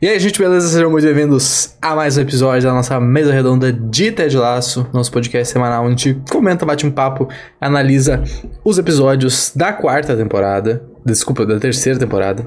E 0.00 0.06
aí, 0.06 0.20
gente, 0.20 0.38
beleza? 0.38 0.68
Sejam 0.68 0.90
muito 0.90 1.04
bem-vindos 1.06 1.74
a 1.80 1.94
mais 1.96 2.18
um 2.18 2.20
episódio 2.20 2.68
da 2.68 2.74
nossa 2.74 3.00
mesa 3.00 3.32
redonda 3.32 3.72
de 3.72 4.12
Ted 4.12 4.36
Laço, 4.36 4.86
nosso 4.92 5.10
podcast 5.10 5.50
semanal 5.50 5.86
onde 5.86 6.10
a 6.10 6.12
gente 6.12 6.30
comenta, 6.30 6.66
bate 6.66 6.86
um 6.86 6.90
papo, 6.90 7.26
analisa 7.58 8.22
os 8.62 8.76
episódios 8.76 9.52
da 9.56 9.72
quarta 9.72 10.14
temporada, 10.14 10.84
desculpa, 11.02 11.46
da 11.46 11.58
terceira 11.58 11.98
temporada. 11.98 12.44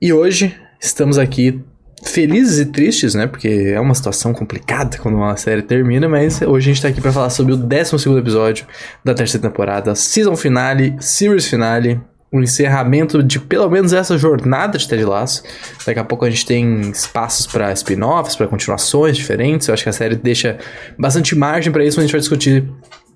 E 0.00 0.12
hoje 0.12 0.54
estamos 0.78 1.16
aqui 1.16 1.58
felizes 2.04 2.58
e 2.58 2.66
tristes, 2.66 3.14
né? 3.14 3.26
Porque 3.26 3.48
é 3.48 3.80
uma 3.80 3.94
situação 3.94 4.34
complicada 4.34 4.98
quando 4.98 5.14
uma 5.14 5.36
série 5.38 5.62
termina, 5.62 6.06
mas 6.06 6.42
hoje 6.42 6.70
a 6.70 6.74
gente 6.74 6.82
tá 6.82 6.88
aqui 6.88 7.00
para 7.00 7.12
falar 7.12 7.30
sobre 7.30 7.54
o 7.54 7.56
12 7.56 8.10
episódio 8.18 8.66
da 9.02 9.14
terceira 9.14 9.48
temporada, 9.48 9.94
season 9.94 10.36
finale, 10.36 10.94
series 11.00 11.46
finale, 11.46 11.98
o 12.34 12.42
encerramento 12.42 13.22
de 13.22 13.38
pelo 13.38 13.70
menos 13.70 13.92
essa 13.92 14.18
jornada 14.18 14.76
de 14.76 14.88
Ted 14.88 15.04
Lasso. 15.04 15.44
Daqui 15.86 16.00
a 16.00 16.04
pouco 16.04 16.24
a 16.24 16.30
gente 16.30 16.44
tem 16.44 16.90
espaços 16.90 17.46
para 17.46 17.72
spin-offs, 17.72 18.34
para 18.34 18.48
continuações 18.48 19.16
diferentes. 19.16 19.68
Eu 19.68 19.74
acho 19.74 19.84
que 19.84 19.88
a 19.88 19.92
série 19.92 20.16
deixa 20.16 20.58
bastante 20.98 21.36
margem 21.36 21.72
para 21.72 21.84
isso, 21.84 21.96
mas 21.96 22.02
a 22.02 22.06
gente 22.06 22.12
vai 22.12 22.20
discutir 22.20 22.68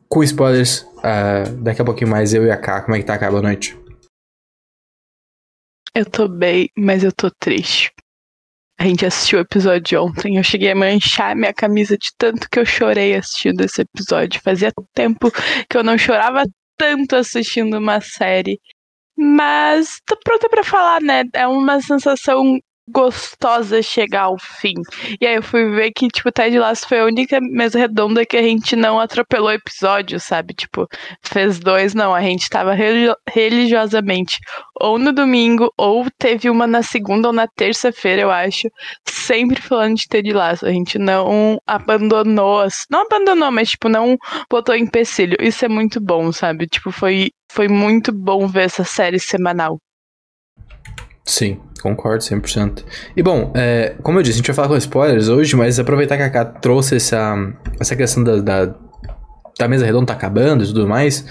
com 0.09 0.23
spoilers 0.23 0.83
uh, 0.99 1.53
daqui 1.57 1.83
a 1.83 1.85
pouquinho 1.85 2.09
mais 2.09 2.33
eu 2.33 2.45
e 2.45 2.51
a 2.53 2.57
K. 2.57 2.83
Como 2.83 2.95
é 2.95 3.01
que 3.01 3.05
tá 3.05 3.17
a 3.17 3.31
boa 3.31 3.43
noite? 3.43 3.77
Eu 5.93 6.05
tô 6.05 6.29
bem, 6.29 6.71
mas 6.79 7.03
eu 7.03 7.11
tô 7.11 7.29
triste. 7.41 7.91
A 8.79 8.85
gente 8.85 9.05
assistiu 9.05 9.41
o 9.41 9.43
episódio 9.43 10.01
ontem. 10.01 10.37
Eu 10.37 10.45
cheguei 10.45 10.71
a 10.71 10.77
manchar 10.77 11.35
minha 11.35 11.53
camisa 11.53 11.99
de 11.99 12.11
tanto 12.17 12.49
que 12.49 12.61
eu 12.61 12.65
chorei 12.65 13.17
assistindo 13.17 13.63
esse 13.63 13.83
episódio. 13.83 14.41
Fazia 14.41 14.71
tempo 14.95 15.33
que 15.69 15.77
eu 15.77 15.83
não 15.83 15.99
chorava 15.99 16.45
tanto 16.77 17.17
assistindo 17.17 17.79
uma 17.79 18.01
série. 18.01 18.61
Mas 19.21 20.01
tô 20.07 20.17
pronta 20.19 20.49
para 20.49 20.63
falar, 20.63 21.01
né? 21.01 21.25
É 21.35 21.45
uma 21.49 21.81
sensação 21.81 22.61
gostosa 22.91 23.83
chegar 23.83 24.23
ao 24.23 24.37
fim. 24.39 24.75
E 25.21 25.27
aí 25.27 25.37
eu 25.37 25.43
fui 25.43 25.71
ver 25.71 25.93
que, 25.93 26.09
tipo, 26.09 26.31
Ted 26.33 26.59
Lasso 26.59 26.87
foi 26.89 27.01
a 27.01 27.05
única 27.05 27.41
mesa 27.41 27.79
redonda 27.79 28.25
que 28.25 28.37
a 28.37 28.43
gente 28.43 28.75
não 28.77 28.99
atropelou 28.99 29.53
episódio, 29.53 30.19
sabe? 30.21 30.55
Tipo, 30.55 30.87
fez 31.23 31.59
dois, 31.59 31.95
não. 31.95 32.15
A 32.15 32.21
gente 32.21 32.49
tava 32.49 32.75
religiosamente 32.75 34.39
ou 34.81 34.99
no 34.99 35.13
domingo, 35.13 35.73
ou 35.77 36.07
teve 36.19 36.49
uma 36.49 36.67
na 36.67 36.83
segunda 36.83 37.29
ou 37.29 37.35
na 37.35 37.47
terça-feira, 37.47 38.23
eu 38.23 38.31
acho, 38.31 38.69
sempre 39.07 39.61
falando 39.61 39.97
de 39.97 40.07
Ted 40.09 40.33
Lasso. 40.33 40.67
A 40.67 40.73
gente 40.73 40.99
não 40.99 41.59
abandonou, 41.67 42.67
não 42.91 43.03
abandonou, 43.03 43.51
mas, 43.51 43.71
tipo, 43.71 43.89
não 43.89 44.17
botou 44.51 44.75
empecilho. 44.75 45.37
Isso 45.41 45.65
é 45.65 45.69
muito 45.69 46.01
bom, 46.01 46.33
sabe? 46.33 46.67
Tipo, 46.67 46.91
foi, 46.93 47.31
foi 47.51 47.69
muito 47.69 48.13
bom 48.13 48.47
ver 48.47 48.65
essa 48.65 48.85
série 48.85 49.19
semanal. 49.19 49.79
Sim, 51.29 51.59
concordo 51.83 52.25
100%. 52.25 52.83
E 53.15 53.23
bom, 53.23 53.53
é, 53.55 53.95
como 54.03 54.19
eu 54.19 54.23
disse, 54.23 54.37
a 54.37 54.39
gente 54.39 54.47
vai 54.47 54.55
falar 54.57 54.69
com 54.69 54.77
spoilers 54.79 55.29
hoje, 55.29 55.55
mas 55.57 55.79
aproveitar 55.79 56.17
que 56.17 56.23
a 56.23 56.31
Ká 56.31 56.43
trouxe 56.43 56.97
essa, 56.97 57.37
essa 57.79 57.95
questão 57.95 58.25
da, 58.25 58.37
da, 58.37 58.75
da, 59.59 59.69
mesa 59.69 59.85
redonda 59.85 60.07
tá 60.07 60.15
acabando 60.15 60.65
e 60.65 60.67
tudo 60.67 60.89
mais, 60.89 61.27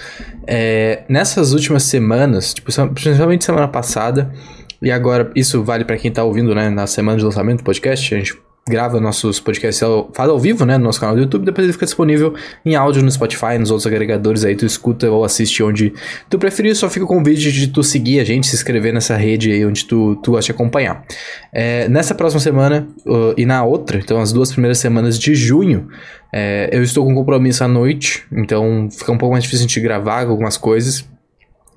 é, 0.46 1.02
nessas 1.08 1.52
últimas 1.52 1.82
semanas, 1.82 2.54
tipo, 2.54 2.70
principalmente 2.94 3.44
semana 3.44 3.66
passada, 3.66 4.32
e 4.80 4.88
agora 4.92 5.32
isso 5.34 5.64
vale 5.64 5.84
para 5.84 5.96
quem 5.96 6.12
tá 6.12 6.22
ouvindo, 6.22 6.54
né, 6.54 6.70
na 6.70 6.86
semana 6.86 7.18
de 7.18 7.24
lançamento 7.24 7.58
do 7.58 7.64
podcast, 7.64 8.14
a 8.14 8.18
gente 8.18 8.38
grava 8.68 9.00
nossos 9.00 9.40
podcasts, 9.40 9.86
faz 10.12 10.28
ao 10.28 10.38
vivo, 10.38 10.64
né, 10.64 10.76
no 10.78 10.84
nosso 10.84 11.00
canal 11.00 11.14
do 11.14 11.22
YouTube, 11.22 11.44
depois 11.44 11.64
ele 11.64 11.72
fica 11.72 11.86
disponível 11.86 12.34
em 12.64 12.74
áudio 12.74 13.02
no 13.02 13.10
Spotify, 13.10 13.58
nos 13.58 13.70
outros 13.70 13.86
agregadores 13.86 14.44
aí, 14.44 14.54
tu 14.54 14.66
escuta 14.66 15.10
ou 15.10 15.24
assiste 15.24 15.62
onde 15.62 15.92
tu 16.28 16.38
preferir, 16.38 16.74
só 16.76 16.88
fica 16.88 17.04
o 17.04 17.08
convite 17.08 17.50
de 17.50 17.68
tu 17.68 17.82
seguir 17.82 18.20
a 18.20 18.24
gente, 18.24 18.46
se 18.46 18.54
inscrever 18.54 18.92
nessa 18.92 19.16
rede 19.16 19.50
aí 19.50 19.64
onde 19.64 19.84
tu, 19.84 20.16
tu 20.16 20.32
gosta 20.32 20.46
de 20.46 20.52
acompanhar. 20.52 21.04
É, 21.52 21.88
nessa 21.88 22.14
próxima 22.14 22.40
semana 22.40 22.86
uh, 23.06 23.34
e 23.36 23.44
na 23.44 23.64
outra, 23.64 23.98
então 23.98 24.20
as 24.20 24.32
duas 24.32 24.52
primeiras 24.52 24.78
semanas 24.78 25.18
de 25.18 25.34
junho, 25.34 25.88
é, 26.32 26.68
eu 26.72 26.82
estou 26.82 27.04
com 27.04 27.14
compromisso 27.14 27.64
à 27.64 27.68
noite, 27.68 28.24
então 28.30 28.88
fica 28.90 29.10
um 29.10 29.18
pouco 29.18 29.32
mais 29.32 29.44
difícil 29.44 29.66
de 29.66 29.80
gravar 29.80 30.26
algumas 30.26 30.56
coisas, 30.56 31.08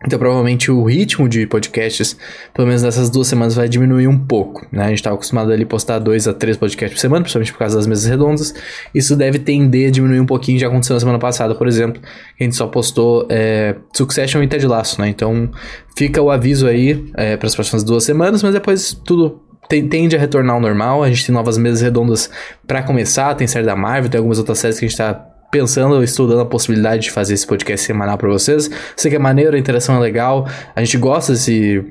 então, 0.05 0.17
provavelmente 0.17 0.71
o 0.71 0.83
ritmo 0.83 1.29
de 1.29 1.45
podcasts, 1.45 2.17
pelo 2.53 2.67
menos 2.67 2.81
nessas 2.81 3.09
duas 3.09 3.27
semanas, 3.27 3.53
vai 3.53 3.69
diminuir 3.69 4.07
um 4.07 4.17
pouco, 4.17 4.65
né? 4.71 4.85
A 4.85 4.87
gente 4.87 4.97
estava 4.97 5.15
acostumado 5.15 5.51
ali 5.51 5.63
postar 5.63 5.99
dois 5.99 6.27
a 6.27 6.33
três 6.33 6.57
podcasts 6.57 6.97
por 6.97 7.01
semana, 7.01 7.21
principalmente 7.21 7.51
por 7.51 7.59
causa 7.59 7.77
das 7.77 7.85
mesas 7.85 8.05
redondas. 8.05 8.53
Isso 8.95 9.15
deve 9.15 9.37
tender 9.37 9.89
a 9.89 9.91
diminuir 9.91 10.19
um 10.19 10.25
pouquinho, 10.25 10.57
já 10.57 10.67
aconteceu 10.67 10.95
na 10.95 10.99
semana 10.99 11.19
passada, 11.19 11.53
por 11.53 11.67
exemplo, 11.67 12.01
que 12.01 12.43
a 12.43 12.43
gente 12.43 12.55
só 12.55 12.65
postou 12.67 13.27
é, 13.29 13.75
Succession 13.93 14.41
e 14.41 14.47
Ted 14.47 14.65
Laço, 14.65 14.99
né? 14.99 15.07
Então, 15.07 15.49
fica 15.95 16.21
o 16.21 16.31
aviso 16.31 16.67
aí 16.67 17.05
é, 17.15 17.37
para 17.37 17.47
as 17.47 17.53
próximas 17.53 17.83
duas 17.83 18.03
semanas, 18.03 18.41
mas 18.41 18.53
depois 18.53 18.93
tudo 19.05 19.39
tende 19.69 20.15
a 20.15 20.19
retornar 20.19 20.55
ao 20.55 20.61
normal. 20.61 21.03
A 21.03 21.09
gente 21.09 21.25
tem 21.27 21.33
novas 21.33 21.57
mesas 21.57 21.81
redondas 21.81 22.29
para 22.67 22.81
começar, 22.83 23.35
tem 23.35 23.47
série 23.47 23.65
da 23.65 23.75
Marvel, 23.75 24.09
tem 24.09 24.17
algumas 24.17 24.39
outras 24.39 24.59
séries 24.59 24.79
que 24.79 24.85
a 24.85 24.87
gente 24.87 24.93
está 24.93 25.30
pensando, 25.51 26.01
estudando 26.01 26.39
a 26.39 26.45
possibilidade 26.45 27.03
de 27.03 27.11
fazer 27.11 27.33
esse 27.33 27.45
podcast 27.45 27.85
semanal 27.85 28.17
para 28.17 28.29
vocês. 28.29 28.69
Sei 28.95 29.11
que 29.11 29.17
é 29.17 29.19
maneiro, 29.19 29.55
a 29.55 29.59
interação 29.59 29.95
é 29.97 29.99
legal, 29.99 30.47
a 30.73 30.81
gente 30.81 30.97
gosta 30.97 31.33
desse, 31.33 31.83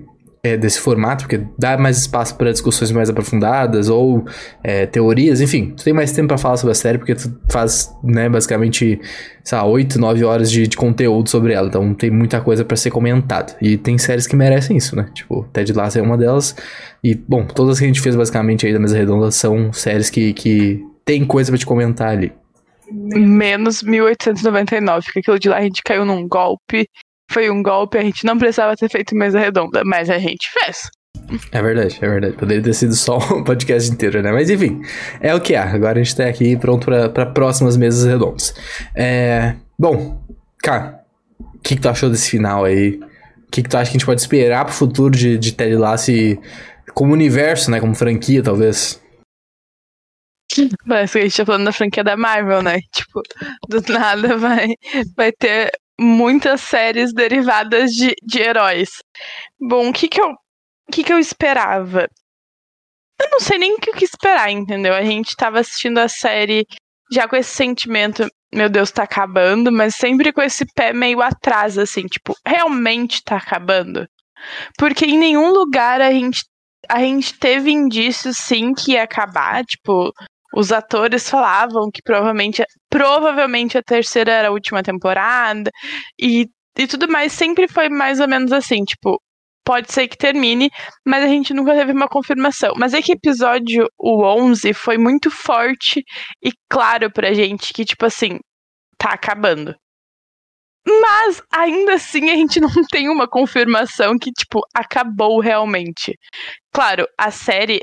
é, 0.42 0.56
desse 0.56 0.80
formato, 0.80 1.24
porque 1.24 1.44
dá 1.58 1.76
mais 1.76 1.98
espaço 1.98 2.34
para 2.36 2.50
discussões 2.50 2.90
mais 2.90 3.10
aprofundadas 3.10 3.90
ou 3.90 4.24
é, 4.64 4.86
teorias, 4.86 5.42
enfim, 5.42 5.74
tu 5.76 5.84
tem 5.84 5.92
mais 5.92 6.10
tempo 6.12 6.28
para 6.28 6.38
falar 6.38 6.56
sobre 6.56 6.72
a 6.72 6.74
série, 6.74 6.96
porque 6.96 7.14
tu 7.14 7.30
faz, 7.50 7.94
né, 8.02 8.28
basicamente, 8.28 8.98
sei 9.44 9.58
lá, 9.58 9.64
8, 9.66 10.00
9 10.00 10.24
horas 10.24 10.50
de, 10.50 10.66
de 10.66 10.76
conteúdo 10.76 11.28
sobre 11.28 11.52
ela, 11.52 11.68
então 11.68 11.92
tem 11.92 12.10
muita 12.10 12.40
coisa 12.40 12.64
para 12.64 12.76
ser 12.76 12.90
comentada. 12.90 13.54
E 13.60 13.76
tem 13.76 13.98
séries 13.98 14.26
que 14.26 14.34
merecem 14.34 14.76
isso, 14.78 14.96
né? 14.96 15.06
Tipo, 15.12 15.46
Ted 15.52 15.70
Lasso 15.74 15.98
é 15.98 16.02
uma 16.02 16.16
delas. 16.16 16.56
E, 17.04 17.14
bom, 17.14 17.44
todas 17.44 17.78
que 17.78 17.84
a 17.84 17.88
gente 17.88 18.00
fez 18.00 18.16
basicamente 18.16 18.66
aí 18.66 18.72
da 18.72 18.78
mesa 18.78 18.96
redonda 18.96 19.30
são 19.30 19.70
séries 19.72 20.08
que, 20.08 20.32
que 20.32 20.82
tem 21.04 21.24
coisa 21.26 21.50
para 21.50 21.58
te 21.58 21.66
comentar 21.66 22.08
ali 22.08 22.32
menos 22.92 23.82
1899, 23.82 25.04
porque 25.04 25.20
aquilo 25.20 25.38
de 25.38 25.48
lá 25.48 25.58
a 25.58 25.62
gente 25.62 25.82
caiu 25.82 26.04
num 26.04 26.26
golpe. 26.26 26.88
Foi 27.30 27.48
um 27.48 27.62
golpe, 27.62 27.96
a 27.96 28.02
gente 28.02 28.24
não 28.24 28.36
precisava 28.36 28.74
ter 28.76 28.90
feito 28.90 29.14
mesa 29.14 29.38
redonda, 29.38 29.82
mas 29.84 30.10
a 30.10 30.18
gente 30.18 30.50
fez. 30.52 30.90
É 31.52 31.62
verdade, 31.62 31.98
é 32.00 32.08
verdade. 32.08 32.36
Poderia 32.36 32.62
ter 32.62 32.74
sido 32.74 32.94
só 32.94 33.18
o 33.30 33.44
podcast 33.44 33.90
inteiro, 33.90 34.22
né? 34.22 34.32
Mas 34.32 34.50
enfim, 34.50 34.82
é 35.20 35.34
o 35.34 35.40
que 35.40 35.54
há. 35.54 35.64
Agora 35.64 36.00
a 36.00 36.02
gente 36.02 36.16
tá 36.16 36.26
aqui 36.26 36.56
pronto 36.56 36.86
para 36.86 37.26
próximas 37.26 37.76
mesas 37.76 38.04
redondas. 38.04 38.54
É... 38.94 39.54
Bom, 39.78 40.20
cara, 40.58 41.00
o 41.38 41.58
que, 41.58 41.76
que 41.76 41.80
tu 41.80 41.88
achou 41.88 42.10
desse 42.10 42.30
final 42.30 42.64
aí? 42.64 43.00
O 43.46 43.50
que, 43.50 43.62
que 43.62 43.68
tu 43.68 43.76
acha 43.76 43.90
que 43.90 43.96
a 43.96 43.98
gente 43.98 44.06
pode 44.06 44.20
esperar 44.20 44.64
pro 44.64 44.74
futuro 44.74 45.10
de, 45.10 45.38
de 45.38 45.52
Ted 45.52 45.76
Lasso 45.76 46.12
como 46.94 47.12
universo, 47.12 47.70
né? 47.70 47.80
Como 47.80 47.94
franquia, 47.94 48.42
talvez? 48.42 49.00
Que 50.50 50.68
a 50.92 51.06
gente 51.06 51.36
tá 51.36 51.46
falando 51.46 51.64
da 51.64 51.72
franquia 51.72 52.02
da 52.02 52.16
Marvel, 52.16 52.60
né? 52.62 52.80
Tipo, 52.92 53.22
do 53.68 53.92
nada 53.92 54.36
vai, 54.36 54.74
vai 55.16 55.30
ter 55.30 55.70
muitas 55.98 56.60
séries 56.62 57.12
derivadas 57.12 57.92
de, 57.92 58.14
de 58.22 58.40
heróis. 58.40 58.90
Bom, 59.60 59.90
o 59.90 59.92
que 59.92 60.08
que 60.08 60.20
eu, 60.20 60.34
que 60.90 61.04
que 61.04 61.12
eu 61.12 61.18
esperava? 61.18 62.08
Eu 63.20 63.30
não 63.30 63.40
sei 63.40 63.58
nem 63.58 63.74
o 63.74 63.78
que 63.78 64.04
esperar, 64.04 64.50
entendeu? 64.50 64.94
A 64.94 65.04
gente 65.04 65.36
tava 65.36 65.60
assistindo 65.60 65.98
a 65.98 66.08
série 66.08 66.66
já 67.12 67.28
com 67.28 67.36
esse 67.36 67.50
sentimento, 67.50 68.26
meu 68.52 68.68
Deus, 68.68 68.90
tá 68.90 69.02
acabando, 69.02 69.70
mas 69.70 69.94
sempre 69.94 70.32
com 70.32 70.40
esse 70.40 70.64
pé 70.74 70.92
meio 70.92 71.20
atrás, 71.20 71.76
assim, 71.76 72.06
tipo, 72.06 72.34
realmente 72.46 73.22
tá 73.22 73.36
acabando? 73.36 74.06
Porque 74.78 75.04
em 75.04 75.18
nenhum 75.18 75.50
lugar 75.50 76.00
a 76.00 76.10
gente 76.10 76.44
a 76.88 77.00
gente 77.00 77.38
teve 77.38 77.70
indícios 77.70 78.38
sim 78.38 78.72
que 78.72 78.92
ia 78.92 79.02
acabar, 79.02 79.64
tipo, 79.64 80.12
os 80.54 80.72
atores 80.72 81.28
falavam 81.28 81.90
que 81.92 82.02
provavelmente, 82.02 82.64
provavelmente 82.88 83.78
a 83.78 83.82
terceira 83.82 84.32
era 84.32 84.48
a 84.48 84.52
última 84.52 84.82
temporada 84.82 85.70
e, 86.20 86.48
e 86.78 86.86
tudo 86.86 87.08
mais 87.08 87.32
sempre 87.32 87.68
foi 87.68 87.88
mais 87.88 88.20
ou 88.20 88.28
menos 88.28 88.52
assim, 88.52 88.84
tipo, 88.84 89.20
pode 89.64 89.92
ser 89.92 90.08
que 90.08 90.16
termine, 90.16 90.70
mas 91.06 91.24
a 91.24 91.28
gente 91.28 91.54
nunca 91.54 91.74
teve 91.74 91.92
uma 91.92 92.08
confirmação. 92.08 92.72
Mas 92.76 92.94
é 92.94 93.00
que 93.02 93.12
episódio 93.12 93.88
o 93.98 94.24
11 94.24 94.72
foi 94.74 94.98
muito 94.98 95.30
forte 95.30 96.04
e 96.42 96.52
claro 96.68 97.10
pra 97.12 97.32
gente 97.32 97.72
que 97.72 97.84
tipo 97.84 98.04
assim, 98.06 98.38
tá 98.98 99.10
acabando. 99.10 99.74
Mas 100.86 101.42
ainda 101.52 101.94
assim 101.94 102.30
a 102.30 102.34
gente 102.34 102.58
não 102.60 102.70
tem 102.90 103.08
uma 103.08 103.28
confirmação 103.28 104.18
que 104.18 104.32
tipo 104.32 104.60
acabou 104.74 105.40
realmente. 105.40 106.18
Claro, 106.72 107.06
a 107.18 107.30
série 107.30 107.80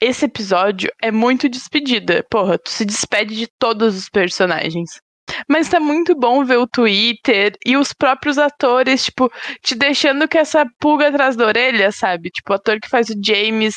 esse 0.00 0.24
episódio 0.24 0.90
é 1.02 1.10
muito 1.10 1.48
despedida. 1.48 2.24
Porra, 2.30 2.58
tu 2.58 2.70
se 2.70 2.84
despede 2.84 3.34
de 3.36 3.48
todos 3.58 3.96
os 3.96 4.08
personagens. 4.08 5.00
Mas 5.48 5.68
tá 5.68 5.78
muito 5.78 6.14
bom 6.14 6.44
ver 6.44 6.56
o 6.56 6.66
Twitter 6.66 7.52
e 7.64 7.76
os 7.76 7.92
próprios 7.92 8.38
atores, 8.38 9.04
tipo, 9.04 9.30
te 9.62 9.74
deixando 9.74 10.28
com 10.28 10.38
essa 10.38 10.64
pulga 10.80 11.08
atrás 11.08 11.36
da 11.36 11.46
orelha, 11.46 11.92
sabe? 11.92 12.30
Tipo, 12.30 12.52
o 12.52 12.56
ator 12.56 12.80
que 12.80 12.88
faz 12.88 13.08
o 13.10 13.14
James. 13.22 13.76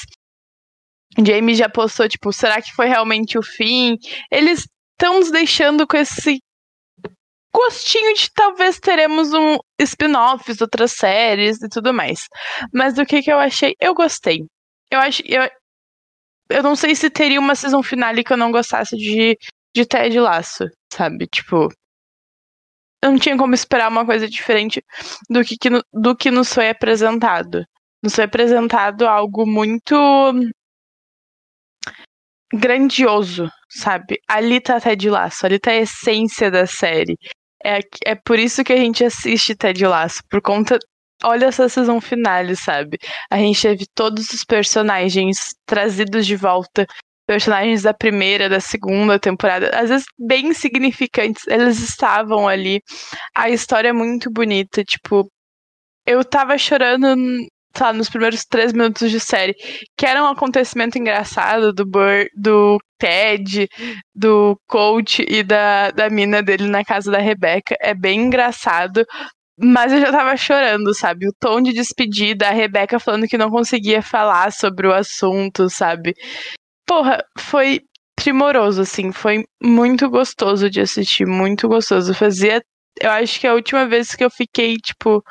James 1.18 1.58
já 1.58 1.68
postou, 1.68 2.08
tipo, 2.08 2.32
será 2.32 2.62
que 2.62 2.72
foi 2.72 2.88
realmente 2.88 3.38
o 3.38 3.44
fim? 3.44 3.98
Eles 4.32 4.66
estão 4.94 5.20
nos 5.20 5.30
deixando 5.30 5.86
com 5.86 5.98
esse 5.98 6.40
gostinho 7.54 8.14
de 8.16 8.32
talvez 8.34 8.80
teremos 8.80 9.34
um 9.34 9.58
spin-offs, 9.80 10.62
outras 10.62 10.94
séries 10.94 11.62
e 11.62 11.68
tudo 11.68 11.94
mais. 11.94 12.22
Mas 12.74 12.94
do 12.94 13.06
que 13.06 13.22
que 13.22 13.32
eu 13.32 13.40
achei? 13.40 13.76
Eu 13.80 13.94
gostei. 13.94 14.46
Eu 14.90 15.00
acho, 15.00 15.22
eu, 15.26 15.50
eu 16.52 16.64
não 16.64 16.76
sei 16.76 16.96
se 16.96 17.10
teria 17.10 17.40
uma 17.40 17.56
season 17.56 17.82
finale 17.84 18.24
que 18.24 18.34
eu 18.34 18.38
não 18.38 18.52
gostasse 18.52 18.96
de, 18.96 19.38
de 19.76 19.86
Ted 19.86 20.20
Laço, 20.20 20.66
sabe? 20.94 21.28
Tipo, 21.28 21.70
eu 23.04 23.12
não 23.12 23.18
tinha 23.18 23.38
como 23.38 23.54
esperar 23.54 23.90
uma 23.90 24.06
coisa 24.06 24.28
diferente 24.28 24.84
do 25.30 25.44
que, 25.44 25.58
do 25.92 26.16
que 26.16 26.30
nos 26.30 26.54
foi 26.54 26.70
apresentado. 26.70 27.66
Nos 28.04 28.16
foi 28.16 28.26
apresentado 28.26 29.08
algo 29.08 29.46
muito 29.46 29.96
grandioso, 32.54 33.50
sabe? 33.70 34.20
Ali 34.28 34.60
tá 34.60 34.80
Ted 34.80 35.10
Laço, 35.10 35.46
ali 35.46 35.60
tá 35.60 35.72
a 35.72 35.78
essência 35.78 36.52
da 36.52 36.66
série. 36.66 37.18
É, 37.64 37.80
é 38.06 38.16
por 38.16 38.40
isso 38.40 38.64
que 38.64 38.74
a 38.74 38.78
gente 38.78 39.04
assiste 39.04 39.56
Ted 39.56 39.86
Laço, 39.86 40.22
por 40.30 40.42
conta. 40.42 40.78
Olha 41.24 41.46
essa 41.46 41.70
season 41.70 42.02
finale, 42.02 42.56
sabe? 42.56 42.98
A 43.30 43.38
gente 43.38 43.62
teve 43.62 43.86
todos 43.94 44.30
os 44.32 44.44
personagens 44.44 45.54
trazidos 45.66 46.26
de 46.26 46.36
volta. 46.36 46.86
Personagens 47.28 47.84
da 47.84 47.94
primeira, 47.94 48.50
da 48.50 48.60
segunda 48.60 49.20
temporada, 49.20 49.70
às 49.74 49.90
vezes 49.90 50.06
bem 50.20 50.54
significantes, 50.54 51.48
eles 51.48 51.80
estavam 51.80 52.48
ali. 52.48 52.82
A 53.36 53.50
história 53.50 53.90
é 53.90 53.94
muito 53.94 54.30
bonita, 54.30 54.84
tipo, 54.84 55.32
eu 56.06 56.26
tava 56.26 56.58
chorando 56.58 57.16
lá, 57.80 57.94
nos 57.94 58.10
primeiros 58.10 58.44
três 58.46 58.74
minutos 58.74 59.10
de 59.10 59.20
série, 59.20 59.56
que 59.96 60.06
era 60.06 60.24
um 60.24 60.28
acontecimento 60.28 60.98
engraçado 60.98 61.72
do 61.72 61.86
Bur 61.86 62.26
do 62.36 62.78
Ted, 62.98 63.68
do 64.14 64.60
coach 64.68 65.26
e 65.28 65.44
da, 65.44 65.92
da 65.92 66.10
mina 66.10 66.44
dele 66.44 66.68
na 66.68 66.84
casa 66.84 67.12
da 67.12 67.20
Rebeca. 67.20 67.76
É 67.80 67.94
bem 67.94 68.22
engraçado. 68.22 69.06
Mas 69.64 69.92
eu 69.92 70.02
já 70.02 70.12
tava 70.12 70.36
chorando, 70.36 70.94
sabe? 70.94 71.28
O 71.28 71.34
tom 71.40 71.62
de 71.62 71.74
despedida, 71.74 72.48
a 72.48 72.52
Rebeca 72.52 73.00
falando 73.00 73.28
que 73.28 73.38
não 73.38 73.50
conseguia 73.50 74.02
falar 74.02 74.52
sobre 74.52 74.88
o 74.88 74.94
assunto, 74.94 75.70
sabe? 75.70 76.14
Porra, 76.88 77.24
foi 77.38 77.82
primoroso, 78.16 78.82
assim. 78.82 79.12
Foi 79.12 79.44
muito 79.62 80.10
gostoso 80.10 80.70
de 80.70 80.82
assistir, 80.82 81.26
muito 81.26 81.68
gostoso. 81.68 82.14
Fazia. 82.14 82.62
Eu 83.00 83.12
acho 83.12 83.40
que 83.40 83.48
a 83.48 83.54
última 83.54 83.88
vez 83.88 84.16
que 84.16 84.24
eu 84.24 84.30
fiquei, 84.30 84.76
tipo, 84.78 85.24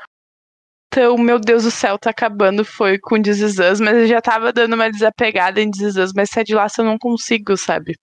então, 0.92 1.16
meu 1.16 1.38
Deus 1.38 1.62
do 1.62 1.70
céu, 1.70 1.96
tá 1.96 2.10
acabando, 2.10 2.64
foi 2.64 2.98
com 2.98 3.14
Us, 3.16 3.80
mas 3.80 3.96
eu 3.96 4.06
já 4.08 4.20
tava 4.20 4.52
dando 4.52 4.74
uma 4.74 4.90
desapegada 4.90 5.62
em 5.62 5.70
Us, 5.70 6.12
mas 6.16 6.30
de 6.44 6.52
laço 6.52 6.80
eu 6.80 6.84
não 6.84 6.98
consigo, 6.98 7.56
sabe? 7.56 7.94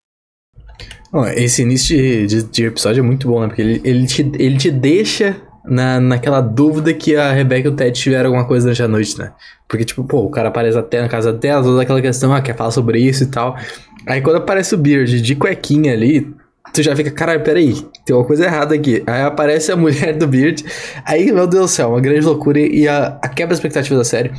Esse 1.35 1.63
início 1.63 1.97
de, 1.97 2.27
de, 2.27 2.44
de, 2.44 2.65
episódio 2.65 3.01
é 3.01 3.03
muito 3.03 3.27
bom, 3.27 3.41
né? 3.41 3.47
Porque 3.47 3.62
ele, 3.62 3.81
ele, 3.83 4.06
te, 4.06 4.21
ele 4.21 4.57
te 4.57 4.71
deixa 4.71 5.41
na, 5.68 6.00
naquela 6.00 6.42
dúvida 6.42 6.94
que 6.94 7.16
a 7.16 7.31
Rebecca 7.31 7.68
e 7.68 7.72
o 7.72 7.75
Ted 7.75 7.98
tiveram 7.98 8.30
alguma 8.30 8.46
coisa 8.46 8.66
durante 8.66 8.84
a 8.84 8.88
noite, 8.88 9.18
né? 9.19 9.31
Porque, 9.68 9.84
tipo, 9.84 10.04
pô, 10.04 10.19
o 10.22 10.30
cara 10.30 10.50
aparece 10.50 10.78
até 10.78 11.02
na 11.02 11.10
casa 11.10 11.34
dela, 11.34 11.64
toda 11.64 11.81
aquela 11.81 12.02
questão, 12.02 12.34
ah, 12.34 12.42
quer 12.42 12.56
falar 12.56 12.72
sobre 12.72 13.00
isso 13.00 13.24
e 13.24 13.28
tal. 13.28 13.58
Aí 14.06 14.22
quando 14.22 14.38
aparece 14.38 14.74
o 14.74 14.78
Beard 14.78 15.22
de 15.22 15.36
cuequinha 15.36 15.92
ali, 15.94 16.34
tu 16.74 16.81
já 16.81 16.96
fica, 16.96 17.12
caralho, 17.12 17.44
peraí, 17.44 17.75
tem 18.06 18.16
uma 18.16 18.24
coisa 18.24 18.46
errada 18.46 18.74
aqui. 18.74 19.04
Aí 19.06 19.22
aparece 19.22 19.72
a 19.72 19.75
mulher 19.78 20.16
do 20.16 20.28
Beard, 20.28 20.64
aí, 21.06 21.31
meu 21.31 21.46
Deus 21.46 21.64
do 21.64 21.68
céu, 21.68 21.90
uma 21.90 22.02
grande 22.02 22.25
loucura. 22.25 22.60
E 22.60 22.88
a, 22.88 23.19
a 23.22 23.28
quebra 23.28 23.54
expectativa 23.54 23.98
da 23.98 24.06
série 24.06 24.31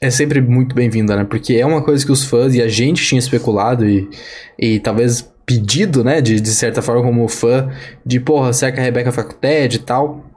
é 0.00 0.10
sempre 0.10 0.40
muito 0.40 0.74
bem-vinda, 0.74 1.14
né? 1.14 1.24
Porque 1.24 1.54
é 1.54 1.64
uma 1.64 1.82
coisa 1.82 2.04
que 2.04 2.10
os 2.10 2.24
fãs 2.24 2.54
e 2.54 2.60
a 2.60 2.66
gente 2.66 3.04
tinha 3.04 3.18
especulado 3.18 3.88
e, 3.88 4.10
e 4.58 4.80
talvez 4.80 5.30
pedido, 5.46 6.02
né, 6.02 6.20
de, 6.20 6.40
de 6.40 6.50
certa 6.50 6.80
forma, 6.80 7.02
como 7.02 7.26
fã, 7.28 7.68
de 8.04 8.18
porra, 8.18 8.52
será 8.52 8.72
que 8.72 8.80
a 8.80 8.82
Rebecca 8.82 9.12
foi 9.12 9.24
com 9.24 9.32
o 9.32 9.34
Ted 9.34 9.76
e 9.76 9.78
tal. 9.80 10.31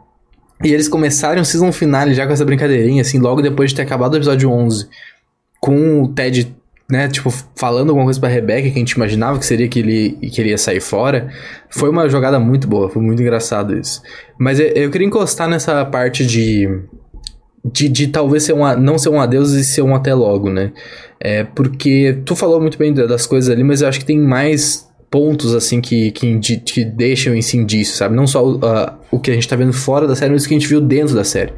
E 0.64 0.74
eles 0.74 0.88
começaram 0.88 1.42
o 1.42 1.46
season 1.46 1.72
finale 1.72 2.14
já 2.14 2.26
com 2.26 2.34
essa 2.34 2.46
brincadeirinha, 2.46 3.02
assim, 3.02 3.20
logo 3.20 3.42
depois 3.42 3.72
de 3.72 3.76
ter 3.76 3.82
acabado 3.82 4.14
o 4.14 4.18
episódio 4.18 4.50
11, 4.50 4.88
com 5.60 6.04
o 6.04 6.08
Ted 6.08 6.56
né, 6.90 7.08
tipo, 7.08 7.32
falando 7.56 7.90
alguma 7.90 8.06
coisa 8.06 8.20
pra 8.20 8.30
Rebecca 8.30 8.70
que 8.70 8.76
a 8.76 8.80
gente 8.80 8.92
imaginava 8.92 9.40
que 9.40 9.46
seria 9.46 9.68
que 9.68 9.80
ele, 9.80 10.12
que 10.30 10.40
ele 10.40 10.52
ia 10.52 10.58
sair 10.58 10.80
fora, 10.80 11.30
foi 11.70 11.90
uma 11.90 12.08
jogada 12.08 12.40
muito 12.40 12.68
boa, 12.68 12.90
foi 12.90 13.02
muito 13.02 13.22
engraçado 13.22 13.78
isso. 13.78 14.02
Mas 14.38 14.60
eu, 14.60 14.68
eu 14.68 14.92
queria 14.92 15.08
encostar 15.08 15.50
nessa 15.50 15.84
parte 15.84 16.26
de, 16.26 16.68
de, 17.64 17.90
de 17.90 18.08
talvez 18.08 18.44
ser 18.44 18.54
um, 18.54 18.76
não 18.78 19.00
ser 19.00 19.10
um 19.10 19.20
adeus 19.20 19.52
e 19.54 19.64
ser 19.64 19.82
um 19.82 19.96
até 19.96 20.14
logo, 20.14 20.52
né? 20.52 20.72
É, 21.20 21.44
porque 21.44 22.20
tu 22.24 22.36
falou 22.36 22.62
muito 22.62 22.78
bem 22.78 22.94
das 22.94 23.26
coisas 23.26 23.50
ali, 23.50 23.64
mas 23.64 23.82
eu 23.82 23.88
acho 23.88 24.00
que 24.00 24.06
tem 24.06 24.20
mais 24.20 24.88
pontos, 25.16 25.56
assim, 25.56 25.80
que, 25.80 26.12
que, 26.12 26.58
que 26.58 26.84
deixam 26.84 27.34
esse 27.34 27.56
indício, 27.56 27.96
sabe? 27.96 28.14
Não 28.14 28.28
só 28.28 28.46
uh, 28.46 28.60
o 29.10 29.18
que 29.18 29.32
a 29.32 29.34
gente 29.34 29.48
tá 29.48 29.56
vendo 29.56 29.72
fora 29.72 30.06
da 30.06 30.14
série, 30.14 30.34
mas 30.34 30.44
o 30.44 30.48
que 30.50 30.54
a 30.54 30.60
gente 30.60 30.68
viu 30.68 30.82
dentro 30.82 31.16
da 31.16 31.24
série. 31.24 31.54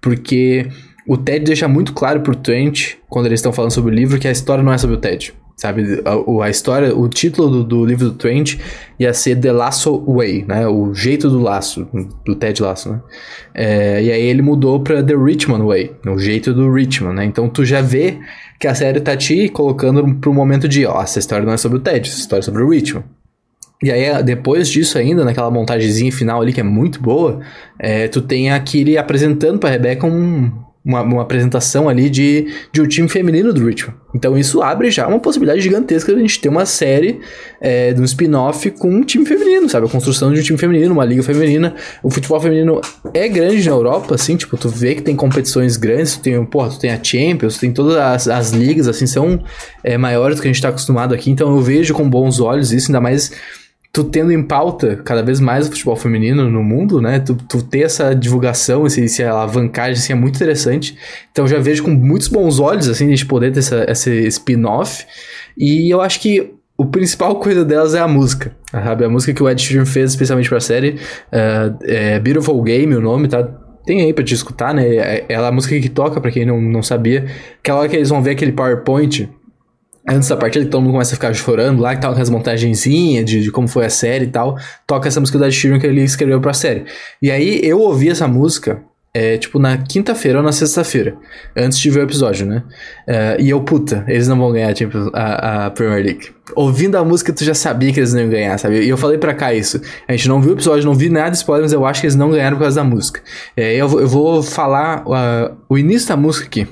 Porque 0.00 0.66
o 1.06 1.18
Ted 1.18 1.44
deixa 1.44 1.68
muito 1.68 1.92
claro 1.92 2.22
pro 2.22 2.34
Trent, 2.34 2.94
quando 3.10 3.26
eles 3.26 3.40
estão 3.40 3.52
falando 3.52 3.70
sobre 3.70 3.92
o 3.92 3.94
livro, 3.94 4.18
que 4.18 4.26
a 4.26 4.30
história 4.30 4.64
não 4.64 4.72
é 4.72 4.78
sobre 4.78 4.96
o 4.96 4.98
Ted. 4.98 5.34
Sabe, 5.56 6.02
a, 6.04 6.44
a 6.44 6.50
história, 6.50 6.96
o 6.96 7.08
título 7.08 7.48
do, 7.48 7.64
do, 7.64 7.84
livro 7.84 8.06
do 8.06 8.14
Trent 8.14 8.58
ia 8.98 9.14
ser 9.14 9.36
The 9.36 9.52
Lasso 9.52 10.02
Way, 10.06 10.44
né? 10.48 10.66
O 10.66 10.92
jeito 10.92 11.30
do 11.30 11.38
laço, 11.38 11.86
do 12.24 12.34
Ted 12.34 12.60
Lasso, 12.62 12.90
né? 12.90 13.00
É, 13.54 14.02
e 14.02 14.10
aí 14.10 14.22
ele 14.22 14.42
mudou 14.42 14.80
pra 14.80 15.02
The 15.02 15.14
Richmond 15.14 15.64
Way, 15.64 15.92
o 16.08 16.18
jeito 16.18 16.52
do 16.52 16.72
Richmond, 16.72 17.14
né? 17.14 17.24
Então 17.24 17.48
tu 17.48 17.64
já 17.64 17.80
vê 17.80 18.18
que 18.58 18.66
a 18.66 18.74
série 18.74 19.00
tá 19.00 19.16
te 19.16 19.48
colocando 19.50 20.14
pro 20.16 20.32
momento 20.34 20.68
de, 20.68 20.84
ó, 20.86 21.02
essa 21.02 21.18
história 21.18 21.44
não 21.44 21.52
é 21.52 21.56
sobre 21.56 21.78
o 21.78 21.80
Ted, 21.80 22.08
essa 22.08 22.18
história 22.18 22.40
é 22.40 22.44
sobre 22.44 22.62
o 22.62 22.68
Richmond. 22.68 23.06
E 23.82 23.90
aí, 23.90 24.22
depois 24.22 24.68
disso 24.68 24.96
ainda, 24.96 25.24
naquela 25.24 25.50
montagemzinha 25.50 26.12
final 26.12 26.40
ali 26.40 26.52
que 26.52 26.60
é 26.60 26.64
muito 26.64 27.02
boa, 27.02 27.40
é, 27.78 28.06
tu 28.06 28.22
tem 28.22 28.50
aquele 28.50 28.96
apresentando 28.96 29.58
pra 29.58 29.70
Rebecca 29.70 30.06
um, 30.06 30.52
uma, 30.84 31.02
uma, 31.02 31.22
apresentação 31.22 31.88
ali 31.88 32.10
de, 32.10 32.48
de 32.72 32.82
um 32.82 32.86
time 32.86 33.08
feminino 33.08 33.52
do 33.52 33.64
Richmond. 33.64 33.96
Então 34.14 34.36
isso 34.36 34.60
abre 34.62 34.90
já 34.90 35.06
uma 35.06 35.20
possibilidade 35.20 35.60
gigantesca 35.62 36.12
de 36.12 36.18
a 36.18 36.22
gente 36.22 36.40
ter 36.40 36.48
uma 36.48 36.66
série 36.66 37.20
é, 37.60 37.92
de 37.92 38.00
um 38.00 38.04
spin-off 38.04 38.70
com 38.72 38.90
um 38.90 39.02
time 39.02 39.24
feminino, 39.24 39.68
sabe? 39.68 39.86
A 39.86 39.88
construção 39.88 40.32
de 40.32 40.40
um 40.40 40.42
time 40.42 40.58
feminino, 40.58 40.92
uma 40.92 41.04
liga 41.04 41.22
feminina. 41.22 41.74
O 42.02 42.10
futebol 42.10 42.40
feminino 42.40 42.80
é 43.14 43.28
grande 43.28 43.64
na 43.64 43.74
Europa, 43.74 44.16
assim, 44.16 44.36
tipo, 44.36 44.56
tu 44.56 44.68
vê 44.68 44.96
que 44.96 45.02
tem 45.02 45.14
competições 45.14 45.76
grandes, 45.76 46.16
tu 46.16 46.22
tem, 46.22 46.44
porra, 46.44 46.70
tu 46.70 46.80
tem 46.80 46.90
a 46.90 47.02
Champions, 47.02 47.58
tem 47.58 47.72
todas 47.72 47.96
as, 47.96 48.28
as 48.28 48.50
ligas, 48.50 48.88
assim, 48.88 49.06
são 49.06 49.42
é, 49.84 49.96
maiores 49.96 50.36
do 50.36 50.42
que 50.42 50.48
a 50.48 50.52
gente 50.52 50.60
tá 50.60 50.68
acostumado 50.68 51.14
aqui. 51.14 51.30
Então 51.30 51.48
eu 51.54 51.62
vejo 51.62 51.94
com 51.94 52.08
bons 52.08 52.40
olhos 52.40 52.72
isso, 52.72 52.90
ainda 52.90 53.00
mais 53.00 53.30
tu 53.92 54.04
tendo 54.04 54.32
em 54.32 54.42
pauta 54.42 54.96
cada 55.04 55.22
vez 55.22 55.38
mais 55.38 55.66
o 55.66 55.70
futebol 55.70 55.94
feminino 55.94 56.48
no 56.50 56.62
mundo, 56.62 57.00
né? 57.00 57.20
Tu, 57.20 57.34
tu 57.34 57.62
ter 57.62 57.80
essa 57.80 58.14
divulgação, 58.14 58.86
esse, 58.86 59.04
esse 59.04 59.22
alavancagem, 59.22 59.92
assim, 59.92 60.12
é 60.14 60.16
muito 60.16 60.36
interessante. 60.36 60.96
Então 61.30 61.46
já 61.46 61.58
vejo 61.58 61.82
com 61.82 61.90
muitos 61.90 62.28
bons 62.28 62.58
olhos, 62.58 62.88
assim, 62.88 63.06
a 63.06 63.10
gente 63.10 63.26
poder 63.26 63.52
ter 63.52 63.58
essa, 63.58 63.84
esse 63.86 64.26
spin-off. 64.28 65.04
E 65.58 65.92
eu 65.92 66.00
acho 66.00 66.20
que 66.20 66.54
o 66.78 66.86
principal 66.86 67.36
coisa 67.36 67.66
delas 67.66 67.94
é 67.94 68.00
a 68.00 68.08
música, 68.08 68.56
sabe? 68.72 69.04
A 69.04 69.10
música 69.10 69.34
que 69.34 69.42
o 69.42 69.48
Ed 69.48 69.60
Sheeran 69.60 69.84
fez 69.84 70.12
especialmente 70.12 70.48
pra 70.48 70.58
série. 70.58 70.96
Uh, 71.30 71.76
é 71.82 72.18
Beautiful 72.18 72.62
Game, 72.62 72.94
o 72.96 73.00
nome, 73.00 73.28
tá? 73.28 73.46
Tem 73.84 74.00
aí 74.00 74.14
pra 74.14 74.24
te 74.24 74.32
escutar, 74.32 74.72
né? 74.72 74.86
É, 74.86 75.26
é 75.28 75.36
a 75.36 75.52
música 75.52 75.78
que 75.78 75.90
toca, 75.90 76.18
pra 76.18 76.30
quem 76.30 76.46
não, 76.46 76.58
não 76.62 76.82
sabia. 76.82 77.26
Aquela 77.58 77.80
hora 77.80 77.88
que 77.90 77.96
eles 77.96 78.08
vão 78.08 78.22
ver 78.22 78.30
aquele 78.30 78.52
PowerPoint 78.52 79.28
antes 80.08 80.28
da 80.28 80.36
partida, 80.36 80.64
que 80.64 80.70
todo 80.70 80.80
mundo 80.82 80.92
começa 80.92 81.12
a 81.12 81.16
ficar 81.16 81.32
chorando 81.34 81.80
lá, 81.80 81.94
que 81.94 82.00
tava 82.00 82.14
com 82.14 82.20
as 82.20 82.30
montagenzinhas 82.30 83.24
de, 83.24 83.42
de, 83.42 83.50
como 83.50 83.68
foi 83.68 83.86
a 83.86 83.90
série 83.90 84.24
e 84.24 84.28
tal, 84.28 84.56
toca 84.86 85.08
essa 85.08 85.20
música 85.20 85.38
da 85.38 85.50
Sheeran 85.50 85.78
que 85.78 85.86
ele 85.86 86.02
escreveu 86.02 86.40
pra 86.40 86.52
série. 86.52 86.84
E 87.20 87.30
aí 87.30 87.60
eu 87.62 87.80
ouvi 87.80 88.08
essa 88.08 88.26
música, 88.26 88.82
é, 89.14 89.36
tipo, 89.36 89.58
na 89.58 89.76
quinta-feira 89.76 90.38
ou 90.38 90.44
na 90.44 90.52
sexta-feira, 90.52 91.16
antes 91.56 91.78
de 91.78 91.90
ver 91.90 92.00
o 92.00 92.02
episódio, 92.02 92.46
né? 92.46 92.64
É, 93.06 93.36
e 93.38 93.50
eu, 93.50 93.60
puta, 93.60 94.04
eles 94.08 94.26
não 94.26 94.38
vão 94.38 94.50
ganhar 94.50 94.72
tipo, 94.74 95.10
a, 95.12 95.66
a, 95.66 95.70
Premier 95.70 96.04
League. 96.04 96.30
Ouvindo 96.56 96.96
a 96.96 97.04
música, 97.04 97.32
tu 97.32 97.44
já 97.44 97.54
sabia 97.54 97.92
que 97.92 98.00
eles 98.00 98.12
não 98.12 98.22
iam 98.22 98.30
ganhar, 98.30 98.58
sabe? 98.58 98.82
E 98.82 98.88
eu 98.88 98.96
falei 98.96 99.18
pra 99.18 99.34
cá 99.34 99.54
isso. 99.54 99.80
A 100.08 100.12
gente 100.12 100.28
não 100.28 100.40
viu 100.40 100.50
o 100.50 100.54
episódio, 100.54 100.84
não 100.84 100.94
vi 100.94 101.08
nada 101.08 101.30
de 101.30 101.36
spoiler, 101.36 101.64
mas 101.64 101.72
eu 101.72 101.86
acho 101.86 102.00
que 102.00 102.06
eles 102.06 102.16
não 102.16 102.30
ganharam 102.30 102.56
por 102.56 102.62
causa 102.64 102.82
da 102.82 102.84
música. 102.84 103.20
É, 103.56 103.74
eu, 103.74 104.00
eu 104.00 104.08
vou 104.08 104.42
falar 104.42 105.04
uh, 105.06 105.56
o 105.68 105.78
início 105.78 106.08
da 106.08 106.16
música 106.16 106.46
aqui. 106.46 106.66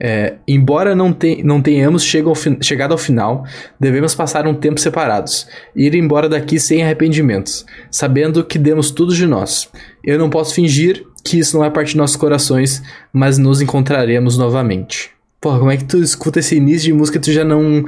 É, 0.00 0.34
embora 0.46 0.94
não, 0.94 1.12
te, 1.12 1.42
não 1.42 1.60
tenhamos 1.60 2.02
chego 2.02 2.28
ao 2.30 2.36
chegado 2.62 2.92
ao 2.92 2.98
final, 2.98 3.44
devemos 3.78 4.14
passar 4.14 4.46
um 4.46 4.54
tempo 4.54 4.80
separados, 4.80 5.46
ir 5.74 5.94
embora 5.94 6.28
daqui 6.28 6.58
sem 6.58 6.82
arrependimentos, 6.82 7.64
sabendo 7.90 8.44
que 8.44 8.58
demos 8.58 8.90
tudo 8.90 9.14
de 9.14 9.26
nós. 9.26 9.68
Eu 10.04 10.18
não 10.18 10.30
posso 10.30 10.54
fingir 10.54 11.04
que 11.24 11.38
isso 11.38 11.56
não 11.56 11.64
é 11.64 11.70
parte 11.70 11.90
de 11.90 11.96
nossos 11.96 12.16
corações, 12.16 12.82
mas 13.12 13.38
nos 13.38 13.60
encontraremos 13.60 14.38
novamente. 14.38 15.10
Porra, 15.40 15.58
como 15.58 15.70
é 15.70 15.76
que 15.76 15.84
tu 15.84 15.98
escuta 15.98 16.40
esse 16.40 16.56
início 16.56 16.86
de 16.86 16.92
música 16.92 17.18
e 17.18 17.20
tu 17.20 17.32
já 17.32 17.44
não. 17.44 17.84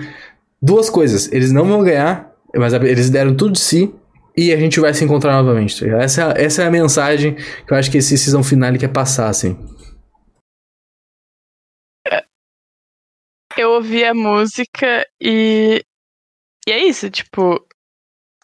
Duas 0.63 0.91
coisas, 0.91 1.33
eles 1.33 1.51
não 1.51 1.65
vão 1.65 1.83
ganhar, 1.83 2.31
mas 2.55 2.73
eles 2.73 3.09
deram 3.09 3.35
tudo 3.35 3.53
de 3.53 3.61
si, 3.61 3.91
e 4.37 4.53
a 4.53 4.57
gente 4.57 4.79
vai 4.81 4.93
se 4.95 5.05
encontrar 5.05 5.35
novamente. 5.43 5.85
Tá 5.85 6.03
essa, 6.03 6.35
essa 6.37 6.63
é 6.63 6.67
a 6.67 6.71
mensagem 6.71 7.35
que 7.67 7.73
eu 7.73 7.77
acho 7.77 7.91
que 7.91 7.99
esse 7.99 8.17
season 8.17 8.43
finale 8.43 8.79
quer 8.79 8.89
passar, 8.89 9.29
assim. 9.29 9.57
Eu 13.61 13.73
ouvi 13.73 14.05
a 14.05 14.15
música 14.15 15.07
e. 15.21 15.85
E 16.67 16.73
é 16.73 16.79
isso, 16.85 17.11
tipo. 17.11 17.65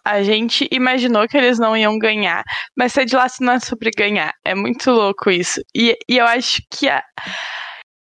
A 0.04 0.23
gente 0.23 0.68
imaginou 0.70 1.26
que 1.26 1.37
eles 1.37 1.58
não 1.58 1.76
iam 1.76 1.99
ganhar, 1.99 2.44
mas 2.76 2.92
ser 2.92 3.04
de 3.04 3.16
não 3.40 3.54
é 3.54 3.61
sobre 3.61 3.90
ganhar. 3.90 4.32
É 4.44 4.54
muito 4.54 4.90
louco 4.92 5.30
isso. 5.30 5.61
E, 5.75 5.99
e 6.08 6.18
eu 6.18 6.25
acho 6.25 6.62
que 6.70 6.88
a, 6.88 7.02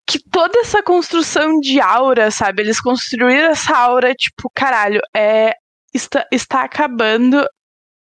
que 0.06 0.20
toda 0.30 0.60
essa 0.60 0.84
construção 0.84 1.60
de 1.60 1.80
aura, 1.80 2.30
sabe? 2.32 2.64
Eles 2.64 2.82
construíram 2.82 3.50
essa 3.50 3.76
aura, 3.78 4.14
tipo, 4.14 4.50
caralho, 4.54 5.02
é. 5.16 5.54
Está, 5.94 6.28
está 6.30 6.64
acabando, 6.64 7.48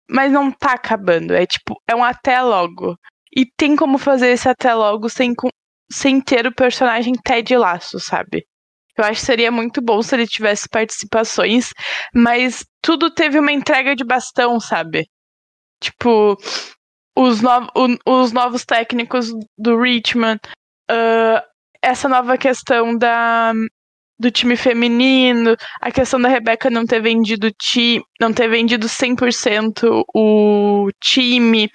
mas 0.08 0.32
não 0.32 0.50
tá 0.50 0.72
acabando. 0.72 1.34
É 1.34 1.46
tipo, 1.46 1.74
é 1.88 1.94
um 1.94 2.04
até 2.04 2.40
logo. 2.40 2.96
E 3.36 3.44
tem 3.44 3.76
como 3.76 3.98
fazer 3.98 4.28
esse 4.30 4.48
até 4.48 4.72
logo 4.74 5.08
sem, 5.10 5.34
sem 5.90 6.20
ter 6.20 6.46
o 6.46 6.54
personagem 6.54 7.14
Ted 7.22 7.56
Laço, 7.56 8.00
sabe? 8.00 8.46
Eu 8.96 9.04
acho 9.04 9.20
que 9.20 9.26
seria 9.26 9.50
muito 9.50 9.82
bom 9.82 10.02
se 10.02 10.14
ele 10.14 10.26
tivesse 10.26 10.68
participações, 10.68 11.70
mas 12.14 12.64
tudo 12.80 13.10
teve 13.10 13.38
uma 13.38 13.52
entrega 13.52 13.96
de 13.96 14.04
bastão, 14.04 14.60
sabe? 14.60 15.08
Tipo, 15.80 16.36
os, 17.16 17.40
no 17.40 17.50
os 18.06 18.32
novos 18.32 18.64
técnicos 18.64 19.30
do 19.58 19.80
Richmond, 19.80 20.40
uh, 20.90 21.42
essa 21.82 22.08
nova 22.08 22.38
questão 22.38 22.96
da, 22.96 23.52
do 24.18 24.30
time 24.30 24.56
feminino, 24.56 25.56
a 25.80 25.90
questão 25.90 26.20
da 26.20 26.28
Rebeca 26.28 26.70
não 26.70 26.86
ter 26.86 27.00
vendido 27.00 27.50
ti, 27.50 28.02
não 28.20 28.32
ter 28.32 28.48
vendido 28.48 28.86
100% 28.86 30.04
o 30.14 30.88
time. 31.02 31.70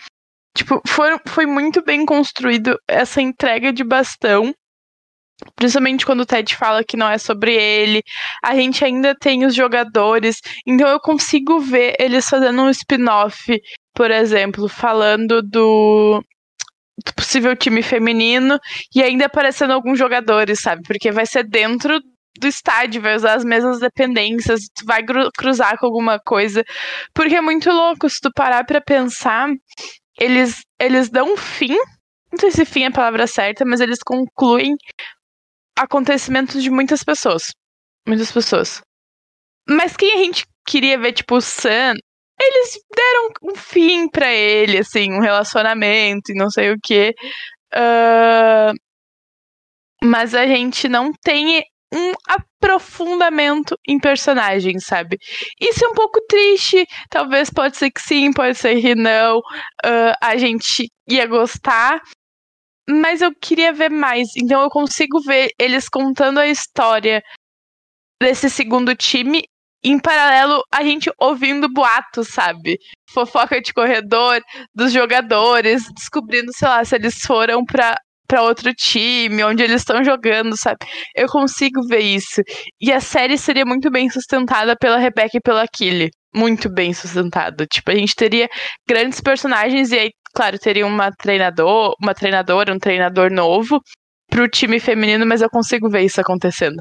Tipo, 0.55 0.81
foi, 0.87 1.17
foi 1.27 1.45
muito 1.45 1.83
bem 1.83 2.05
construído 2.05 2.77
essa 2.87 3.21
entrega 3.21 3.71
de 3.71 3.83
bastão. 3.83 4.53
Principalmente 5.55 6.05
quando 6.05 6.21
o 6.21 6.25
Ted 6.25 6.55
fala 6.55 6.83
que 6.83 6.97
não 6.97 7.09
é 7.09 7.17
sobre 7.17 7.53
ele. 7.53 8.03
A 8.43 8.55
gente 8.55 8.83
ainda 8.83 9.15
tem 9.15 9.45
os 9.45 9.55
jogadores. 9.55 10.41
Então 10.65 10.87
eu 10.87 10.99
consigo 10.99 11.59
ver 11.59 11.95
eles 11.99 12.27
fazendo 12.27 12.61
um 12.61 12.69
spin-off, 12.69 13.59
por 13.93 14.11
exemplo, 14.11 14.67
falando 14.67 15.41
do, 15.41 16.23
do 17.05 17.13
possível 17.15 17.55
time 17.55 17.81
feminino 17.81 18.59
e 18.93 19.01
ainda 19.01 19.25
aparecendo 19.25 19.71
alguns 19.71 19.97
jogadores, 19.97 20.59
sabe? 20.59 20.81
Porque 20.85 21.11
vai 21.11 21.25
ser 21.25 21.43
dentro 21.43 21.99
do 22.39 22.47
estádio, 22.47 23.01
vai 23.01 23.15
usar 23.15 23.33
as 23.33 23.43
mesmas 23.43 23.79
dependências, 23.79 24.61
tu 24.73 24.85
vai 24.85 25.03
cruzar 25.37 25.77
com 25.77 25.85
alguma 25.85 26.19
coisa. 26.19 26.63
Porque 27.13 27.35
é 27.35 27.41
muito 27.41 27.69
louco, 27.69 28.09
se 28.09 28.19
tu 28.21 28.31
parar 28.33 28.63
pra 28.65 28.79
pensar, 28.79 29.49
eles, 30.19 30.61
eles 30.79 31.09
dão 31.09 31.35
fim, 31.35 31.75
não 32.31 32.39
sei 32.39 32.51
se 32.51 32.65
fim 32.65 32.83
é 32.83 32.87
a 32.87 32.91
palavra 32.91 33.27
certa, 33.27 33.65
mas 33.65 33.81
eles 33.81 33.99
concluem 34.03 34.75
acontecimentos 35.79 36.61
de 36.61 36.69
muitas 36.69 37.03
pessoas. 37.03 37.43
Muitas 38.07 38.31
pessoas. 38.31 38.81
Mas 39.67 39.95
quem 39.95 40.13
a 40.13 40.17
gente 40.17 40.45
queria 40.65 40.99
ver, 40.99 41.13
tipo, 41.13 41.35
o 41.35 41.41
Sam, 41.41 41.93
eles 42.41 42.79
deram 42.95 43.29
um 43.43 43.55
fim 43.55 44.09
para 44.09 44.31
ele, 44.31 44.79
assim, 44.79 45.11
um 45.11 45.21
relacionamento 45.21 46.31
e 46.31 46.35
não 46.35 46.49
sei 46.49 46.71
o 46.71 46.77
que. 46.81 47.13
Uh, 47.73 48.73
mas 50.03 50.33
a 50.33 50.47
gente 50.47 50.87
não 50.87 51.11
tem 51.23 51.63
um 51.93 52.13
aprofundamento 52.27 53.75
em 53.87 53.99
personagens, 53.99 54.85
sabe? 54.85 55.17
Isso 55.59 55.83
é 55.83 55.87
um 55.87 55.93
pouco 55.93 56.21
triste. 56.27 56.85
Talvez 57.09 57.49
pode 57.49 57.77
ser 57.77 57.91
que 57.91 58.01
sim, 58.01 58.31
pode 58.31 58.57
ser 58.57 58.79
que 58.81 58.95
não. 58.95 59.39
Uh, 59.39 60.13
a 60.21 60.37
gente 60.37 60.87
ia 61.09 61.25
gostar. 61.25 62.01
Mas 62.89 63.21
eu 63.21 63.31
queria 63.35 63.71
ver 63.71 63.89
mais. 63.89 64.29
Então 64.35 64.61
eu 64.61 64.69
consigo 64.69 65.21
ver 65.21 65.51
eles 65.59 65.87
contando 65.87 66.39
a 66.39 66.47
história 66.47 67.21
desse 68.21 68.49
segundo 68.49 68.95
time 68.95 69.43
em 69.83 69.97
paralelo, 69.97 70.61
a 70.71 70.83
gente 70.83 71.09
ouvindo 71.17 71.71
boatos, 71.71 72.27
sabe? 72.29 72.77
Fofoca 73.11 73.61
de 73.61 73.73
corredor 73.73 74.41
dos 74.75 74.91
jogadores, 74.91 75.83
descobrindo, 75.93 76.51
sei 76.53 76.67
lá, 76.67 76.83
se 76.83 76.95
eles 76.95 77.15
foram 77.21 77.63
pra, 77.63 77.97
pra 78.27 78.43
outro 78.43 78.73
time, 78.73 79.43
onde 79.43 79.63
eles 79.63 79.81
estão 79.81 80.03
jogando, 80.03 80.57
sabe? 80.57 80.79
Eu 81.15 81.27
consigo 81.27 81.81
ver 81.87 82.01
isso. 82.01 82.41
E 82.81 82.91
a 82.91 82.99
série 82.99 83.37
seria 83.37 83.65
muito 83.65 83.89
bem 83.89 84.09
sustentada 84.09 84.75
pela 84.75 84.97
Rebecca 84.97 85.37
e 85.37 85.41
pela 85.41 85.65
Killy. 85.67 86.09
Muito 86.35 86.69
bem 86.69 86.93
sustentada. 86.93 87.65
Tipo, 87.65 87.91
a 87.91 87.95
gente 87.95 88.15
teria 88.15 88.47
grandes 88.87 89.21
personagens 89.21 89.91
e 89.91 89.97
aí, 89.97 90.09
claro, 90.39 90.57
teria 90.57 90.87
uma 90.87 91.11
treinador, 91.11 91.93
uma 92.01 92.13
treinadora, 92.13 92.73
um 92.73 92.79
treinador 92.79 93.29
novo 93.29 93.81
pro 94.29 94.47
time 94.47 94.79
feminino, 94.79 95.25
mas 95.25 95.41
eu 95.41 95.49
consigo 95.49 95.89
ver 95.89 96.03
isso 96.03 96.21
acontecendo. 96.21 96.77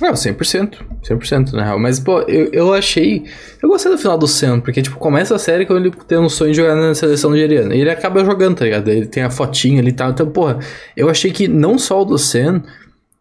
Não, 0.00 0.14
100%. 0.14 0.78
100% 1.04 1.52
na 1.52 1.64
real. 1.64 1.78
Mas, 1.78 2.00
pô, 2.00 2.22
eu, 2.22 2.50
eu 2.52 2.74
achei. 2.74 3.24
Eu 3.62 3.68
gostei 3.68 3.92
do 3.92 3.98
final 3.98 4.18
do 4.18 4.26
Sam, 4.26 4.60
porque, 4.60 4.82
tipo, 4.82 4.96
começa 4.96 5.36
a 5.36 5.38
série 5.38 5.64
com 5.64 5.76
ele 5.76 5.92
tendo 6.08 6.22
um 6.22 6.28
sonho 6.28 6.50
de 6.50 6.56
jogar 6.56 6.74
na 6.74 6.92
seleção 6.92 7.30
nigeriana. 7.30 7.72
E 7.72 7.80
ele 7.80 7.90
acaba 7.90 8.24
jogando, 8.24 8.56
tá 8.56 8.64
ligado? 8.64 8.88
Ele 8.88 9.06
tem 9.06 9.22
a 9.22 9.30
fotinha 9.30 9.80
ali 9.80 9.90
e 9.90 9.92
tal. 9.92 10.10
Então, 10.10 10.28
porra, 10.28 10.58
eu 10.96 11.08
achei 11.08 11.30
que 11.30 11.46
não 11.46 11.78
só 11.78 12.02
o 12.02 12.04
do 12.04 12.18
Sam, 12.18 12.64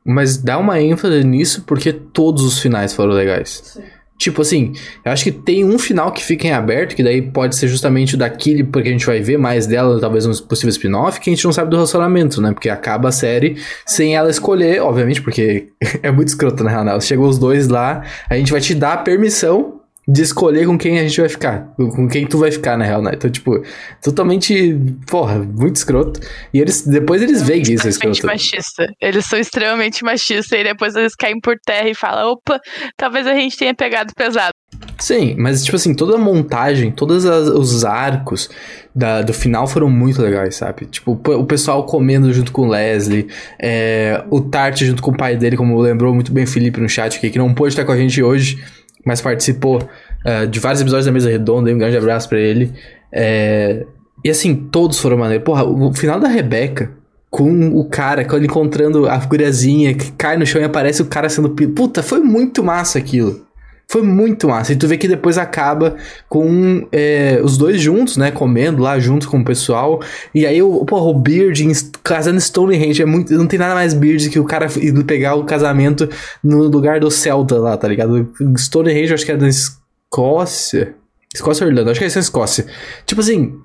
mas 0.04 0.38
dá 0.38 0.58
uma 0.58 0.82
ênfase 0.82 1.24
nisso 1.24 1.64
porque 1.68 1.94
todos 1.94 2.44
os 2.44 2.58
finais 2.60 2.96
foram 2.96 3.14
legais. 3.14 3.62
Sim. 3.64 3.84
Tipo 4.18 4.42
assim, 4.42 4.74
eu 5.06 5.12
acho 5.12 5.24
que 5.24 5.32
tem 5.32 5.64
um 5.64 5.78
final 5.78 6.12
que 6.12 6.24
fica 6.24 6.48
em 6.48 6.52
aberto, 6.52 6.96
que 6.96 7.04
daí 7.04 7.22
pode 7.22 7.56
ser 7.56 7.68
justamente 7.68 8.16
o 8.16 8.18
daquele, 8.18 8.64
porque 8.64 8.90
a 8.90 8.92
gente 8.92 9.06
vai 9.06 9.22
ver 9.22 9.38
mais 9.38 9.68
dela, 9.68 10.00
talvez 10.00 10.26
um 10.26 10.34
possível 10.46 10.72
spin-off, 10.72 11.20
que 11.20 11.30
a 11.30 11.34
gente 11.34 11.46
não 11.46 11.54
sabe 11.54 11.70
do 11.70 11.76
relacionamento, 11.76 12.42
né? 12.42 12.52
Porque 12.52 12.70
acaba 12.70 13.10
a 13.10 13.12
série 13.12 13.58
sem 13.86 14.16
ela 14.16 14.30
escolher, 14.30 14.82
obviamente, 14.82 15.22
porque 15.22 15.68
é 16.02 16.12
muito 16.12 16.30
escroto 16.30 16.64
na 16.64 16.72
real. 16.72 16.84
Né? 16.84 17.00
Chegou 17.00 17.28
os 17.28 17.38
dois 17.38 17.68
lá, 17.68 18.04
a 18.30 18.36
gente 18.36 18.52
vai 18.52 18.60
te 18.60 18.74
dar 18.74 18.94
a 18.94 18.98
permissão 18.98 19.77
de 20.08 20.22
escolher 20.22 20.66
com 20.66 20.78
quem 20.78 20.98
a 21.00 21.04
gente 21.04 21.20
vai 21.20 21.30
ficar. 21.30 21.74
Com 21.76 22.08
quem 22.08 22.26
tu 22.26 22.38
vai 22.38 22.50
ficar, 22.50 22.78
na 22.78 22.86
real, 22.86 23.02
né? 23.02 23.12
Então, 23.14 23.30
tipo, 23.30 23.62
totalmente, 24.02 24.80
porra, 25.06 25.38
muito 25.40 25.76
escroto. 25.76 26.22
E 26.54 26.62
eles, 26.62 26.88
depois 26.88 27.22
eles 27.22 27.42
veem 27.42 27.62
isso, 27.64 27.88
é 27.88 27.90
escroto. 27.90 28.26
machista. 28.26 28.88
Eles 29.02 29.26
são 29.26 29.38
extremamente 29.38 30.06
machistas 30.06 30.58
e 30.58 30.64
depois 30.64 30.96
eles 30.96 31.14
caem 31.14 31.40
por 31.42 31.56
terra 31.60 31.90
e 31.90 31.94
falam, 31.94 32.32
opa, 32.32 32.58
talvez 32.96 33.28
a 33.28 33.34
gente 33.34 33.58
tenha 33.58 33.76
pegado 33.76 34.14
pesado. 34.16 34.52
Sim, 35.00 35.36
mas, 35.38 35.64
tipo 35.64 35.76
assim, 35.76 35.94
toda 35.94 36.16
a 36.16 36.18
montagem, 36.18 36.92
todos 36.92 37.26
os 37.26 37.86
arcos 37.86 38.50
da, 38.96 39.22
do 39.22 39.34
final 39.34 39.68
foram 39.68 39.90
muito 39.90 40.22
legais, 40.22 40.56
sabe? 40.56 40.86
Tipo, 40.86 41.12
o 41.12 41.46
pessoal 41.46 41.86
comendo 41.86 42.34
junto 42.34 42.52
com 42.52 42.64
o 42.64 42.68
Leslie, 42.68 43.28
é, 43.62 44.24
o 44.32 44.42
Tart 44.42 44.82
junto 44.84 45.04
com 45.04 45.12
o 45.12 45.18
pai 45.18 45.38
dele, 45.38 45.56
como 45.56 45.80
lembrou 45.80 46.14
muito 46.16 46.32
bem 46.32 46.46
o 46.46 46.48
Felipe 46.48 46.80
no 46.80 46.90
chat 46.90 47.18
aqui, 47.18 47.30
que 47.30 47.38
não 47.38 47.54
pôde 47.54 47.74
estar 47.74 47.86
com 47.86 47.92
a 47.92 47.98
gente 47.98 48.24
hoje, 48.24 48.64
mas 49.08 49.22
participou 49.22 49.78
uh, 49.78 50.46
de 50.48 50.60
vários 50.60 50.82
episódios 50.82 51.06
da 51.06 51.12
Mesa 51.12 51.30
Redonda. 51.30 51.72
Um 51.72 51.78
grande 51.78 51.96
abraço 51.98 52.28
para 52.28 52.40
ele. 52.40 52.74
É, 53.12 53.86
e 54.24 54.30
assim, 54.30 54.54
todos 54.54 55.00
foram 55.00 55.18
maneiros. 55.18 55.46
Porra, 55.46 55.64
o 55.64 55.94
final 55.94 56.20
da 56.20 56.28
Rebeca 56.28 56.92
com 57.30 57.78
o 57.78 57.86
cara, 57.86 58.26
ele 58.34 58.46
encontrando 58.46 59.08
a 59.08 59.18
guriazinha 59.18 59.94
que 59.94 60.12
cai 60.14 60.38
no 60.38 60.46
chão 60.46 60.62
e 60.62 60.66
aparece 60.66 61.02
o 61.02 61.06
cara 61.06 61.30
sendo. 61.30 61.50
Puta, 61.50 62.04
foi 62.04 62.20
muito 62.20 62.64
massa 62.64 63.00
aquilo. 63.00 63.47
Foi 63.90 64.02
muito 64.02 64.50
massa. 64.50 64.74
E 64.74 64.76
tu 64.76 64.86
vê 64.86 64.98
que 64.98 65.08
depois 65.08 65.38
acaba 65.38 65.96
com 66.28 66.86
é, 66.92 67.40
os 67.42 67.58
dois 67.58 67.82
juntos, 67.82 68.18
né? 68.18 68.32
Comendo 68.32 68.82
lá 68.84 69.00
junto 69.00 69.30
com 69.30 69.40
o 69.40 69.46
pessoal. 69.46 70.02
E 70.36 70.46
aí, 70.46 70.62
o, 70.62 70.84
porra, 70.84 71.06
o 71.06 71.14
Beard 71.14 71.58
casando 72.04 72.42
Stonehenge. 72.42 73.02
É 73.02 73.06
muito, 73.06 73.34
não 73.34 73.48
tem 73.48 73.58
nada 73.58 73.74
mais 73.74 73.94
Beard 73.94 74.30
que 74.30 74.40
o 74.40 74.44
cara 74.44 74.68
pegar 75.06 75.36
o 75.36 75.46
casamento 75.46 76.10
no 76.44 76.64
lugar 76.64 77.00
do 77.00 77.10
Celta 77.10 77.58
lá, 77.58 77.78
tá 77.78 77.88
ligado? 77.88 78.30
Stonehenge, 78.58 79.14
acho 79.14 79.26
que 79.26 79.32
é 79.32 79.38
da 79.38 79.48
Escócia. 79.48 80.94
Escócia 81.34 81.64
ou 81.64 81.72
Irlanda? 81.72 81.92
Acho 81.92 82.00
que 82.00 82.04
é 82.04 82.08
essa 82.08 82.20
Escócia. 82.20 82.66
Tipo 83.06 83.22
assim, 83.22 83.58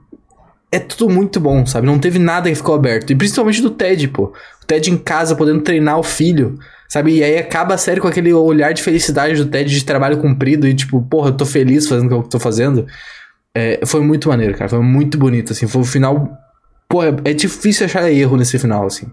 é 0.70 0.78
tudo 0.78 1.12
muito 1.12 1.40
bom, 1.40 1.66
sabe? 1.66 1.86
Não 1.86 1.98
teve 1.98 2.20
nada 2.20 2.48
que 2.48 2.54
ficou 2.54 2.76
aberto. 2.76 3.10
E 3.10 3.16
principalmente 3.16 3.60
do 3.60 3.70
Ted, 3.70 4.06
pô. 4.06 4.32
O 4.62 4.66
Ted 4.66 4.88
em 4.88 4.96
casa 4.96 5.34
podendo 5.34 5.62
treinar 5.62 5.98
o 5.98 6.02
filho. 6.04 6.58
Sabe? 6.92 7.16
E 7.16 7.24
aí 7.24 7.38
acaba 7.38 7.72
a 7.72 7.78
série 7.78 8.02
com 8.02 8.06
aquele 8.06 8.34
olhar 8.34 8.74
de 8.74 8.82
felicidade 8.82 9.42
do 9.42 9.50
Ted 9.50 9.70
de 9.74 9.82
trabalho 9.82 10.20
cumprido 10.20 10.68
e 10.68 10.74
tipo, 10.74 11.00
porra, 11.00 11.30
eu 11.30 11.36
tô 11.38 11.46
feliz 11.46 11.88
fazendo 11.88 12.04
o 12.04 12.08
que 12.08 12.14
eu 12.14 12.22
tô 12.28 12.38
fazendo. 12.38 12.86
É, 13.56 13.80
foi 13.86 14.02
muito 14.02 14.28
maneiro, 14.28 14.52
cara. 14.58 14.68
Foi 14.68 14.80
muito 14.80 15.16
bonito, 15.16 15.52
assim. 15.52 15.66
Foi 15.66 15.80
o 15.80 15.86
final. 15.86 16.36
Porra, 16.86 17.16
é 17.24 17.32
difícil 17.32 17.86
achar 17.86 18.12
erro 18.12 18.36
nesse 18.36 18.58
final, 18.58 18.84
assim. 18.84 19.10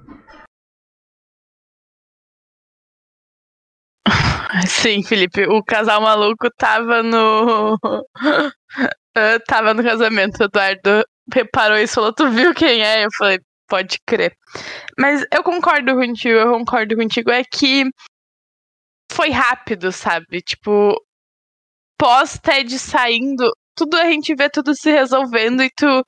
Sim, 4.67 5.01
Felipe, 5.01 5.45
o 5.47 5.63
casal 5.63 6.01
maluco 6.01 6.49
tava 6.57 7.01
no. 7.01 7.77
tava 9.47 9.73
no 9.73 9.81
casamento. 9.81 10.43
Eduardo 10.43 11.05
reparou 11.33 11.77
isso 11.77 11.93
e 11.93 11.95
falou: 11.95 12.11
Tu 12.11 12.29
viu 12.29 12.53
quem 12.53 12.83
é? 12.83 13.05
Eu 13.05 13.09
falei: 13.17 13.39
Pode 13.69 13.99
crer. 14.05 14.35
Mas 14.97 15.23
eu 15.31 15.43
concordo 15.43 15.95
contigo, 15.95 16.35
eu 16.35 16.51
concordo 16.51 16.95
contigo. 16.95 17.31
É 17.31 17.43
que 17.43 17.85
foi 19.11 19.29
rápido, 19.29 19.91
sabe? 19.91 20.41
Tipo, 20.41 20.95
pós-TED 21.97 22.79
saindo, 22.79 23.51
tudo 23.75 23.97
a 23.97 24.05
gente 24.05 24.33
vê 24.35 24.49
tudo 24.49 24.75
se 24.75 24.91
resolvendo 24.91 25.63
e 25.63 25.69
tu. 25.75 26.03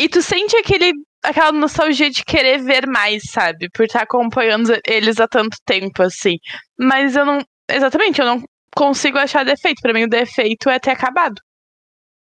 E 0.00 0.08
tu 0.08 0.22
sente 0.22 0.56
aquele, 0.56 0.92
aquela 1.22 1.52
nostalgia 1.52 2.10
de 2.10 2.24
querer 2.24 2.62
ver 2.62 2.86
mais, 2.86 3.22
sabe? 3.30 3.68
Por 3.70 3.84
estar 3.86 4.02
acompanhando 4.02 4.72
eles 4.86 5.20
há 5.20 5.28
tanto 5.28 5.56
tempo, 5.64 6.02
assim. 6.02 6.36
Mas 6.78 7.16
eu 7.16 7.24
não. 7.24 7.40
Exatamente, 7.70 8.20
eu 8.20 8.26
não 8.26 8.42
consigo 8.76 9.18
achar 9.18 9.44
defeito. 9.44 9.80
Para 9.82 9.92
mim, 9.92 10.04
o 10.04 10.08
defeito 10.08 10.70
é 10.70 10.78
ter 10.78 10.92
acabado. 10.92 11.40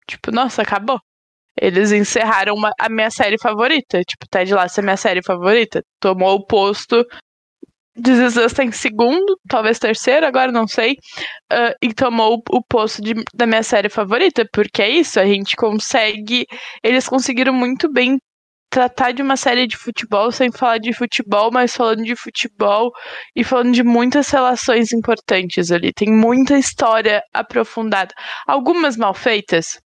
Tipo, 0.07 0.31
nossa, 0.31 0.61
acabou. 0.61 0.99
Eles 1.59 1.91
encerraram 1.91 2.55
uma, 2.55 2.71
a 2.79 2.89
minha 2.89 3.09
série 3.11 3.37
favorita. 3.37 4.01
Tipo, 4.03 4.27
Ted 4.29 4.53
Lasso 4.53 4.79
é 4.79 4.83
minha 4.83 4.97
série 4.97 5.21
favorita. 5.23 5.83
Tomou 5.99 6.35
o 6.35 6.45
posto 6.45 7.05
This 7.95 8.35
Is 8.35 8.59
em 8.59 8.71
segundo, 8.71 9.37
talvez 9.47 9.77
terceiro, 9.77 10.25
agora 10.25 10.51
não 10.51 10.67
sei. 10.67 10.93
Uh, 11.51 11.75
e 11.81 11.93
tomou 11.93 12.37
o, 12.37 12.57
o 12.57 12.63
posto 12.63 13.01
de, 13.03 13.13
da 13.35 13.45
minha 13.45 13.61
série 13.61 13.89
favorita, 13.89 14.47
porque 14.51 14.81
é 14.81 14.89
isso, 14.89 15.19
a 15.19 15.25
gente 15.25 15.55
consegue. 15.55 16.47
Eles 16.83 17.07
conseguiram 17.07 17.53
muito 17.53 17.91
bem 17.91 18.17
tratar 18.71 19.11
de 19.11 19.21
uma 19.21 19.37
série 19.37 19.67
de 19.67 19.77
futebol 19.77 20.31
sem 20.31 20.51
falar 20.51 20.79
de 20.79 20.91
futebol, 20.91 21.51
mas 21.51 21.75
falando 21.75 22.03
de 22.03 22.15
futebol 22.15 22.91
e 23.35 23.43
falando 23.43 23.71
de 23.71 23.83
muitas 23.83 24.29
relações 24.31 24.91
importantes 24.91 25.71
ali. 25.71 25.93
Tem 25.93 26.11
muita 26.11 26.57
história 26.57 27.21
aprofundada. 27.31 28.11
Algumas 28.47 28.97
mal 28.97 29.13
feitas. 29.13 29.79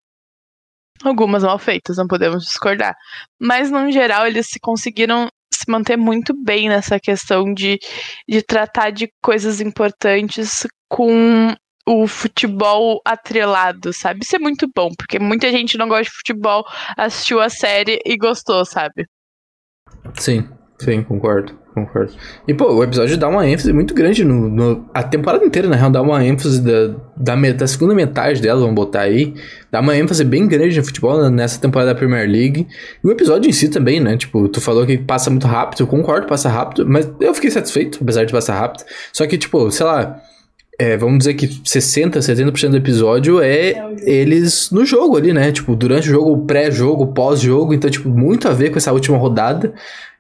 Algumas 1.04 1.44
mal 1.44 1.60
feitas, 1.60 1.98
não 1.98 2.08
podemos 2.08 2.44
discordar. 2.44 2.96
Mas, 3.40 3.70
no 3.70 3.92
geral, 3.92 4.26
eles 4.26 4.48
se 4.48 4.60
conseguiram 4.60 5.30
se 5.54 5.70
manter 5.70 5.98
muito 5.98 6.34
bem 6.44 6.70
nessa 6.70 7.00
questão 7.00 7.54
de, 7.54 7.80
de 8.28 8.42
tratar 8.42 8.92
de 8.92 9.10
coisas 9.22 9.62
importantes 9.62 10.68
com 10.90 11.56
o 11.88 12.06
futebol 12.06 13.00
atrelado, 13.06 13.94
sabe? 13.94 14.20
Isso 14.24 14.36
é 14.36 14.40
muito 14.40 14.68
bom, 14.76 14.90
porque 14.98 15.20
muita 15.20 15.50
gente 15.52 15.78
não 15.78 15.88
gosta 15.88 16.04
de 16.04 16.18
futebol, 16.18 16.66
assistiu 16.98 17.40
a 17.40 17.50
série 17.50 18.00
e 18.06 18.18
gostou, 18.18 18.66
sabe? 18.66 19.08
Sim, 20.16 20.50
sim, 20.80 21.04
concordo, 21.04 21.54
concordo. 21.74 22.14
E, 22.48 22.54
pô, 22.54 22.74
o 22.74 22.84
episódio 22.84 23.18
dá 23.18 23.28
uma 23.28 23.48
ênfase 23.48 23.72
muito 23.74 23.94
grande 23.94 24.24
no. 24.24 24.50
no 24.50 24.90
a 24.94 25.04
temporada 25.04 25.44
inteira, 25.46 25.68
na 25.68 25.76
real, 25.76 25.90
dá 25.90 26.02
uma 26.02 26.24
ênfase 26.26 26.62
da, 26.62 26.96
da, 27.16 27.36
da, 27.54 27.68
segunda 27.68 27.94
metade 27.94 28.42
dela, 28.42 28.60
vamos 28.60 28.76
botar 28.76 29.02
aí. 29.02 29.34
Dá 29.72 29.80
uma 29.80 29.96
ênfase 29.96 30.24
bem 30.24 30.48
grande 30.48 30.78
no 30.78 30.86
futebol 30.86 31.30
nessa 31.30 31.60
temporada 31.60 31.94
da 31.94 31.98
Premier 31.98 32.30
League. 32.30 32.68
E 33.04 33.08
o 33.08 33.12
episódio 33.12 33.50
em 33.50 33.54
si 33.54 33.70
também, 33.70 34.00
né? 34.00 34.18
Tipo, 34.18 34.48
tu 34.48 34.62
falou 34.62 34.86
que 34.86 34.98
passa 34.98 35.30
muito 35.30 35.48
rápido, 35.48 35.82
eu 35.82 35.88
concordo, 35.88 36.28
passa 36.28 36.50
rápido, 36.50 36.86
mas 36.88 37.12
eu 37.20 37.34
fiquei 37.34 37.52
satisfeito, 37.52 38.00
apesar 38.02 38.26
de 38.26 38.32
passar 38.32 38.60
rápido. 38.60 38.84
Só 39.14 39.26
que, 39.28 39.38
tipo, 39.38 39.70
sei 39.72 39.86
lá 39.86 40.22
é, 40.80 40.96
vamos 40.96 41.20
dizer 41.20 41.34
que 41.34 41.60
60, 41.64 42.20
70% 42.20 42.70
do 42.70 42.78
episódio 42.78 43.42
é 43.42 43.74
eles 44.04 44.70
no 44.70 44.86
jogo 44.86 45.18
ali, 45.18 45.34
né? 45.34 45.52
Tipo, 45.52 45.76
durante 45.76 46.08
o 46.08 46.12
jogo, 46.12 46.46
pré-jogo, 46.46 47.08
pós-jogo. 47.08 47.74
Então, 47.74 47.90
tipo, 47.90 48.08
muito 48.10 48.48
a 48.48 48.54
ver 48.54 48.70
com 48.70 48.78
essa 48.78 48.94
última 48.94 49.18
rodada. 49.18 49.74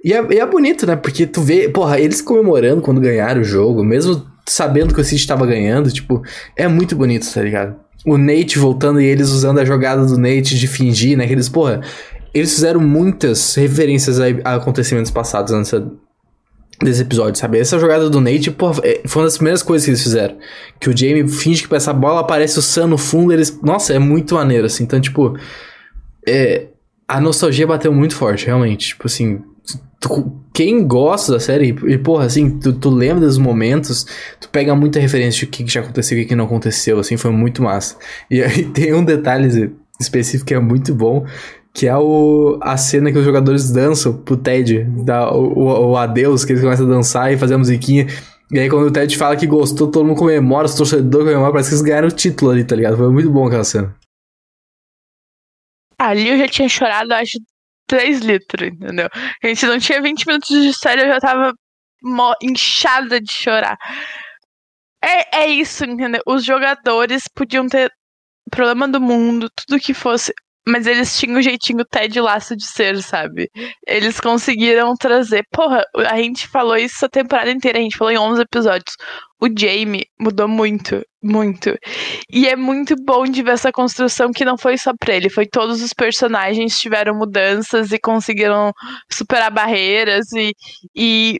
E 0.03 0.13
é, 0.13 0.33
e 0.33 0.39
é 0.39 0.45
bonito, 0.45 0.87
né? 0.87 0.95
Porque 0.95 1.27
tu 1.27 1.41
vê, 1.41 1.69
porra, 1.69 1.99
eles 1.99 2.21
comemorando 2.21 2.81
quando 2.81 2.99
ganharam 2.99 3.41
o 3.41 3.43
jogo, 3.43 3.83
mesmo 3.83 4.25
sabendo 4.47 4.95
que 4.95 5.01
o 5.01 5.03
City 5.03 5.21
estava 5.21 5.45
ganhando, 5.45 5.91
tipo, 5.91 6.23
é 6.55 6.67
muito 6.67 6.95
bonito, 6.95 7.31
tá 7.31 7.41
ligado? 7.41 7.75
O 8.03 8.17
Nate 8.17 8.57
voltando 8.57 8.99
e 8.99 9.05
eles 9.05 9.29
usando 9.29 9.59
a 9.59 9.65
jogada 9.65 10.05
do 10.05 10.17
Nate 10.17 10.57
de 10.57 10.67
fingir, 10.67 11.15
né? 11.15 11.27
Que 11.27 11.33
eles, 11.33 11.49
porra, 11.49 11.81
eles 12.33 12.51
fizeram 12.51 12.79
muitas 12.79 13.53
referências 13.53 14.19
a, 14.19 14.25
a 14.43 14.55
acontecimentos 14.55 15.11
passados 15.11 15.53
nessa, 15.53 15.87
desse 16.81 17.01
episódio, 17.01 17.39
sabe? 17.39 17.59
Essa 17.59 17.79
jogada 17.79 18.09
do 18.09 18.21
Nate, 18.21 18.51
pô, 18.51 18.71
é, 18.83 19.01
foi 19.05 19.21
uma 19.21 19.27
das 19.27 19.37
primeiras 19.37 19.63
coisas 19.63 19.85
que 19.85 19.91
eles 19.91 20.03
fizeram. 20.03 20.37
Que 20.79 20.89
o 20.89 20.95
Jamie 20.95 21.27
finge 21.27 21.67
que 21.67 21.75
essa 21.75 21.91
bola, 21.91 22.21
aparece 22.21 22.59
o 22.59 22.61
Sam 22.61 22.87
no 22.87 22.97
fundo, 22.97 23.33
eles... 23.33 23.59
Nossa, 23.61 23.93
é 23.93 23.99
muito 23.99 24.35
maneiro, 24.35 24.65
assim. 24.65 24.83
Então, 24.83 24.99
tipo... 24.99 25.37
É, 26.27 26.67
a 27.07 27.21
nostalgia 27.21 27.65
bateu 27.65 27.91
muito 27.91 28.15
forte, 28.15 28.45
realmente. 28.45 28.89
Tipo 28.89 29.07
assim... 29.07 29.41
Tu, 29.99 30.41
quem 30.53 30.87
gosta 30.87 31.31
da 31.31 31.39
série, 31.39 31.75
e 31.87 31.97
porra, 31.97 32.25
assim, 32.25 32.59
tu, 32.59 32.71
tu, 32.71 32.89
lembra 32.89 33.25
dos 33.25 33.39
momentos, 33.39 34.05
tu 34.39 34.47
pega 34.49 34.75
muita 34.75 34.99
referência 34.99 35.39
de 35.39 35.45
o 35.45 35.47
que, 35.47 35.63
que 35.63 35.73
já 35.73 35.81
aconteceu 35.81 36.19
e 36.19 36.23
o 36.23 36.27
que 36.27 36.35
não 36.35 36.45
aconteceu, 36.45 36.99
assim, 36.99 37.17
foi 37.17 37.31
muito 37.31 37.63
massa. 37.63 37.95
E 38.29 38.43
aí 38.43 38.63
tem 38.69 38.93
um 38.93 39.03
detalhe 39.03 39.71
específico 39.99 40.45
que 40.45 40.53
é 40.53 40.59
muito 40.59 40.93
bom, 40.93 41.25
que 41.77 41.85
é 41.85 41.95
o, 41.95 42.57
a 42.59 42.75
cena 42.75 43.11
que 43.11 43.19
os 43.19 43.23
jogadores 43.23 43.71
dançam 43.71 44.11
pro 44.23 44.35
Ted, 44.35 44.83
dá 45.05 45.31
o, 45.31 45.53
o, 45.53 45.89
o 45.91 45.95
adeus, 45.95 46.43
que 46.43 46.51
eles 46.51 46.63
começam 46.63 46.87
a 46.87 46.89
dançar 46.89 47.31
e 47.31 47.37
fazer 47.37 47.53
a 47.53 47.57
musiquinha. 47.59 48.07
E 48.51 48.57
aí 48.57 48.67
quando 48.67 48.87
o 48.87 48.91
Ted 48.91 49.15
fala 49.15 49.37
que 49.37 49.45
gostou, 49.45 49.91
todo 49.91 50.03
mundo 50.03 50.17
comemora, 50.17 50.65
os 50.65 50.73
torcedores 50.73 51.27
comemoram, 51.27 51.51
parece 51.51 51.69
que 51.69 51.75
eles 51.75 51.85
ganharam 51.85 52.07
o 52.07 52.11
título 52.11 52.49
ali, 52.49 52.63
tá 52.63 52.75
ligado? 52.75 52.97
Foi 52.97 53.11
muito 53.11 53.29
bom 53.29 53.45
aquela 53.45 53.63
cena. 53.63 53.95
Ali 55.99 56.29
eu 56.29 56.39
já 56.39 56.47
tinha 56.47 56.67
chorado, 56.67 57.13
acho, 57.13 57.37
3 57.85 58.21
litros, 58.21 58.69
entendeu? 58.69 59.07
A 59.43 59.47
gente 59.47 59.65
não 59.67 59.77
tinha 59.77 60.01
20 60.01 60.25
minutos 60.25 60.49
de 60.49 60.73
série, 60.73 61.03
eu 61.03 61.09
já 61.09 61.19
tava 61.19 61.53
inchada 62.41 63.21
de 63.21 63.31
chorar. 63.31 63.77
É, 65.03 65.43
é 65.43 65.47
isso, 65.47 65.85
entendeu? 65.85 66.23
Os 66.25 66.43
jogadores 66.43 67.25
podiam 67.35 67.67
ter 67.67 67.91
problema 68.49 68.87
do 68.87 68.99
mundo, 68.99 69.47
tudo 69.51 69.79
que 69.79 69.93
fosse. 69.93 70.33
Mas 70.67 70.85
eles 70.85 71.17
tinham 71.17 71.39
o 71.39 71.41
jeitinho 71.41 71.85
Ted 71.85 72.19
Laço 72.19 72.55
de 72.55 72.65
ser, 72.65 73.01
sabe? 73.01 73.49
Eles 73.87 74.19
conseguiram 74.19 74.93
trazer. 74.95 75.43
Porra, 75.51 75.83
a 76.09 76.17
gente 76.17 76.47
falou 76.47 76.75
isso 76.75 77.05
a 77.05 77.09
temporada 77.09 77.49
inteira, 77.49 77.79
a 77.79 77.81
gente 77.81 77.97
falou 77.97 78.11
em 78.11 78.17
11 78.17 78.41
episódios. 78.41 78.95
O 79.39 79.47
Jamie 79.47 80.05
mudou 80.19 80.47
muito, 80.47 81.01
muito. 81.23 81.77
E 82.29 82.47
é 82.47 82.55
muito 82.55 82.95
bom 83.05 83.25
de 83.25 83.43
ver 83.43 83.51
essa 83.51 83.71
construção 83.71 84.31
que 84.31 84.43
não 84.43 84.57
foi 84.57 84.77
só 84.77 84.91
pra 84.99 85.15
ele, 85.15 85.29
foi 85.29 85.45
todos 85.45 85.81
os 85.81 85.93
personagens 85.93 86.79
tiveram 86.79 87.15
mudanças 87.15 87.91
e 87.91 87.99
conseguiram 87.99 88.71
superar 89.11 89.51
barreiras 89.51 90.31
e, 90.33 90.53
e, 90.95 91.39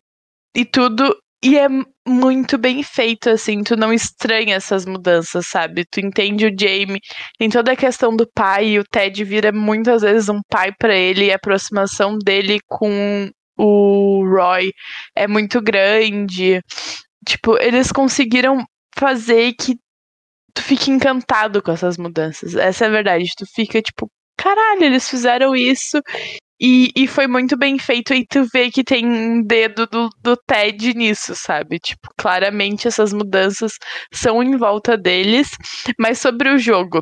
e 0.56 0.66
tudo 0.66 1.16
e 1.44 1.58
é 1.58 1.68
muito 2.08 2.58
bem 2.58 2.82
feito, 2.84 3.30
assim, 3.30 3.64
tu 3.64 3.76
não 3.76 3.92
estranha 3.94 4.56
essas 4.56 4.86
mudanças, 4.86 5.48
sabe? 5.48 5.86
Tu 5.86 6.00
entende 6.00 6.46
o 6.48 6.56
Jamie, 6.58 7.02
tem 7.38 7.50
toda 7.50 7.74
a 7.74 7.76
questão 7.76 8.16
do 8.16 8.28
pai, 8.34 8.70
e 8.70 8.80
o 8.80 8.84
Ted 8.84 9.24
vira 9.24 9.52
muitas 9.52 10.02
vezes 10.02 10.30
um 10.30 10.42
pai 10.50 10.72
para 10.78 10.96
ele, 10.96 11.26
e 11.26 11.32
a 11.32 11.36
aproximação 11.36 12.18
dele 12.18 12.60
com 12.68 13.30
o 13.58 14.24
Roy 14.26 14.72
é 15.16 15.28
muito 15.28 15.62
grande. 15.62 16.62
Tipo, 17.28 17.58
eles 17.58 17.92
conseguiram 17.92 18.66
fazer 18.98 19.54
que 19.54 19.76
tu 20.54 20.64
fique 20.64 20.92
encantado 20.92 21.62
com 21.62 21.72
essas 21.72 21.98
mudanças. 21.98 22.56
Essa 22.56 22.86
é 22.86 22.88
a 22.88 22.92
verdade. 22.92 23.26
Tu 23.38 23.46
fica 23.54 23.82
tipo, 23.82 24.10
caralho, 24.38 24.84
eles 24.84 25.10
fizeram 25.10 25.56
isso 25.56 26.02
e, 26.60 26.92
e 26.96 27.08
foi 27.08 27.28
muito 27.28 27.56
bem 27.56 27.78
feito 27.78 28.14
e 28.14 28.26
tu 28.26 28.46
vê 28.52 28.72
que 28.72 28.84
tem 28.84 29.06
um 29.06 29.44
dedo 29.44 29.86
do, 29.88 30.10
do 30.22 30.36
Ted 30.38 30.94
nisso, 30.96 31.36
sabe? 31.36 31.80
Tipo, 31.80 32.10
claramente 32.18 32.88
essas 32.88 33.14
mudanças 33.14 33.74
são 34.12 34.42
em 34.42 34.58
volta 34.58 34.98
deles. 34.98 35.50
Mas 36.00 36.20
sobre 36.20 36.50
o 36.50 36.58
jogo, 36.58 37.02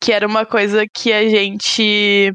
que 0.00 0.12
era 0.12 0.26
uma 0.26 0.44
coisa 0.44 0.86
que 0.86 1.12
a 1.12 1.28
gente 1.28 2.32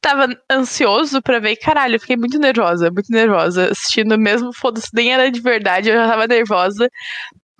tava 0.00 0.28
ansioso 0.50 1.22
para 1.22 1.40
ver. 1.40 1.56
Caralho, 1.56 1.96
eu 1.96 2.00
fiquei 2.00 2.16
muito 2.16 2.38
nervosa, 2.38 2.90
muito 2.90 3.10
nervosa. 3.10 3.70
Assistindo 3.70 4.18
mesmo, 4.18 4.52
foda-se, 4.54 4.88
nem 4.94 5.12
era 5.12 5.30
de 5.30 5.40
verdade, 5.40 5.90
eu 5.90 5.96
já 5.96 6.08
tava 6.08 6.26
nervosa. 6.26 6.88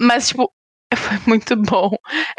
Mas, 0.00 0.28
tipo, 0.28 0.52
foi 0.96 1.18
muito 1.26 1.56
bom. 1.56 1.90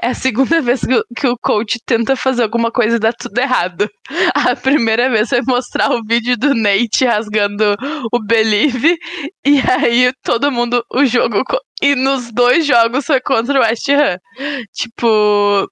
É 0.02 0.08
a 0.08 0.14
segunda 0.14 0.62
vez 0.62 0.82
que, 1.16 1.28
o 1.28 1.38
coach 1.38 1.80
tenta 1.86 2.16
fazer 2.16 2.44
alguma 2.44 2.72
coisa 2.72 2.96
e 2.96 3.00
dá 3.00 3.12
tudo 3.12 3.38
errado. 3.38 3.90
A 4.34 4.56
primeira 4.56 5.10
vez 5.10 5.30
foi 5.30 5.42
mostrar 5.42 5.92
o 5.92 6.04
vídeo 6.04 6.38
do 6.38 6.54
Nate 6.54 7.06
rasgando 7.06 7.76
o 8.12 8.20
Believe. 8.20 8.98
E 9.46 9.60
aí 9.60 10.12
todo 10.24 10.52
mundo, 10.52 10.84
o 10.92 11.06
jogo. 11.06 11.44
E 11.82 11.96
nos 11.96 12.32
dois 12.32 12.66
jogos 12.66 13.06
foi 13.06 13.20
contra 13.20 13.60
o 13.60 13.64
West 13.64 13.90
Ham. 13.90 14.18
Tipo, 14.74 15.68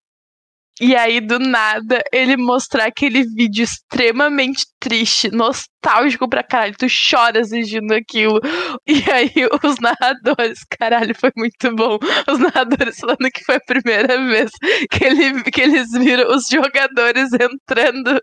e 0.82 0.96
aí, 0.96 1.22
do 1.22 1.38
nada, 1.38 2.02
ele 2.12 2.36
mostrar 2.36 2.86
aquele 2.86 3.24
vídeo 3.24 3.64
extremamente 3.64 4.66
triste, 4.80 5.30
nostálgico 5.30 6.28
pra 6.28 6.44
caralho. 6.44 6.76
Tu 6.78 6.88
chora 7.12 7.42
assistindo 7.42 7.92
aquilo. 7.92 8.40
E 8.88 9.04
aí, 9.12 9.32
os 9.64 9.76
narradores, 9.80 10.60
caralho, 10.80 11.14
foi 11.16 11.32
muito 11.36 11.76
bom. 11.76 11.98
Os 12.28 12.40
narradores 12.40 13.00
falando 13.00 13.30
que 13.34 13.44
foi 13.46 13.56
a 13.56 13.60
primeira 13.60 14.18
vez 14.26 14.52
que, 14.92 15.06
ele, 15.06 15.44
que 15.44 15.62
eles 15.62 15.92
viram 15.92 16.36
os 16.36 16.48
jogadores 16.48 17.30
entrando 17.34 18.20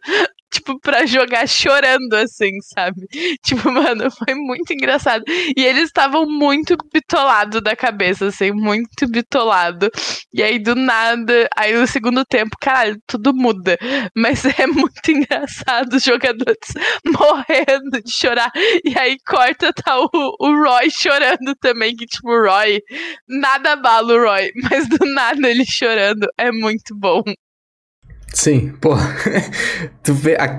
tipo, 0.51 0.79
pra 0.81 1.07
jogar 1.07 1.49
chorando, 1.49 2.15
assim, 2.15 2.51
sabe? 2.75 3.07
Tipo, 3.43 3.71
mano, 3.71 4.11
foi 4.11 4.35
muito 4.35 4.73
engraçado. 4.73 5.25
E 5.57 5.65
eles 5.65 5.85
estavam 5.85 6.27
muito 6.27 6.77
bitolados 6.93 7.63
da 7.63 7.75
cabeça, 7.77 8.27
assim, 8.27 8.53
muito 8.53 9.09
bitolado. 9.09 9.91
E 10.33 10.43
aí, 10.43 10.59
do 10.59 10.75
nada, 10.75 11.49
aí 11.57 11.73
no 11.75 11.87
segundo 11.87 12.25
tempo, 12.25 12.57
caralho, 12.61 13.01
tudo 13.07 13.33
muda. 13.35 13.79
Mas 14.15 14.45
é 14.59 14.67
muito 14.67 15.11
engraçado 15.11 15.95
os 15.95 16.03
jogadores 16.03 16.59
morrendo 17.07 18.03
de 18.05 18.13
chorar. 18.13 18.51
E 18.85 18.99
aí 18.99 19.17
corta, 19.27 19.73
tá 19.73 19.99
o, 20.01 20.09
o 20.41 20.63
Roy 20.63 20.91
chorando 20.91 21.55
também, 21.61 21.95
que 21.97 22.07
tipo, 22.07 22.29
Roy, 22.29 22.81
nada 23.29 23.73
abala 23.73 24.13
o 24.15 24.21
Roy, 24.21 24.51
mas 24.71 24.89
do 24.89 24.99
nada 25.15 25.49
ele 25.49 25.65
chorando. 25.65 26.27
É 26.39 26.51
muito 26.51 26.95
bom. 26.97 27.23
Sim, 28.33 28.73
pô. 28.81 28.95
tu 30.03 30.14
vê 30.14 30.37
a, 30.37 30.57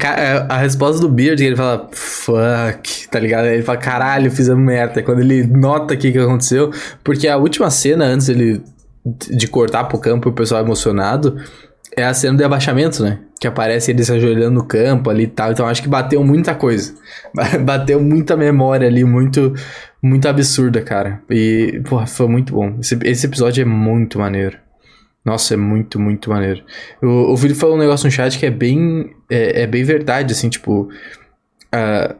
a, 0.49 0.57
resposta 0.57 1.01
do 1.01 1.09
Beard, 1.09 1.39
ele 1.39 1.55
fala, 1.55 1.89
fuck, 1.93 3.07
tá 3.09 3.19
ligado? 3.19 3.45
Ele 3.45 3.63
fala, 3.63 3.77
caralho, 3.77 4.29
fizemos 4.29 4.63
merda. 4.63 5.01
Quando 5.01 5.21
ele 5.21 5.45
nota 5.47 5.93
o 5.93 5.97
que, 5.97 6.11
que 6.11 6.19
aconteceu, 6.19 6.71
porque 7.03 7.27
a 7.27 7.37
última 7.37 7.69
cena, 7.69 8.05
antes 8.05 8.29
ele 8.29 8.61
de 9.05 9.47
cortar 9.47 9.85
pro 9.85 9.97
campo 9.97 10.29
o 10.29 10.33
pessoal 10.33 10.61
emocionado, 10.61 11.37
é 11.95 12.03
a 12.03 12.13
cena 12.13 12.37
do 12.37 12.45
abaixamento, 12.45 13.03
né? 13.03 13.19
Que 13.39 13.47
aparece 13.47 13.91
ele 13.91 14.03
se 14.03 14.13
ajoelhando 14.13 14.55
no 14.55 14.65
campo 14.65 15.09
ali 15.09 15.23
e 15.23 15.27
tal. 15.27 15.51
Então 15.51 15.65
acho 15.65 15.81
que 15.81 15.89
bateu 15.89 16.23
muita 16.23 16.53
coisa. 16.53 16.93
bateu 17.63 18.01
muita 18.01 18.35
memória 18.35 18.87
ali, 18.87 19.03
muito, 19.03 19.53
muito 20.01 20.27
absurda, 20.27 20.81
cara. 20.81 21.21
E, 21.29 21.81
porra, 21.89 22.05
foi 22.05 22.27
muito 22.27 22.53
bom. 22.53 22.77
Esse, 22.79 22.97
esse 23.03 23.25
episódio 23.25 23.61
é 23.61 23.65
muito 23.65 24.19
maneiro. 24.19 24.57
Nossa, 25.23 25.53
é 25.53 25.57
muito, 25.57 25.99
muito 25.99 26.29
maneiro. 26.29 26.63
O, 27.01 27.33
o 27.33 27.37
Felipe 27.37 27.59
falou 27.59 27.75
um 27.75 27.79
negócio 27.79 28.05
no 28.05 28.11
chat 28.11 28.37
que 28.37 28.45
é 28.45 28.51
bem, 28.51 29.13
é, 29.29 29.63
é 29.63 29.67
bem 29.67 29.83
verdade, 29.83 30.33
assim, 30.33 30.49
tipo... 30.49 30.89
Uh, 31.73 32.15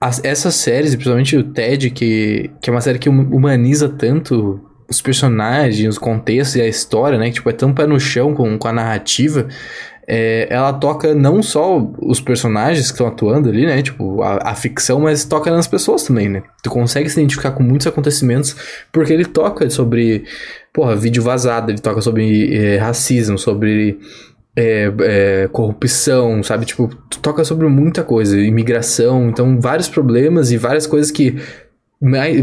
as, 0.00 0.22
essas 0.24 0.56
séries, 0.56 0.96
principalmente 0.96 1.36
o 1.36 1.44
Ted, 1.44 1.90
que, 1.90 2.50
que 2.60 2.68
é 2.68 2.72
uma 2.72 2.80
série 2.80 2.98
que 2.98 3.08
humaniza 3.08 3.88
tanto 3.88 4.60
os 4.88 5.00
personagens, 5.00 5.88
os 5.90 5.98
contextos 5.98 6.56
e 6.56 6.60
a 6.60 6.66
história, 6.66 7.18
né? 7.18 7.26
Que, 7.26 7.34
tipo, 7.34 7.48
é 7.48 7.52
tão 7.52 7.72
pé 7.72 7.86
no 7.86 8.00
chão 8.00 8.34
com, 8.34 8.58
com 8.58 8.68
a 8.68 8.72
narrativa. 8.72 9.46
É, 10.06 10.48
ela 10.50 10.72
toca 10.72 11.14
não 11.14 11.42
só 11.42 11.78
os 12.00 12.20
personagens 12.20 12.86
que 12.86 12.92
estão 12.92 13.06
atuando 13.06 13.48
ali, 13.48 13.64
né? 13.64 13.80
Tipo, 13.82 14.22
a, 14.22 14.50
a, 14.50 14.54
ficção, 14.54 15.00
mas 15.00 15.24
toca 15.24 15.50
nas 15.50 15.66
pessoas 15.66 16.02
também, 16.02 16.28
né? 16.28 16.42
Tu 16.62 16.70
consegue 16.70 17.08
se 17.08 17.20
identificar 17.20 17.52
com 17.52 17.62
muitos 17.62 17.86
acontecimentos 17.86 18.56
porque 18.90 19.12
ele 19.12 19.24
toca 19.24 19.68
sobre, 19.70 20.24
porra, 20.72 20.96
vídeo 20.96 21.22
vazado, 21.22 21.70
ele 21.70 21.78
toca 21.78 22.00
sobre 22.00 22.54
é, 22.54 22.78
racismo, 22.78 23.38
sobre 23.38 24.00
é, 24.56 24.92
é, 25.00 25.48
corrupção, 25.52 26.42
sabe? 26.42 26.66
Tipo, 26.66 26.88
toca 27.20 27.44
sobre 27.44 27.68
muita 27.68 28.02
coisa, 28.02 28.38
imigração, 28.38 29.28
então 29.28 29.60
vários 29.60 29.88
problemas 29.88 30.50
e 30.50 30.56
várias 30.56 30.86
coisas 30.86 31.10
que 31.10 31.36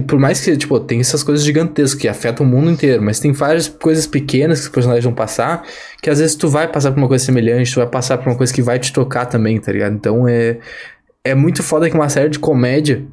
por 0.08 0.18
mais 0.18 0.40
que, 0.40 0.56
tipo, 0.56 0.80
tem 0.80 1.02
essas 1.02 1.22
coisas 1.22 1.44
gigantescas 1.46 1.94
que 1.94 2.08
afetam 2.08 2.46
o 2.46 2.50
mundo 2.50 2.72
inteiro, 2.72 3.04
mas 3.04 3.20
tem 3.20 3.34
várias 3.34 3.68
coisas 3.68 4.08
pequenas 4.08 4.60
que 4.60 4.66
os 4.68 4.72
personagens 4.72 5.04
vão 5.04 5.14
passar, 5.14 5.64
que 6.02 6.10
às 6.10 6.20
vezes 6.20 6.36
tu 6.36 6.48
vai 6.48 6.66
passar 6.66 6.92
por 6.92 6.98
uma 6.98 7.10
coisa 7.10 7.26
semelhante, 7.26 7.74
tu 7.74 7.80
vai 7.80 7.88
passar 7.88 8.18
por 8.18 8.30
uma 8.30 8.38
coisa 8.38 8.54
que 8.54 8.62
vai 8.62 8.80
te 8.80 8.94
tocar 8.94 9.26
também, 9.26 9.60
tá 9.60 9.72
ligado? 9.72 9.94
Então 9.94 10.26
é, 10.28 10.60
é 11.26 11.36
muito 11.36 11.62
foda 11.62 11.90
que 11.90 11.96
uma 11.96 12.08
série 12.08 12.30
de 12.30 12.40
comédia 12.40 13.06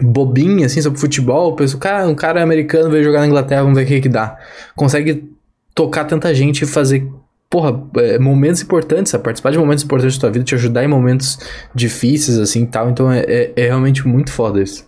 bobinha, 0.00 0.66
assim, 0.66 0.80
sobre 0.80 1.00
futebol, 1.00 1.56
penso, 1.56 1.78
cara, 1.78 2.06
um 2.06 2.14
cara 2.14 2.42
americano 2.42 2.88
veio 2.88 3.02
jogar 3.02 3.20
na 3.20 3.26
Inglaterra, 3.26 3.62
vamos 3.62 3.76
ver 3.76 3.84
o 3.84 3.88
que 3.88 4.02
que 4.02 4.08
dá. 4.08 4.38
Consegue 4.76 5.32
tocar 5.74 6.04
tanta 6.04 6.32
gente 6.32 6.62
e 6.62 6.66
fazer 6.66 7.08
porra, 7.50 7.80
é, 7.96 8.18
momentos 8.18 8.62
importantes, 8.62 9.10
sabe? 9.10 9.24
participar 9.24 9.50
de 9.50 9.58
momentos 9.58 9.82
importantes 9.82 10.16
da 10.16 10.20
tua 10.20 10.30
vida, 10.30 10.44
te 10.44 10.54
ajudar 10.54 10.84
em 10.84 10.88
momentos 10.88 11.38
difíceis, 11.74 12.38
assim, 12.38 12.64
tal. 12.66 12.90
Então 12.90 13.10
é, 13.10 13.20
é, 13.26 13.52
é 13.56 13.66
realmente 13.66 14.06
muito 14.06 14.30
foda 14.30 14.62
isso. 14.62 14.86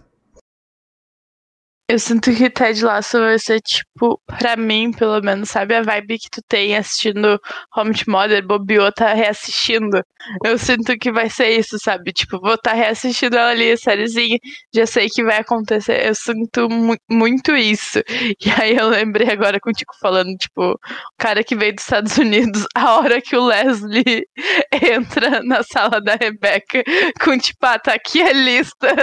Eu 1.91 1.99
sinto 1.99 2.31
que 2.35 2.51
Ted 2.51 2.85
Lasso 2.85 3.19
vai 3.19 3.39
ser, 3.39 3.63
tipo, 3.63 4.21
pra 4.27 4.57
mim, 4.57 4.93
pelo 4.93 5.23
menos, 5.23 5.49
sabe 5.49 5.75
a 5.75 5.81
vibe 5.81 6.19
que 6.19 6.29
tu 6.31 6.43
tem 6.47 6.77
assistindo 6.77 7.41
Home 7.75 7.95
to 7.95 8.11
Mother, 8.11 8.47
Bobiô 8.47 8.93
tá 8.93 9.15
reassistindo. 9.15 10.03
Eu 10.45 10.59
sinto 10.59 10.99
que 10.99 11.11
vai 11.11 11.31
ser 11.31 11.49
isso, 11.59 11.79
sabe? 11.79 12.13
Tipo, 12.13 12.39
vou 12.41 12.57
estar 12.57 12.73
tá 12.73 12.77
reassistindo 12.77 13.39
ela 13.39 13.53
ali, 13.53 13.75
sériezinha, 13.79 14.39
já 14.75 14.85
sei 14.85 15.09
que 15.09 15.25
vai 15.25 15.39
acontecer. 15.39 16.07
Eu 16.07 16.15
sinto 16.15 16.69
mu 16.69 16.95
muito 17.11 17.57
isso. 17.57 18.01
E 18.49 18.51
aí 18.61 18.77
eu 18.77 18.89
lembrei 18.89 19.31
agora 19.31 19.59
contigo 19.61 19.93
falando, 20.01 20.35
tipo, 20.37 20.73
o 20.73 20.79
cara 21.19 21.43
que 21.43 21.57
veio 21.57 21.75
dos 21.75 21.85
Estados 21.85 22.17
Unidos, 22.19 22.67
a 22.75 22.97
hora 22.97 23.21
que 23.21 23.37
o 23.37 23.45
Leslie 23.45 24.27
entra 24.73 25.43
na 25.43 25.63
sala 25.63 26.01
da 26.01 26.17
Rebecca 26.17 26.83
com, 27.23 27.37
tipo, 27.39 27.59
ah, 27.63 27.79
tá 27.79 27.95
aqui 27.95 28.23
a 28.23 28.33
lista 28.33 28.95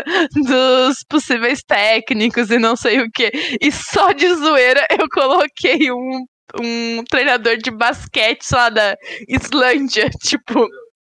dos 0.48 1.04
possíveis 1.10 1.64
técnicos 1.64 2.50
e 2.52 2.60
não 2.60 2.75
não 2.76 2.78
sei 2.78 3.00
o 3.00 3.10
que. 3.10 3.32
E 3.62 3.72
só 3.72 4.12
de 4.12 4.28
zoeira 4.36 4.86
eu 4.92 5.08
coloquei 5.10 5.92
um, 5.92 6.26
um 6.62 7.04
treinador 7.10 7.58
de 7.58 7.72
basquete 7.72 8.52
lá 8.52 8.70
da 8.70 8.96
Islândia, 9.28 10.10
tipo. 10.22 10.68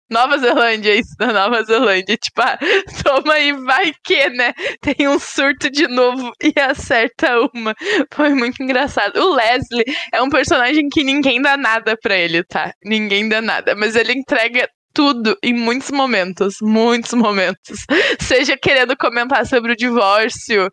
Nova 0.09 0.38
Zelândia, 0.38 0.94
isso, 0.94 1.16
da 1.18 1.33
Nova 1.33 1.64
Zelândia. 1.64 2.16
Tipo, 2.16 2.40
ah, 2.40 2.57
toma 3.02 3.35
aí, 3.35 3.52
vai 3.52 3.92
que, 4.05 4.29
né? 4.31 4.52
Tem 4.81 5.09
um 5.09 5.18
surto 5.18 5.68
de 5.68 5.88
novo 5.88 6.31
e 6.40 6.55
acerta 6.61 7.40
uma. 7.52 7.74
Foi 8.14 8.29
muito 8.29 8.62
engraçado. 8.62 9.18
O 9.18 9.35
Leslie 9.35 9.85
é 10.12 10.22
um 10.22 10.29
personagem 10.29 10.88
que 10.88 11.02
ninguém 11.02 11.42
dá 11.42 11.57
nada 11.57 11.96
pra 12.00 12.16
ele, 12.16 12.44
tá? 12.44 12.72
Ninguém 12.85 13.29
dá 13.29 13.42
nada. 13.42 13.74
Mas 13.74 13.96
ele 13.96 14.12
entrega 14.12 14.68
tudo 14.96 15.37
em 15.42 15.52
muitos 15.52 15.90
momentos, 15.90 16.57
muitos 16.62 17.12
momentos. 17.12 17.85
Seja 18.18 18.57
querendo 18.57 18.96
comentar 18.96 19.44
sobre 19.44 19.72
o 19.72 19.76
divórcio, 19.76 20.70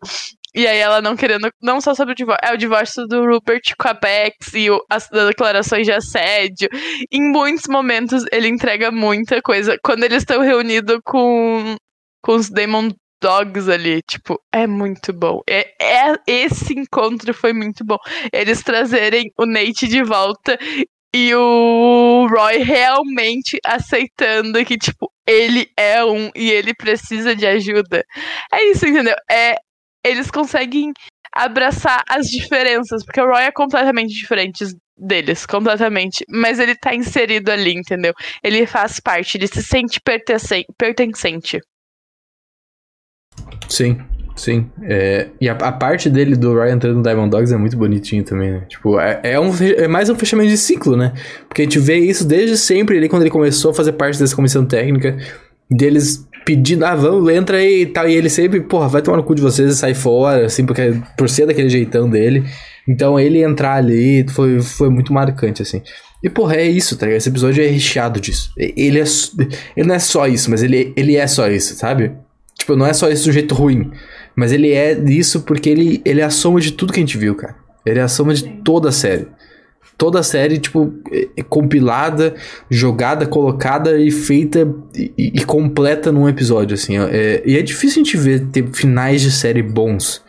e 0.54 0.66
aí 0.66 0.78
ela 0.78 1.02
não 1.02 1.16
querendo, 1.16 1.50
não 1.60 1.80
só 1.80 1.94
sobre 1.94 2.12
o 2.12 2.16
divórcio, 2.16 2.48
é 2.48 2.54
o 2.54 2.56
divórcio 2.56 3.06
do 3.06 3.26
Rupert 3.26 3.74
com 3.76 3.88
a 3.88 3.94
Bex 3.94 4.54
e 4.54 4.70
o, 4.70 4.80
as 4.88 5.08
declarações 5.08 5.84
de 5.84 5.92
assédio. 5.92 6.68
Em 7.10 7.32
muitos 7.32 7.64
momentos 7.68 8.24
ele 8.30 8.48
entrega 8.48 8.90
muita 8.90 9.42
coisa. 9.42 9.76
Quando 9.82 10.04
eles 10.04 10.18
estão 10.18 10.40
reunidos 10.42 10.98
com, 11.04 11.76
com 12.22 12.32
os 12.36 12.48
Demon 12.48 12.90
Dogs 13.20 13.70
ali, 13.70 14.00
tipo, 14.02 14.40
é 14.52 14.66
muito 14.66 15.12
bom. 15.12 15.40
É, 15.48 15.72
é, 15.80 16.14
esse 16.26 16.72
encontro 16.78 17.34
foi 17.34 17.52
muito 17.52 17.84
bom. 17.84 17.98
Eles 18.32 18.62
trazerem 18.62 19.32
o 19.38 19.46
Nate 19.46 19.88
de 19.88 20.02
volta 20.02 20.58
e 21.14 21.32
o 21.34 22.26
Roy 22.28 22.58
realmente 22.58 23.58
aceitando 23.64 24.64
que, 24.64 24.76
tipo, 24.76 25.10
ele 25.26 25.68
é 25.78 26.04
um 26.04 26.28
e 26.34 26.50
ele 26.50 26.74
precisa 26.74 27.34
de 27.36 27.46
ajuda. 27.46 28.04
É 28.52 28.64
isso, 28.70 28.86
entendeu? 28.86 29.14
É, 29.30 29.56
eles 30.04 30.30
conseguem 30.30 30.92
abraçar 31.34 32.04
as 32.08 32.28
diferenças, 32.28 33.04
porque 33.04 33.20
o 33.20 33.26
Roy 33.26 33.42
é 33.42 33.52
completamente 33.52 34.14
diferente 34.14 34.64
deles, 34.96 35.44
completamente. 35.44 36.24
Mas 36.28 36.58
ele 36.58 36.76
tá 36.76 36.94
inserido 36.94 37.50
ali, 37.50 37.74
entendeu? 37.74 38.12
Ele 38.42 38.66
faz 38.66 39.00
parte, 39.00 39.36
ele 39.36 39.48
se 39.48 39.62
sente 39.62 40.00
pertencente. 40.00 41.60
Sim, 43.68 43.98
sim. 44.36 44.70
É, 44.82 45.28
e 45.40 45.48
a, 45.48 45.54
a, 45.54 45.72
parte 45.72 46.08
dele 46.08 46.36
do 46.36 46.54
Roy 46.54 46.70
entrando 46.70 46.96
no 46.96 47.02
Diamond 47.02 47.30
Dogs 47.30 47.52
é 47.52 47.56
muito 47.56 47.76
bonitinho 47.76 48.22
também, 48.22 48.52
né? 48.52 48.66
Tipo, 48.68 49.00
é, 49.00 49.20
é, 49.24 49.40
um, 49.40 49.50
é 49.76 49.88
mais 49.88 50.08
um 50.08 50.14
fechamento 50.14 50.50
de 50.50 50.56
ciclo, 50.56 50.96
né? 50.96 51.12
Porque 51.48 51.62
a 51.62 51.64
gente 51.64 51.80
vê 51.80 51.98
isso 51.98 52.24
desde 52.24 52.56
sempre, 52.56 52.96
ali 52.96 53.08
quando 53.08 53.22
ele 53.22 53.30
começou 53.30 53.72
a 53.72 53.74
fazer 53.74 53.92
parte 53.94 54.20
dessa 54.20 54.36
comissão 54.36 54.64
técnica, 54.64 55.18
deles 55.68 56.28
pedindo, 56.44 56.84
ah, 56.84 56.94
vamos, 56.94 57.32
entra 57.32 57.58
aí 57.58 57.82
e 57.82 57.86
tal. 57.86 58.08
E 58.08 58.14
ele 58.14 58.28
sempre, 58.28 58.60
porra, 58.60 58.88
vai 58.88 59.02
tomar 59.02 59.16
no 59.16 59.24
cu 59.24 59.34
de 59.34 59.42
vocês 59.42 59.70
e 59.70 59.76
sai 59.76 59.94
fora, 59.94 60.46
assim, 60.46 60.64
porque 60.64 60.94
por 61.16 61.28
ser 61.28 61.46
daquele 61.46 61.68
jeitão 61.68 62.08
dele. 62.08 62.44
Então 62.86 63.18
ele 63.18 63.42
entrar 63.42 63.74
ali 63.74 64.26
foi, 64.28 64.60
foi 64.60 64.90
muito 64.90 65.12
marcante, 65.12 65.62
assim. 65.62 65.82
E, 66.22 66.30
porra, 66.30 66.56
é 66.56 66.66
isso, 66.66 66.96
tá 66.96 67.06
ligado? 67.06 67.18
Esse 67.18 67.28
episódio 67.28 67.62
é 67.62 67.66
recheado 67.66 68.20
disso. 68.20 68.50
Ele 68.56 68.98
é. 68.98 69.04
Ele 69.76 69.88
não 69.88 69.94
é 69.94 69.98
só 69.98 70.26
isso, 70.26 70.50
mas 70.50 70.62
ele, 70.62 70.92
ele 70.96 71.16
é 71.16 71.26
só 71.26 71.48
isso, 71.48 71.74
sabe? 71.74 72.12
Tipo, 72.58 72.76
não 72.76 72.86
é 72.86 72.92
só 72.92 73.10
isso 73.10 73.26
do 73.26 73.32
jeito 73.32 73.54
ruim. 73.54 73.90
Mas 74.34 74.52
ele 74.52 74.72
é 74.72 74.92
isso 74.92 75.42
porque 75.42 75.68
ele, 75.68 76.00
ele 76.04 76.20
é 76.20 76.24
a 76.24 76.30
soma 76.30 76.60
de 76.60 76.72
tudo 76.72 76.92
que 76.92 76.98
a 76.98 77.02
gente 77.02 77.18
viu, 77.18 77.34
cara. 77.34 77.56
Ele 77.84 77.98
é 77.98 78.02
a 78.02 78.08
soma 78.08 78.32
de 78.32 78.44
toda 78.64 78.88
a 78.88 78.92
série 78.92 79.26
toda 79.96 80.20
a 80.20 80.22
série, 80.22 80.58
tipo, 80.58 80.92
é, 81.10 81.28
é 81.36 81.42
compilada, 81.42 82.34
jogada, 82.70 83.26
colocada 83.26 83.98
e 83.98 84.10
feita 84.10 84.68
e, 84.94 85.12
e 85.16 85.44
completa 85.44 86.10
num 86.10 86.28
episódio, 86.28 86.74
assim. 86.74 86.98
É, 86.98 87.42
e 87.44 87.56
é 87.56 87.62
difícil 87.62 88.02
a 88.02 88.04
gente 88.04 88.16
ver 88.16 88.46
ter 88.46 88.66
finais 88.72 89.20
de 89.20 89.30
série 89.30 89.62
bons. 89.62 90.22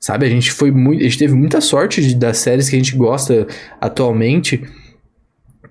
Sabe, 0.00 0.26
a 0.26 0.30
gente 0.30 0.52
foi 0.52 0.70
muito. 0.70 1.00
A 1.00 1.04
gente 1.04 1.18
teve 1.18 1.34
muita 1.34 1.60
sorte 1.60 2.00
de, 2.00 2.14
das 2.14 2.38
séries 2.38 2.68
que 2.68 2.76
a 2.76 2.78
gente 2.78 2.94
gosta 2.96 3.46
atualmente. 3.80 4.62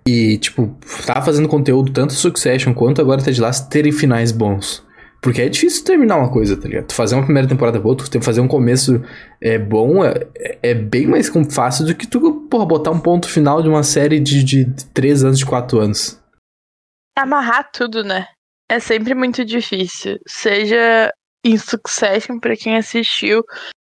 E, 0.06 0.38
tipo, 0.38 0.76
tá 1.06 1.22
fazendo 1.22 1.48
conteúdo 1.48 1.92
tanto 1.92 2.14
Succession 2.14 2.74
quanto 2.74 3.02
agora 3.02 3.22
Ted 3.22 3.40
Lasso 3.40 3.70
terem 3.70 3.92
finais 3.92 4.32
bons. 4.32 4.84
Porque 5.28 5.42
é 5.42 5.50
difícil 5.50 5.84
terminar 5.84 6.16
uma 6.16 6.32
coisa, 6.32 6.56
tá 6.56 6.70
ligado? 6.70 6.88
Tu 6.88 6.96
fazer 6.96 7.14
uma 7.14 7.26
primeira 7.26 7.50
temporada 7.50 7.78
boa, 7.78 7.98
tu 7.98 8.22
fazer 8.22 8.40
um 8.40 8.48
começo 8.48 9.04
é, 9.42 9.60
bom, 9.60 10.06
é, 10.06 10.26
é 10.64 10.74
bem 10.74 11.06
mais 11.06 11.30
fácil 11.54 11.86
do 11.86 11.94
que 11.94 12.08
tu, 12.08 12.48
porra, 12.50 12.66
botar 12.66 12.92
um 12.92 13.00
ponto 13.02 13.28
final 13.28 13.62
de 13.62 13.68
uma 13.68 13.84
série 13.84 14.22
de, 14.22 14.42
de 14.42 14.74
3 14.94 15.26
anos, 15.26 15.40
de 15.40 15.46
4 15.46 15.82
anos. 15.82 16.18
Amarrar 17.14 17.70
tudo, 17.74 18.06
né? 18.06 18.26
É 18.72 18.80
sempre 18.80 19.14
muito 19.14 19.44
difícil. 19.44 20.18
Seja 20.26 21.12
em 21.44 21.58
Succession, 21.58 22.40
pra 22.40 22.56
quem 22.56 22.78
assistiu, 22.78 23.44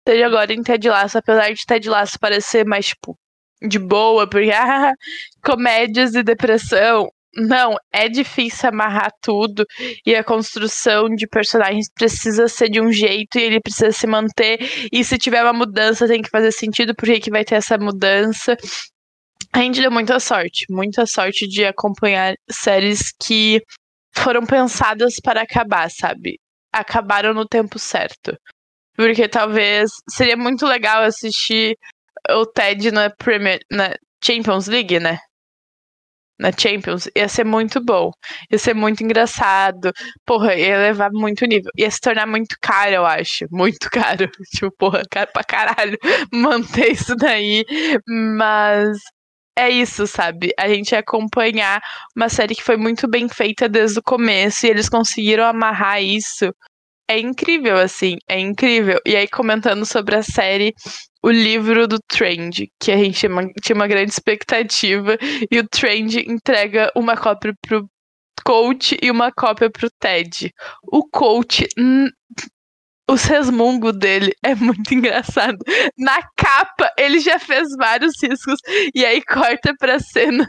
seja 0.07 0.27
agora 0.27 0.53
em 0.53 0.63
Ted 0.63 0.87
Lasso, 0.87 1.17
apesar 1.17 1.51
de 1.51 1.65
Ted 1.67 1.89
Lasso 1.89 2.17
parecer 2.17 2.65
mais, 2.65 2.85
tipo, 2.85 3.13
de 3.61 3.77
boa, 3.77 4.25
porque, 4.25 4.51
ah, 4.55 4.93
comédias 5.43 6.15
e 6.15 6.23
depressão, 6.23 7.09
não, 7.35 7.75
é 7.91 8.07
difícil 8.07 8.69
amarrar 8.69 9.11
tudo 9.21 9.65
e 10.05 10.15
a 10.15 10.23
construção 10.23 11.09
de 11.09 11.27
personagens 11.27 11.87
precisa 11.93 12.47
ser 12.47 12.69
de 12.69 12.79
um 12.79 12.91
jeito 12.91 13.37
e 13.37 13.43
ele 13.43 13.59
precisa 13.59 13.91
se 13.91 14.07
manter. 14.07 14.59
E 14.91 15.03
se 15.03 15.17
tiver 15.17 15.43
uma 15.43 15.51
mudança, 15.51 16.07
tem 16.07 16.21
que 16.21 16.29
fazer 16.29 16.51
sentido 16.51 16.95
porque 16.95 17.19
que 17.19 17.29
vai 17.29 17.43
ter 17.43 17.55
essa 17.55 17.77
mudança. 17.77 18.55
A 19.51 19.59
gente 19.59 19.81
deu 19.81 19.91
muita 19.91 20.19
sorte, 20.19 20.65
muita 20.69 21.05
sorte 21.05 21.47
de 21.47 21.65
acompanhar 21.65 22.35
séries 22.49 23.11
que 23.21 23.61
foram 24.13 24.45
pensadas 24.45 25.15
para 25.21 25.41
acabar, 25.41 25.89
sabe? 25.91 26.39
Acabaram 26.71 27.33
no 27.33 27.45
tempo 27.45 27.77
certo. 27.77 28.37
Porque 28.95 29.27
talvez 29.27 29.91
seria 30.09 30.37
muito 30.37 30.65
legal 30.65 31.03
assistir 31.03 31.75
o 32.29 32.45
Ted 32.45 32.91
na 32.91 33.09
Premier, 33.09 33.59
na 33.69 33.93
Champions 34.23 34.67
League, 34.67 34.99
né? 34.99 35.19
Na 36.39 36.51
Champions, 36.51 37.07
ia 37.15 37.27
ser 37.27 37.45
muito 37.45 37.83
bom. 37.83 38.11
Ia 38.51 38.57
ser 38.57 38.73
muito 38.73 39.03
engraçado. 39.03 39.91
Porra, 40.25 40.55
ia 40.55 40.77
levar 40.77 41.09
muito 41.13 41.45
nível. 41.45 41.71
Ia 41.77 41.89
se 41.89 41.99
tornar 42.01 42.27
muito 42.27 42.55
caro, 42.61 42.95
eu 42.95 43.05
acho. 43.05 43.45
Muito 43.51 43.89
caro. 43.91 44.29
Tipo, 44.55 44.71
porra, 44.77 45.03
caro 45.09 45.29
pra 45.33 45.43
caralho 45.43 45.97
manter 46.33 46.91
isso 46.91 47.15
daí. 47.15 47.65
Mas 48.07 48.97
é 49.57 49.69
isso, 49.69 50.05
sabe? 50.07 50.51
A 50.59 50.67
gente 50.67 50.91
ia 50.91 50.99
acompanhar 50.99 51.81
uma 52.15 52.27
série 52.29 52.55
que 52.55 52.63
foi 52.63 52.77
muito 52.77 53.07
bem 53.07 53.29
feita 53.29 53.69
desde 53.69 53.99
o 53.99 54.03
começo 54.03 54.65
e 54.65 54.69
eles 54.69 54.89
conseguiram 54.89 55.45
amarrar 55.45 56.01
isso. 56.03 56.53
É 57.09 57.19
incrível, 57.19 57.77
assim, 57.77 58.17
é 58.27 58.39
incrível. 58.39 58.99
E 59.05 59.15
aí, 59.15 59.27
comentando 59.27 59.85
sobre 59.85 60.15
a 60.15 60.23
série, 60.23 60.73
o 61.25 61.31
livro 61.31 61.87
do 61.87 61.97
Trend, 62.07 62.67
que 62.79 62.91
a 62.91 62.97
gente 62.97 63.27
tinha 63.63 63.75
uma 63.75 63.87
grande 63.87 64.11
expectativa, 64.11 65.17
e 65.49 65.57
o 65.57 65.67
Trend 65.67 66.17
entrega 66.17 66.91
uma 66.95 67.17
cópia 67.17 67.51
pro 67.67 67.89
coach 68.45 68.95
e 69.01 69.09
uma 69.09 69.31
cópia 69.31 69.67
pro 69.71 69.89
Ted. 69.99 70.53
O 70.83 71.03
coach 71.09 71.67
os 73.09 73.23
resmungos 73.23 73.97
dele 73.97 74.33
é 74.43 74.53
muito 74.53 74.93
engraçado. 74.93 75.57
Na 75.97 76.19
capa, 76.35 76.91
ele 76.97 77.19
já 77.19 77.39
fez 77.39 77.69
vários 77.77 78.13
riscos. 78.21 78.59
E 78.93 79.05
aí 79.05 79.21
corta 79.23 79.73
pra 79.79 79.99
cena. 79.99 80.47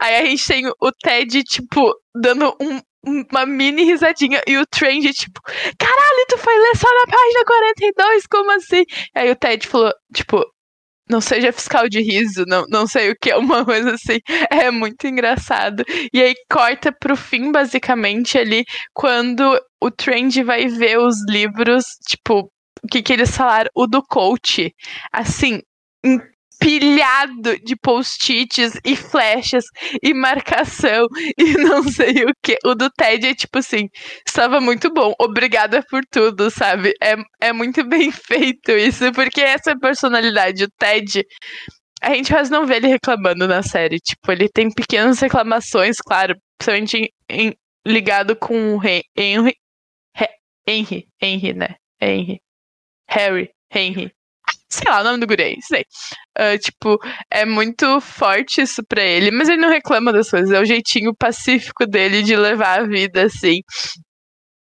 Aí 0.00 0.16
a 0.16 0.24
gente 0.24 0.46
tem 0.46 0.66
o 0.66 0.92
Ted, 1.02 1.42
tipo, 1.44 1.94
dando 2.14 2.56
um, 2.60 2.80
uma 3.06 3.46
mini 3.46 3.84
risadinha. 3.84 4.42
E 4.46 4.58
o 4.58 4.66
Trend, 4.66 5.12
tipo, 5.12 5.40
caralho, 5.78 6.26
tu 6.28 6.38
foi 6.38 6.56
ler 6.58 6.76
só 6.76 6.88
na 6.88 7.12
página 7.12 7.44
42? 7.46 8.26
Como 8.26 8.50
assim? 8.52 8.84
Aí 9.14 9.30
o 9.30 9.36
Ted 9.36 9.66
falou, 9.66 9.92
tipo, 10.12 10.44
não 11.08 11.20
seja 11.20 11.52
fiscal 11.52 11.88
de 11.88 12.00
riso, 12.00 12.44
não, 12.46 12.64
não 12.68 12.86
sei 12.86 13.10
o 13.10 13.16
que, 13.20 13.30
é 13.30 13.36
uma 13.38 13.64
coisa 13.64 13.94
assim. 13.94 14.18
É 14.50 14.70
muito 14.70 15.06
engraçado. 15.06 15.84
E 16.12 16.20
aí 16.20 16.34
corta 16.50 16.92
pro 16.92 17.16
fim, 17.16 17.52
basicamente, 17.52 18.36
ali, 18.38 18.64
quando 18.92 19.58
o 19.80 19.90
Trend 19.90 20.42
vai 20.42 20.66
ver 20.66 20.98
os 20.98 21.16
livros, 21.28 21.84
tipo, 22.08 22.50
o 22.82 22.88
que, 22.90 23.02
que 23.02 23.12
eles 23.12 23.36
falaram? 23.36 23.70
O 23.74 23.86
do 23.86 24.02
coach. 24.02 24.72
Assim, 25.12 25.60
empilhado 26.56 27.58
de 27.60 27.76
post-its 27.76 28.78
e 28.84 28.96
flechas 28.96 29.64
e 30.02 30.12
marcação 30.12 31.06
e 31.38 31.54
não 31.54 31.82
sei 31.82 32.24
o 32.24 32.32
que. 32.42 32.56
O 32.64 32.74
do 32.74 32.90
Ted 32.90 33.26
é 33.26 33.34
tipo 33.34 33.58
assim, 33.58 33.88
estava 34.26 34.60
muito 34.60 34.92
bom, 34.92 35.12
obrigada 35.20 35.82
por 35.88 36.02
tudo, 36.10 36.50
sabe? 36.50 36.92
É, 37.02 37.16
é 37.40 37.52
muito 37.52 37.84
bem 37.84 38.10
feito 38.12 38.72
isso, 38.72 39.12
porque 39.12 39.40
essa 39.40 39.78
personalidade, 39.78 40.64
o 40.64 40.68
Ted. 40.78 41.24
A 42.02 42.14
gente 42.14 42.30
quase 42.30 42.50
não 42.50 42.66
vê 42.66 42.76
ele 42.76 42.88
reclamando 42.88 43.48
na 43.48 43.62
série. 43.62 43.98
Tipo, 43.98 44.30
ele 44.30 44.48
tem 44.50 44.70
pequenas 44.70 45.18
reclamações, 45.18 45.96
claro, 45.98 46.36
principalmente 46.58 46.98
em, 46.98 47.48
em, 47.48 47.56
ligado 47.86 48.36
com 48.36 48.76
o 48.76 48.80
Henry. 49.16 49.54
Henry, 50.68 51.06
Henry, 51.22 51.54
né? 51.54 51.76
Henry. 52.00 52.40
Harry, 53.08 53.50
Henry 53.72 54.15
sei 54.68 54.90
lá, 54.90 55.00
o 55.00 55.04
nome 55.04 55.18
do 55.20 55.26
guri, 55.26 55.56
sei. 55.62 55.84
Uh, 56.38 56.58
tipo, 56.58 56.98
é 57.30 57.44
muito 57.44 58.00
forte 58.00 58.60
isso 58.60 58.82
pra 58.84 59.02
ele, 59.02 59.30
mas 59.30 59.48
ele 59.48 59.60
não 59.60 59.68
reclama 59.70 60.12
das 60.12 60.30
coisas, 60.30 60.50
é 60.50 60.60
o 60.60 60.64
jeitinho 60.64 61.14
pacífico 61.14 61.86
dele 61.86 62.22
de 62.22 62.36
levar 62.36 62.80
a 62.80 62.86
vida, 62.86 63.24
assim. 63.24 63.60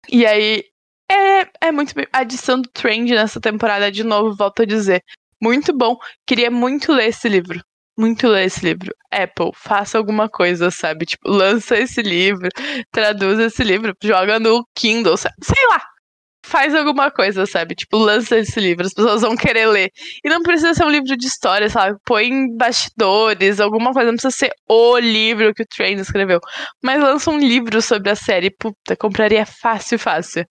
E 0.10 0.26
aí, 0.26 0.64
é, 1.10 1.68
é 1.68 1.72
muito. 1.72 1.94
A 2.14 2.20
adição 2.20 2.62
do 2.62 2.70
Trend 2.70 3.12
nessa 3.12 3.40
temporada, 3.40 3.92
de 3.92 4.04
novo, 4.04 4.36
volto 4.36 4.62
a 4.64 4.66
dizer. 4.66 5.04
Muito 5.42 5.76
bom. 5.76 5.98
Queria 6.28 6.52
muito 6.52 6.94
ler 6.94 7.10
esse 7.10 7.28
livro. 7.30 7.62
Muito 7.98 8.28
ler 8.28 8.46
esse 8.46 8.64
livro. 8.66 8.94
Apple, 9.12 9.52
faça 9.56 9.98
alguma 9.98 10.30
coisa, 10.30 10.72
sabe? 10.72 11.06
Tipo, 11.06 11.30
lança 11.30 11.78
esse 11.78 12.02
livro, 12.02 12.48
traduz 12.92 13.40
esse 13.40 13.64
livro, 13.64 13.94
joga 14.02 14.40
no 14.40 14.66
Kindle, 14.76 15.18
sei 15.18 15.68
lá 15.70 15.91
faz 16.44 16.74
alguma 16.76 17.12
coisa, 17.12 17.46
sabe? 17.46 17.76
Tipo, 17.76 17.98
lança 17.98 18.38
esse 18.38 18.60
livro, 18.60 18.86
as 18.86 18.94
pessoas 18.94 19.22
vão 19.22 19.36
querer 19.36 19.68
ler. 19.68 19.90
E 20.24 20.30
não 20.30 20.42
precisa 20.42 20.74
ser 20.74 20.84
um 20.84 20.90
livro 20.90 21.16
de 21.16 21.28
história, 21.28 21.70
sabe? 21.70 21.98
Põe 22.06 22.56
bastidores, 22.56 23.60
alguma 23.60 23.94
coisa, 23.94 24.12
não 24.12 24.18
precisa 24.18 24.36
ser 24.36 24.52
o 24.68 24.98
livro 24.98 25.54
que 25.54 25.64
o 25.64 25.68
Train 25.68 25.96
escreveu. 25.96 26.40
Mas 26.84 27.02
lança 27.02 27.30
um 27.30 27.38
livro 27.38 27.82
sobre 27.82 28.10
a 28.10 28.16
série, 28.16 28.50
puta, 28.50 28.96
compraria 28.96 29.46
fácil, 29.46 30.00
fácil. 30.00 30.46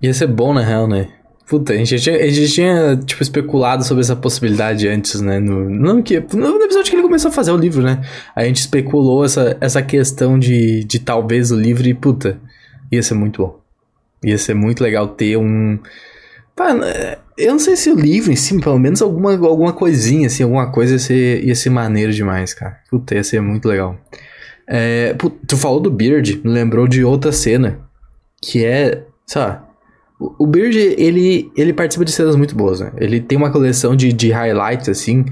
Ia 0.00 0.14
ser 0.14 0.28
bom, 0.28 0.54
na 0.54 0.62
real, 0.62 0.86
né? 0.88 1.12
Puta, 1.46 1.72
a 1.72 1.76
gente 1.76 1.98
tinha, 1.98 2.16
a 2.16 2.28
gente 2.28 2.52
tinha, 2.52 2.96
tipo, 2.96 3.20
especulado 3.22 3.82
sobre 3.82 4.02
essa 4.02 4.14
possibilidade 4.14 4.86
antes, 4.86 5.20
né? 5.20 5.40
No, 5.40 5.68
no 5.68 5.98
episódio 5.98 6.84
que 6.84 6.94
ele 6.94 7.02
começou 7.02 7.28
a 7.28 7.34
fazer 7.34 7.50
o 7.50 7.56
livro, 7.56 7.82
né? 7.82 8.00
A 8.36 8.44
gente 8.44 8.58
especulou 8.58 9.24
essa, 9.24 9.56
essa 9.60 9.82
questão 9.82 10.38
de, 10.38 10.84
de 10.84 11.00
talvez 11.00 11.50
o 11.50 11.56
livro 11.56 11.88
e, 11.88 11.92
puta, 11.92 12.40
ia 12.92 13.02
ser 13.02 13.14
muito 13.14 13.42
bom. 13.42 13.59
Ia 14.24 14.38
ser 14.38 14.54
muito 14.54 14.82
legal 14.82 15.08
ter 15.08 15.36
um. 15.36 15.78
Pá, 16.54 16.74
eu 17.38 17.52
não 17.52 17.58
sei 17.58 17.74
se 17.74 17.90
o 17.90 17.94
livro 17.94 18.30
em 18.30 18.36
si, 18.36 18.58
pelo 18.60 18.78
menos 18.78 19.00
alguma, 19.00 19.32
alguma 19.32 19.72
coisinha, 19.72 20.26
assim, 20.26 20.42
alguma 20.42 20.70
coisa 20.70 20.94
ia 20.94 20.98
ser, 20.98 21.44
ia 21.44 21.54
ser 21.54 21.70
maneiro 21.70 22.12
demais, 22.12 22.52
cara. 22.52 22.78
Puta, 22.90 23.14
ia 23.14 23.24
ser 23.24 23.40
muito 23.40 23.66
legal. 23.66 23.98
É, 24.68 25.16
tu 25.46 25.56
falou 25.56 25.80
do 25.80 25.90
Beard, 25.90 26.40
me 26.44 26.50
lembrou 26.50 26.86
de 26.86 27.02
outra 27.02 27.32
cena, 27.32 27.80
que 28.42 28.64
é, 28.64 29.04
lá, 29.34 29.66
o 30.20 30.46
Beard, 30.46 30.76
ele, 30.76 31.50
ele 31.56 31.72
participa 31.72 32.04
de 32.04 32.12
cenas 32.12 32.36
muito 32.36 32.54
boas, 32.54 32.80
né? 32.80 32.92
Ele 32.98 33.20
tem 33.20 33.38
uma 33.38 33.50
coleção 33.50 33.96
de, 33.96 34.12
de 34.12 34.30
highlights, 34.30 34.88
assim, 34.88 35.24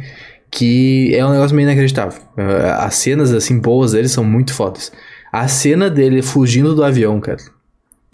que 0.50 1.14
é 1.14 1.24
um 1.24 1.30
negócio 1.30 1.54
meio 1.54 1.66
inacreditável. 1.66 2.22
É, 2.38 2.70
as 2.70 2.94
cenas, 2.94 3.34
assim, 3.34 3.58
boas 3.58 3.92
dele 3.92 4.08
são 4.08 4.24
muito 4.24 4.54
fodas. 4.54 4.90
A 5.30 5.46
cena 5.46 5.90
dele 5.90 6.22
fugindo 6.22 6.74
do 6.74 6.82
avião, 6.82 7.20
cara 7.20 7.57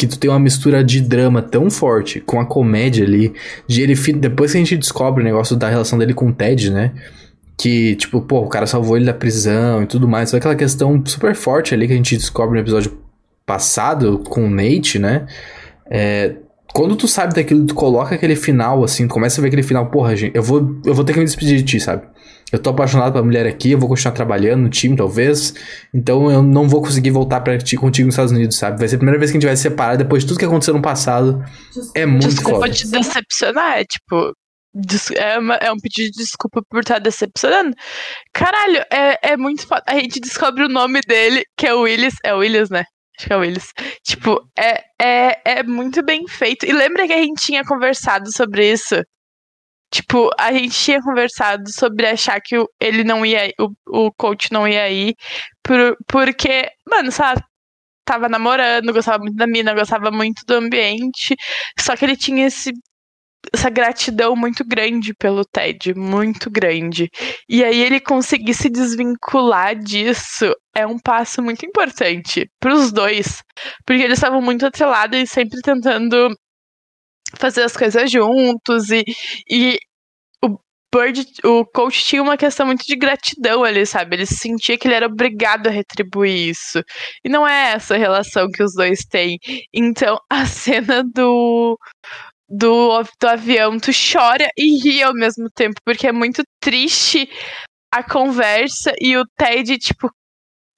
que 0.06 0.12
tu 0.12 0.18
tem 0.18 0.30
uma 0.30 0.38
mistura 0.38 0.82
de 0.82 1.00
drama 1.00 1.42
tão 1.42 1.70
forte 1.70 2.20
com 2.20 2.40
a 2.40 2.46
comédia 2.46 3.04
ali, 3.04 3.32
de 3.66 3.82
ele 3.82 3.94
depois 4.14 4.52
que 4.52 4.58
a 4.58 4.60
gente 4.60 4.76
descobre 4.76 5.22
o 5.22 5.24
negócio 5.24 5.56
da 5.56 5.68
relação 5.68 5.98
dele 5.98 6.14
com 6.14 6.28
o 6.28 6.32
Ted, 6.32 6.70
né? 6.70 6.92
Que, 7.56 7.94
tipo, 7.96 8.20
pô, 8.20 8.40
o 8.40 8.48
cara 8.48 8.66
salvou 8.66 8.96
ele 8.96 9.06
da 9.06 9.14
prisão 9.14 9.82
e 9.82 9.86
tudo 9.86 10.08
mais. 10.08 10.30
Foi 10.30 10.38
aquela 10.38 10.56
questão 10.56 11.02
super 11.06 11.34
forte 11.34 11.72
ali 11.72 11.86
que 11.86 11.92
a 11.92 11.96
gente 11.96 12.16
descobre 12.16 12.54
no 12.54 12.64
episódio 12.64 12.98
passado 13.46 14.18
com 14.18 14.46
o 14.46 14.50
Nate, 14.50 14.98
né? 14.98 15.26
É, 15.90 16.34
quando 16.72 16.96
tu 16.96 17.06
sabe 17.06 17.34
daquilo, 17.34 17.64
tu 17.64 17.74
coloca 17.74 18.14
aquele 18.14 18.34
final, 18.34 18.82
assim, 18.82 19.06
começa 19.06 19.40
a 19.40 19.42
ver 19.42 19.48
aquele 19.48 19.62
final, 19.62 19.86
porra, 19.86 20.16
gente, 20.16 20.34
eu 20.34 20.42
vou, 20.42 20.80
eu 20.84 20.92
vou 20.92 21.04
ter 21.04 21.12
que 21.12 21.20
me 21.20 21.24
despedir 21.24 21.58
de 21.58 21.62
ti, 21.62 21.78
sabe? 21.78 22.02
Eu 22.54 22.58
tô 22.62 22.70
apaixonado 22.70 23.12
pela 23.12 23.24
mulher 23.24 23.46
aqui, 23.46 23.72
eu 23.72 23.78
vou 23.78 23.88
continuar 23.88 24.14
trabalhando 24.14 24.62
no 24.62 24.70
time, 24.70 24.96
talvez. 24.96 25.54
Então 25.92 26.30
eu 26.30 26.42
não 26.42 26.68
vou 26.68 26.80
conseguir 26.80 27.10
voltar 27.10 27.40
pra 27.40 27.58
ti, 27.58 27.76
contigo 27.76 28.06
nos 28.06 28.14
Estados 28.14 28.32
Unidos, 28.32 28.56
sabe? 28.56 28.78
Vai 28.78 28.86
ser 28.86 28.94
a 28.94 28.98
primeira 28.98 29.18
vez 29.18 29.30
que 29.30 29.36
a 29.36 29.40
gente 29.40 29.48
vai 29.48 29.56
se 29.56 29.62
separar 29.62 29.96
depois 29.96 30.22
de 30.22 30.28
tudo 30.28 30.38
que 30.38 30.44
aconteceu 30.44 30.72
no 30.72 30.80
passado. 30.80 31.44
Desculpa, 31.74 31.98
é 31.98 32.06
muito 32.06 32.28
desculpa 32.28 32.60
foda. 32.60 32.70
te 32.70 32.88
decepcionar, 32.88 33.78
é 33.78 33.84
tipo. 33.84 34.32
É, 35.16 35.38
uma, 35.38 35.54
é 35.54 35.70
um 35.70 35.76
pedido 35.76 36.10
de 36.12 36.18
desculpa 36.18 36.60
por 36.68 36.80
estar 36.80 36.98
decepcionando. 36.98 37.76
Caralho, 38.32 38.84
é, 38.92 39.32
é 39.32 39.36
muito 39.36 39.66
foda. 39.66 39.82
A 39.86 39.94
gente 39.94 40.18
descobre 40.18 40.64
o 40.64 40.68
nome 40.68 41.00
dele, 41.06 41.44
que 41.56 41.66
é 41.66 41.74
o 41.74 41.82
Willis. 41.82 42.14
É 42.24 42.34
o 42.34 42.38
Willis, 42.38 42.70
né? 42.70 42.84
Acho 43.16 43.28
que 43.28 43.32
é 43.32 43.36
o 43.36 43.40
Willis. 43.40 43.68
Tipo, 44.04 44.40
é, 44.58 44.82
é, 45.00 45.58
é 45.58 45.62
muito 45.62 46.04
bem 46.04 46.26
feito. 46.26 46.66
E 46.66 46.72
lembra 46.72 47.06
que 47.06 47.12
a 47.12 47.18
gente 47.18 47.44
tinha 47.44 47.64
conversado 47.64 48.32
sobre 48.32 48.72
isso 48.72 48.96
Tipo, 49.94 50.28
a 50.37 50.52
gente 50.52 50.72
tinha 50.76 51.00
conversado 51.00 51.70
sobre 51.70 52.04
achar 52.09 52.40
que 52.40 52.57
ele 52.80 53.04
não 53.04 53.24
ia, 53.24 53.52
o, 53.61 54.07
o 54.07 54.12
coach 54.12 54.50
não 54.50 54.66
ia 54.66 54.90
ir, 54.90 55.14
por, 55.62 55.96
porque, 56.09 56.68
mano, 56.85 57.12
sabe, 57.12 57.40
tava 58.04 58.28
namorando, 58.28 58.92
gostava 58.92 59.18
muito 59.18 59.37
da 59.37 59.46
mina, 59.46 59.72
gostava 59.72 60.11
muito 60.11 60.42
do 60.48 60.54
ambiente, 60.54 61.37
só 61.78 61.96
que 61.96 62.04
ele 62.04 62.16
tinha 62.16 62.48
esse 62.48 62.72
essa 63.52 63.70
gratidão 63.70 64.35
muito 64.35 64.64
grande 64.64 65.14
pelo 65.14 65.44
Ted, 65.44 65.94
muito 65.94 66.50
grande. 66.50 67.09
E 67.48 67.62
aí 67.62 67.78
ele 67.83 68.00
conseguir 68.00 68.54
se 68.54 68.68
desvincular 68.70 69.76
disso 69.76 70.52
é 70.74 70.87
um 70.87 70.98
passo 70.98 71.42
muito 71.42 71.64
importante 71.64 72.50
para 72.59 72.72
os 72.74 72.90
dois, 72.90 73.42
porque 73.87 74.02
eles 74.02 74.18
estavam 74.18 74.40
muito 74.40 74.66
atrelados 74.66 75.18
e 75.20 75.26
sempre 75.26 75.61
tentando 75.61 76.35
fazer 77.38 77.62
as 77.62 77.77
coisas 77.77 78.11
juntos 78.11 78.90
e, 78.90 79.05
e 79.49 79.79
o 80.42 80.59
Bird, 80.94 81.27
o 81.44 81.64
coach 81.64 82.05
tinha 82.05 82.23
uma 82.23 82.37
questão 82.37 82.66
muito 82.66 82.85
de 82.85 82.97
gratidão 82.97 83.64
ali, 83.64 83.85
sabe? 83.87 84.16
Ele 84.16 84.27
sentia 84.27 84.79
que 84.79 84.87
ele 84.87 84.94
era 84.94 85.07
obrigado 85.07 85.66
a 85.66 85.70
retribuir 85.70 86.51
isso. 86.51 86.83
E 87.25 87.29
não 87.29 87.47
é 87.47 87.73
essa 87.73 87.97
relação 87.97 88.49
que 88.51 88.62
os 88.62 88.75
dois 88.75 89.01
têm. 89.01 89.38
Então, 89.73 90.18
a 90.31 90.47
cena 90.47 91.03
do 91.03 91.79
do, 92.49 93.03
do 93.20 93.27
avião, 93.27 93.79
tu 93.79 93.90
chora 93.90 94.49
e 94.57 94.79
ri 94.81 95.03
ao 95.03 95.14
mesmo 95.14 95.49
tempo, 95.51 95.75
porque 95.85 96.07
é 96.07 96.12
muito 96.12 96.42
triste 96.61 97.29
a 97.92 98.03
conversa 98.03 98.92
e 99.01 99.16
o 99.16 99.25
Ted, 99.37 99.79
tipo, 99.79 100.11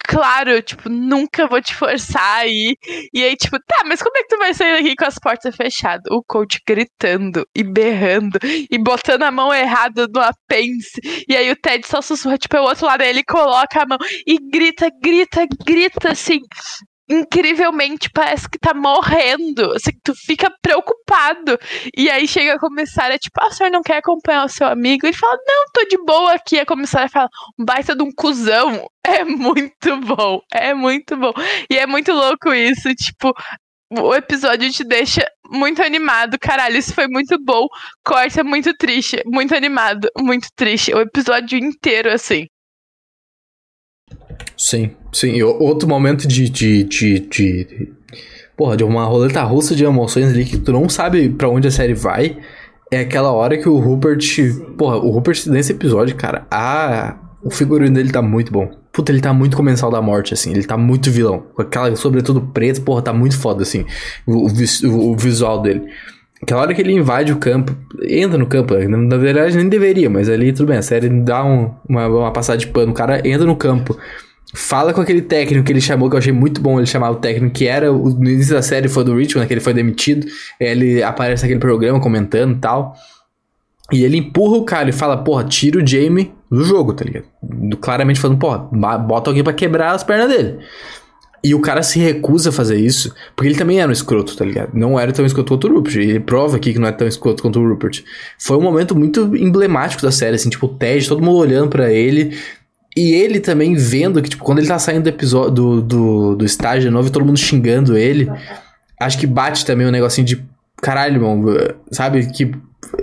claro, 0.07 0.63
tipo, 0.63 0.89
nunca 0.89 1.47
vou 1.47 1.61
te 1.61 1.75
forçar 1.75 2.39
aí. 2.39 2.77
E 3.13 3.23
aí, 3.23 3.37
tipo, 3.37 3.59
tá, 3.59 3.83
mas 3.85 4.03
como 4.03 4.17
é 4.17 4.23
que 4.23 4.29
tu 4.29 4.39
vai 4.39 4.55
sair 4.55 4.77
daqui 4.77 4.95
com 4.95 5.05
as 5.05 5.19
portas 5.19 5.55
fechadas? 5.55 6.05
O 6.11 6.23
coach 6.23 6.61
gritando 6.67 7.47
e 7.55 7.63
berrando 7.63 8.39
e 8.43 8.79
botando 8.79 9.23
a 9.23 9.31
mão 9.31 9.53
errada 9.53 10.07
no 10.07 10.21
apêndice. 10.21 11.01
E 11.29 11.37
aí 11.37 11.51
o 11.51 11.57
Ted 11.57 11.87
só 11.87 12.01
sussurra, 12.01 12.39
tipo, 12.39 12.57
é 12.57 12.61
o 12.61 12.65
outro 12.65 12.87
lado, 12.87 13.03
aí 13.03 13.09
ele 13.09 13.25
coloca 13.25 13.83
a 13.83 13.87
mão 13.87 13.99
e 14.27 14.39
grita, 14.51 14.89
grita, 15.03 15.47
grita, 15.65 16.13
assim 16.13 16.41
incrivelmente 17.09 18.11
parece 18.13 18.49
que 18.49 18.59
tá 18.59 18.75
morrendo. 18.75 19.73
Assim, 19.73 19.93
tu 20.03 20.15
fica 20.15 20.53
preocupado. 20.63 21.59
E 21.97 22.11
aí 22.11 22.27
chega 22.27 22.55
a 22.55 22.59
comissária, 22.59 23.19
tipo, 23.19 23.41
ah, 23.41 23.49
o 23.49 23.53
senhor 23.53 23.71
não 23.71 23.83
quer 23.83 23.99
acompanhar 23.99 24.45
o 24.45 24.49
seu 24.49 24.67
amigo? 24.67 25.07
Ele 25.07 25.17
fala, 25.17 25.39
não, 25.47 25.65
tô 25.73 25.85
de 25.89 25.99
boa 26.05 26.35
aqui. 26.35 26.59
A 26.59 26.67
comissária 26.67 27.09
fala, 27.09 27.29
um 27.59 27.65
baita 27.65 27.95
de 27.95 28.03
um 28.03 28.13
cuzão. 28.13 28.87
É 29.09 29.23
muito 29.23 29.97
bom, 29.99 30.41
é 30.53 30.75
muito 30.75 31.17
bom. 31.17 31.33
E 31.71 31.79
é 31.79 31.87
muito 31.87 32.13
louco 32.13 32.53
isso, 32.53 32.93
tipo, 32.93 33.33
o 33.93 34.13
episódio 34.13 34.69
te 34.73 34.83
deixa 34.83 35.25
muito 35.49 35.81
animado. 35.83 36.37
Caralho, 36.41 36.77
isso 36.77 36.93
foi 36.93 37.07
muito 37.07 37.39
bom. 37.39 37.69
Corta 38.05 38.43
muito 38.43 38.75
triste, 38.77 39.23
muito 39.25 39.55
animado, 39.55 40.09
muito 40.19 40.49
triste. 40.57 40.93
O 40.93 41.01
episódio 41.01 41.57
inteiro, 41.57 42.13
assim. 42.13 42.47
Sim, 44.57 44.91
sim. 45.13 45.43
Outro 45.43 45.89
momento 45.89 46.27
de, 46.27 46.49
de, 46.49 46.85
de, 46.85 47.21
de, 47.21 47.93
Porra, 48.57 48.77
de 48.77 48.85
uma 48.85 49.05
roleta 49.05 49.43
russa 49.43 49.75
de 49.75 49.85
emoções 49.85 50.31
ali 50.31 50.45
que 50.45 50.57
tu 50.57 50.73
não 50.73 50.89
sabe 50.89 51.29
para 51.29 51.49
onde 51.49 51.69
a 51.69 51.71
série 51.71 51.95
vai. 51.95 52.39
É 52.91 53.01
aquela 53.01 53.33
hora 53.33 53.59
que 53.59 53.69
o 53.69 53.79
Rupert. 53.79 54.25
Porra, 54.79 54.97
o 54.97 55.11
Rupert 55.11 55.47
nesse 55.49 55.73
episódio, 55.73 56.17
cara, 56.17 56.47
a. 56.51 57.17
O 57.43 57.51
figurino 57.51 57.95
dele 57.95 58.11
tá 58.11 58.23
muito 58.23 58.51
bom. 58.51 58.69
Puta, 58.93 59.13
ele 59.13 59.21
tá 59.21 59.33
muito 59.33 59.57
comensal 59.57 59.91
da 59.91 60.01
morte, 60.01 60.35
assim. 60.35 60.51
Ele 60.51 60.65
tá 60.65 60.77
muito 60.77 61.11
vilão. 61.11 61.45
Com 61.55 61.63
aquela, 61.63 61.95
sobretudo 61.95 62.41
preto, 62.41 62.81
porra, 62.81 63.03
tá 63.03 63.13
muito 63.13 63.39
foda, 63.39 63.63
assim. 63.63 63.85
O, 64.27 64.49
o, 64.49 65.13
o 65.13 65.17
visual 65.17 65.61
dele. 65.61 65.83
Aquela 66.43 66.63
hora 66.63 66.75
que 66.75 66.83
ele 66.83 66.93
invade 66.93 67.33
o 67.33 67.37
campo, 67.37 67.75
entra 68.03 68.37
no 68.37 68.47
campo, 68.47 68.75
na 68.75 69.17
verdade 69.17 69.57
nem 69.57 69.69
deveria, 69.69 70.11
mas 70.11 70.29
ali 70.29 70.53
tudo 70.53 70.69
bem, 70.69 70.77
a 70.77 70.83
série 70.83 71.09
dá 71.09 71.43
um, 71.43 71.75
uma, 71.89 72.07
uma 72.07 72.31
passada 72.31 72.59
de 72.59 72.67
pano, 72.67 72.93
o 72.93 72.95
cara 72.95 73.27
entra 73.27 73.47
no 73.47 73.57
campo, 73.57 73.97
fala 74.55 74.93
com 74.93 75.01
aquele 75.01 75.23
técnico 75.23 75.65
que 75.65 75.73
ele 75.73 75.81
chamou, 75.81 76.09
que 76.09 76.15
eu 76.15 76.19
achei 76.19 76.33
muito 76.33 76.61
bom 76.61 76.79
ele 76.79 76.87
chamar 76.87 77.11
o 77.11 77.17
técnico, 77.17 77.55
que 77.55 77.67
era, 77.67 77.91
no 77.91 78.29
início 78.29 78.55
da 78.55 78.63
série 78.63 78.89
foi 78.89 79.05
do 79.05 79.15
Richmond, 79.15 79.41
né, 79.41 79.47
que 79.47 79.55
ele 79.55 79.61
foi 79.61 79.75
demitido, 79.75 80.27
ele 80.59 81.03
aparece 81.03 81.43
naquele 81.43 81.61
programa 81.61 82.01
comentando 82.01 82.57
e 82.57 82.59
tal, 82.59 82.95
e 83.93 84.05
ele 84.05 84.17
empurra 84.17 84.57
o 84.57 84.65
cara 84.65 84.89
e 84.89 84.93
fala, 84.93 85.17
porra, 85.17 85.45
tira 85.45 85.83
o 85.83 85.87
Jamie 85.87 86.33
do 86.51 86.65
jogo, 86.65 86.93
tá 86.93 87.05
ligado? 87.05 87.27
Claramente 87.81 88.21
falando, 88.21 88.39
porra, 88.39 88.59
bota 88.99 89.31
alguém 89.31 89.45
para 89.45 89.53
quebrar 89.53 89.93
as 89.93 90.03
pernas 90.03 90.29
dele. 90.29 90.59
E 91.45 91.55
o 91.55 91.61
cara 91.61 91.81
se 91.81 92.01
recusa 92.01 92.49
a 92.49 92.53
fazer 92.53 92.77
isso, 92.77 93.15
porque 93.37 93.49
ele 93.49 93.59
também 93.59 93.81
era 93.81 93.89
um 93.89 93.93
escroto, 93.93 94.37
tá 94.37 94.45
ligado? 94.45 94.71
Não 94.75 94.99
era 94.99 95.13
tão 95.13 95.25
escroto 95.25 95.53
quanto 95.53 95.69
o 95.69 95.75
Rupert. 95.75 95.97
Ele 95.97 96.19
prova 96.19 96.57
aqui 96.57 96.73
que 96.73 96.79
não 96.81 96.89
é 96.89 96.93
tão 96.93 97.07
escroto 97.07 97.41
quanto 97.41 97.61
o 97.61 97.69
Rupert. 97.69 98.03
Foi 98.37 98.57
um 98.57 98.63
momento 98.63 98.97
muito 98.97 99.37
emblemático 99.37 100.03
da 100.03 100.11
série, 100.11 100.35
assim, 100.35 100.51
tipo, 100.51 100.67
o 100.67 100.71
Ted, 100.71 101.09
todo 101.09 101.23
mundo 101.23 101.39
olhando 101.39 101.69
para 101.69 101.93
ele, 101.93 102.37
e 102.97 103.13
ele 103.13 103.41
também 103.41 103.75
vendo 103.75 104.23
que, 104.23 104.31
tipo, 104.31 104.43
quando 104.43 104.59
ele 104.59 104.69
tá 104.69 104.79
saindo 104.79 105.03
do 105.03 105.09
episódio 105.11 105.83
do, 105.83 106.35
do, 106.35 106.45
estágio 106.45 106.91
novo 106.91 107.09
e 107.09 107.11
todo 107.11 107.27
mundo 107.27 107.39
xingando 107.39 107.97
ele, 107.97 108.31
acho 108.99 109.19
que 109.19 109.27
bate 109.27 109.67
também 109.67 109.87
um 109.87 109.91
negocinho 109.91 110.27
de 110.27 110.43
caralho, 110.81 111.17
irmão, 111.17 111.45
sabe? 111.91 112.27
Que 112.33 112.53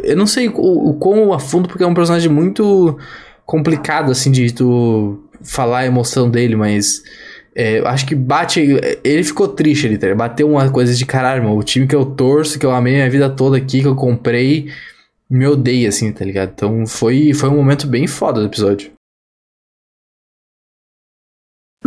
eu 0.03 0.17
não 0.17 0.25
sei 0.25 0.49
o, 0.49 0.89
o 0.89 0.93
quão 0.95 1.32
a 1.32 1.39
fundo, 1.39 1.67
porque 1.67 1.84
é 1.84 1.88
um 1.88 1.93
personagem 1.93 2.32
muito 2.32 2.97
complicado, 3.45 4.12
assim, 4.12 4.32
de 4.32 4.51
tu 4.51 5.23
falar 5.43 5.79
a 5.79 5.86
emoção 5.86 6.27
dele, 6.27 6.56
mas 6.56 7.03
é, 7.56 7.79
acho 7.86 8.08
que 8.08 8.15
bate. 8.15 8.62
Ele 9.03 9.23
ficou 9.23 9.47
triste 9.47 9.86
ali, 9.86 9.97
tá? 9.97 10.13
Bateu 10.15 10.49
uma 10.49 10.69
coisa 10.71 10.95
de 10.95 11.06
caralho, 11.06 11.43
irmão. 11.43 11.56
O 11.56 11.63
time 11.63 11.86
que 11.86 11.95
eu 11.95 12.06
torço, 12.06 12.58
que 12.58 12.65
eu 12.65 12.71
amei 12.71 12.93
minha 12.93 13.10
vida 13.10 13.29
toda 13.29 13.58
aqui, 13.58 13.82
que 13.82 13.88
eu 13.88 13.95
comprei, 13.95 14.69
me 15.29 15.45
odeia, 15.45 15.89
assim, 15.89 16.12
tá 16.12 16.25
ligado? 16.25 16.51
Então 16.56 16.88
foi, 16.88 17.34
foi 17.34 17.49
um 17.49 17.58
momento 17.58 17.86
bem 17.86 18.08
foda 18.08 18.39
do 18.41 18.47
episódio. 18.47 18.91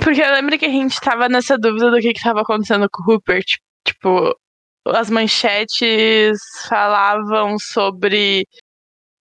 Porque 0.06 0.22
eu 0.22 0.32
lembro 0.34 0.56
que 0.56 0.66
a 0.66 0.70
gente 0.70 1.00
tava 1.00 1.28
nessa 1.28 1.58
dúvida 1.58 1.90
do 1.90 1.98
que, 1.98 2.14
que 2.14 2.22
tava 2.22 2.42
acontecendo 2.42 2.88
com 2.88 3.02
o 3.02 3.14
Rupert. 3.14 3.56
Tipo, 3.84 4.32
as 4.86 5.10
manchetes 5.10 6.38
falavam 6.68 7.58
sobre 7.58 8.46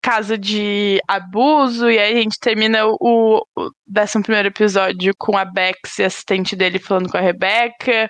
caso 0.00 0.38
de 0.38 1.00
abuso, 1.08 1.90
e 1.90 1.98
aí 1.98 2.12
a 2.16 2.22
gente 2.22 2.38
termina 2.38 2.86
o, 2.86 2.96
o 3.00 3.42
11 3.58 4.46
episódio 4.46 5.12
com 5.18 5.36
a 5.36 5.44
Bex 5.44 5.98
e 5.98 6.04
assistente 6.04 6.54
dele 6.54 6.78
falando 6.78 7.10
com 7.10 7.16
a 7.16 7.20
Rebecca. 7.20 8.08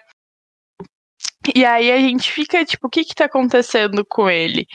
E 1.55 1.65
aí 1.65 1.91
a 1.91 1.99
gente 1.99 2.31
fica 2.31 2.63
tipo, 2.63 2.89
o 2.89 2.91
que 2.91 3.07
que 3.07 3.15
tá 3.15 3.25
acontecendo 3.25 4.05
com 4.07 4.29
ele? 4.29 4.67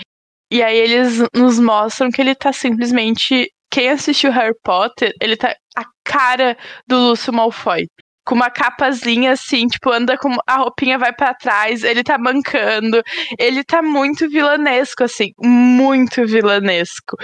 E 0.52 0.64
aí 0.64 0.76
eles 0.76 1.20
nos 1.36 1.60
mostram 1.60 2.10
que 2.10 2.20
ele 2.20 2.34
tá 2.34 2.52
simplesmente 2.52 3.48
quem 3.72 3.90
assistiu 3.90 4.32
Harry 4.32 4.56
Potter, 4.64 5.14
ele 5.22 5.38
tá 5.38 5.56
a 5.76 5.86
cara 6.04 6.58
do 6.86 6.98
Lúcio 6.98 7.34
Malfoy. 7.34 7.88
Com 8.24 8.36
uma 8.36 8.52
capazinha 8.52 9.32
assim, 9.32 9.66
tipo, 9.66 9.90
anda 9.90 10.18
com 10.18 10.36
a 10.46 10.58
roupinha 10.58 10.98
vai 11.00 11.12
para 11.12 11.34
trás, 11.34 11.84
ele 11.84 12.04
tá 12.04 12.18
mancando. 12.18 13.02
Ele 13.40 13.64
tá 13.64 13.82
muito 13.82 14.30
vilanesco, 14.30 15.04
assim, 15.04 15.32
muito 15.40 16.26
vilanesco. 16.28 17.18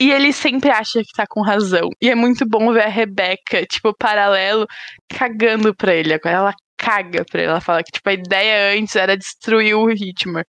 E 0.00 0.10
ele 0.12 0.32
sempre 0.32 0.70
acha 0.70 1.00
que 1.00 1.12
tá 1.16 1.24
com 1.28 1.42
razão. 1.42 1.88
E 2.00 2.10
é 2.10 2.14
muito 2.14 2.46
bom 2.46 2.72
ver 2.72 2.84
a 2.84 2.88
Rebeca, 2.88 3.64
tipo, 3.66 3.94
paralelo, 3.98 4.66
cagando 5.08 5.74
pra 5.74 5.94
ele. 5.94 6.14
Agora 6.14 6.36
ela 6.36 6.54
caga 6.76 7.24
pra 7.24 7.40
ele. 7.40 7.50
Ela 7.50 7.60
fala 7.60 7.82
que, 7.82 7.92
tipo, 7.92 8.08
a 8.08 8.12
ideia 8.12 8.78
antes 8.78 8.94
era 8.96 9.16
destruir 9.16 9.74
o 9.74 9.90
Hitmer. 9.90 10.44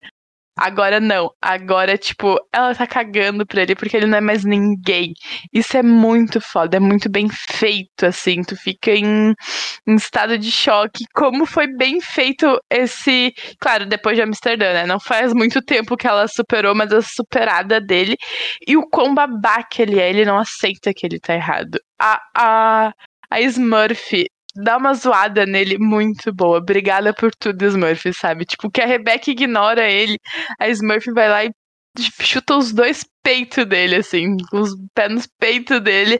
Agora 0.56 1.00
não. 1.00 1.30
Agora, 1.42 1.98
tipo, 1.98 2.38
ela 2.52 2.74
tá 2.74 2.86
cagando 2.86 3.44
pra 3.44 3.62
ele 3.62 3.74
porque 3.74 3.96
ele 3.96 4.06
não 4.06 4.18
é 4.18 4.20
mais 4.20 4.44
ninguém. 4.44 5.12
Isso 5.52 5.76
é 5.76 5.82
muito 5.82 6.40
foda, 6.40 6.76
é 6.76 6.80
muito 6.80 7.10
bem 7.10 7.28
feito, 7.28 8.06
assim. 8.06 8.42
Tu 8.42 8.56
fica 8.56 8.92
em, 8.92 9.34
em 9.86 9.94
estado 9.96 10.38
de 10.38 10.50
choque. 10.52 11.04
Como 11.12 11.44
foi 11.44 11.66
bem 11.66 12.00
feito 12.00 12.60
esse. 12.70 13.32
Claro, 13.60 13.86
depois 13.86 14.16
de 14.16 14.22
Amsterdã, 14.22 14.72
né? 14.72 14.86
Não 14.86 15.00
faz 15.00 15.32
muito 15.32 15.60
tempo 15.60 15.96
que 15.96 16.06
ela 16.06 16.28
superou, 16.28 16.74
mas 16.74 16.92
a 16.92 17.02
superada 17.02 17.80
dele. 17.80 18.16
E 18.66 18.76
o 18.76 18.88
quão 18.88 19.12
babaca 19.14 19.82
ele 19.82 19.98
é, 19.98 20.08
ele 20.08 20.24
não 20.24 20.38
aceita 20.38 20.92
que 20.94 21.04
ele 21.04 21.18
tá 21.18 21.34
errado. 21.34 21.80
A, 21.98 22.20
a, 22.36 22.92
a 23.30 23.40
Smurf 23.40 24.24
dá 24.56 24.76
uma 24.76 24.94
zoada 24.94 25.46
nele 25.46 25.78
muito 25.78 26.32
boa. 26.32 26.58
Obrigada 26.58 27.12
por 27.12 27.34
tudo, 27.34 27.64
Smurf, 27.64 28.12
sabe? 28.14 28.44
Tipo, 28.44 28.70
que 28.70 28.80
a 28.80 28.86
Rebecca 28.86 29.30
ignora 29.30 29.88
ele, 29.90 30.18
a 30.58 30.68
Smurf 30.68 31.10
vai 31.12 31.28
lá 31.28 31.44
e 31.44 31.50
chuta 32.20 32.56
os 32.56 32.72
dois 32.72 33.04
peitos 33.22 33.64
dele, 33.66 33.96
assim, 33.96 34.36
os 34.52 34.74
pés 34.94 35.12
nos 35.12 35.26
peitos 35.38 35.80
dele, 35.80 36.18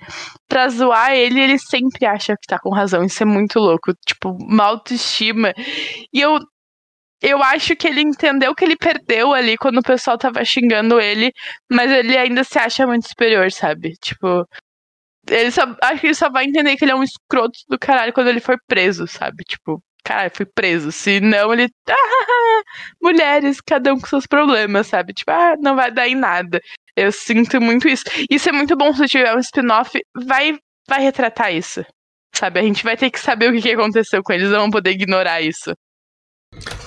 pra 0.49 0.69
zoar 0.69 1.13
ele, 1.13 1.41
ele 1.41 1.59
sempre 1.59 2.07
acha 2.07 2.37
que 2.37 2.47
tá 2.47 2.59
com 2.59 2.71
razão. 2.71 3.05
Isso 3.05 3.23
é 3.23 3.27
muito 3.27 3.59
louco. 3.59 3.93
Tipo, 4.07 4.31
uma 4.31 4.65
autoestima. 4.65 5.53
E 6.13 6.21
eu. 6.21 6.39
Eu 7.23 7.43
acho 7.43 7.75
que 7.75 7.89
ele 7.89 8.03
entendeu 8.03 8.55
que 8.55 8.65
ele 8.65 8.77
perdeu 8.77 9.33
ali 9.33 9.57
quando 9.57 9.79
o 9.79 9.83
pessoal 9.83 10.19
tava 10.19 10.45
xingando 10.45 11.01
ele, 11.01 11.33
mas 11.73 11.91
ele 11.91 12.19
ainda 12.19 12.45
se 12.45 12.59
acha 12.59 12.87
muito 12.87 13.09
superior, 13.09 13.51
sabe? 13.51 13.95
Tipo, 14.03 14.47
ele 15.29 15.51
só, 15.51 15.63
acho 15.83 16.01
que 16.01 16.07
ele 16.09 16.15
só 16.15 16.31
vai 16.31 16.45
entender 16.45 16.77
que 16.77 16.85
ele 16.85 16.93
é 16.93 16.95
um 16.95 17.03
escroto 17.03 17.59
do 17.69 17.79
caralho 17.79 18.13
quando 18.13 18.29
ele 18.29 18.41
for 18.41 18.59
preso, 18.67 19.07
sabe? 19.07 19.45
Tipo, 19.45 19.83
caralho, 20.05 20.31
fui 20.35 20.47
preso. 20.47 20.93
Se 20.93 21.21
não, 21.21 21.53
ele. 21.53 21.69
Ah, 22.47 22.63
mulheres, 23.03 23.61
cada 23.61 23.93
um 23.93 23.99
com 23.99 24.07
seus 24.07 24.27
problemas, 24.27 24.87
sabe? 24.87 25.13
Tipo, 25.13 25.31
ah, 25.31 25.55
não 25.61 25.77
vai 25.77 25.91
dar 25.91 26.09
em 26.09 26.15
nada. 26.15 26.61
Eu 26.97 27.11
sinto 27.13 27.61
muito 27.61 27.89
isso. 27.89 28.05
Isso 28.31 28.49
é 28.49 28.53
muito 28.53 28.77
bom 28.77 28.93
se 28.93 29.07
tiver 29.07 29.35
um 29.35 29.39
spin-off, 29.39 29.99
vai, 30.27 30.57
vai 30.89 31.01
retratar 31.01 31.53
isso. 31.53 31.85
Sabe? 32.35 32.61
A 32.61 32.63
gente 32.63 32.85
vai 32.85 32.97
ter 32.97 33.11
que 33.11 33.19
saber 33.19 33.51
o 33.51 33.61
que, 33.61 33.71
aconteceu 33.71 34.23
com 34.23 34.33
eles, 34.33 34.51
não 34.51 34.61
vão 34.61 34.71
poder 34.71 34.91
ignorar 34.91 35.41
isso. 35.41 35.73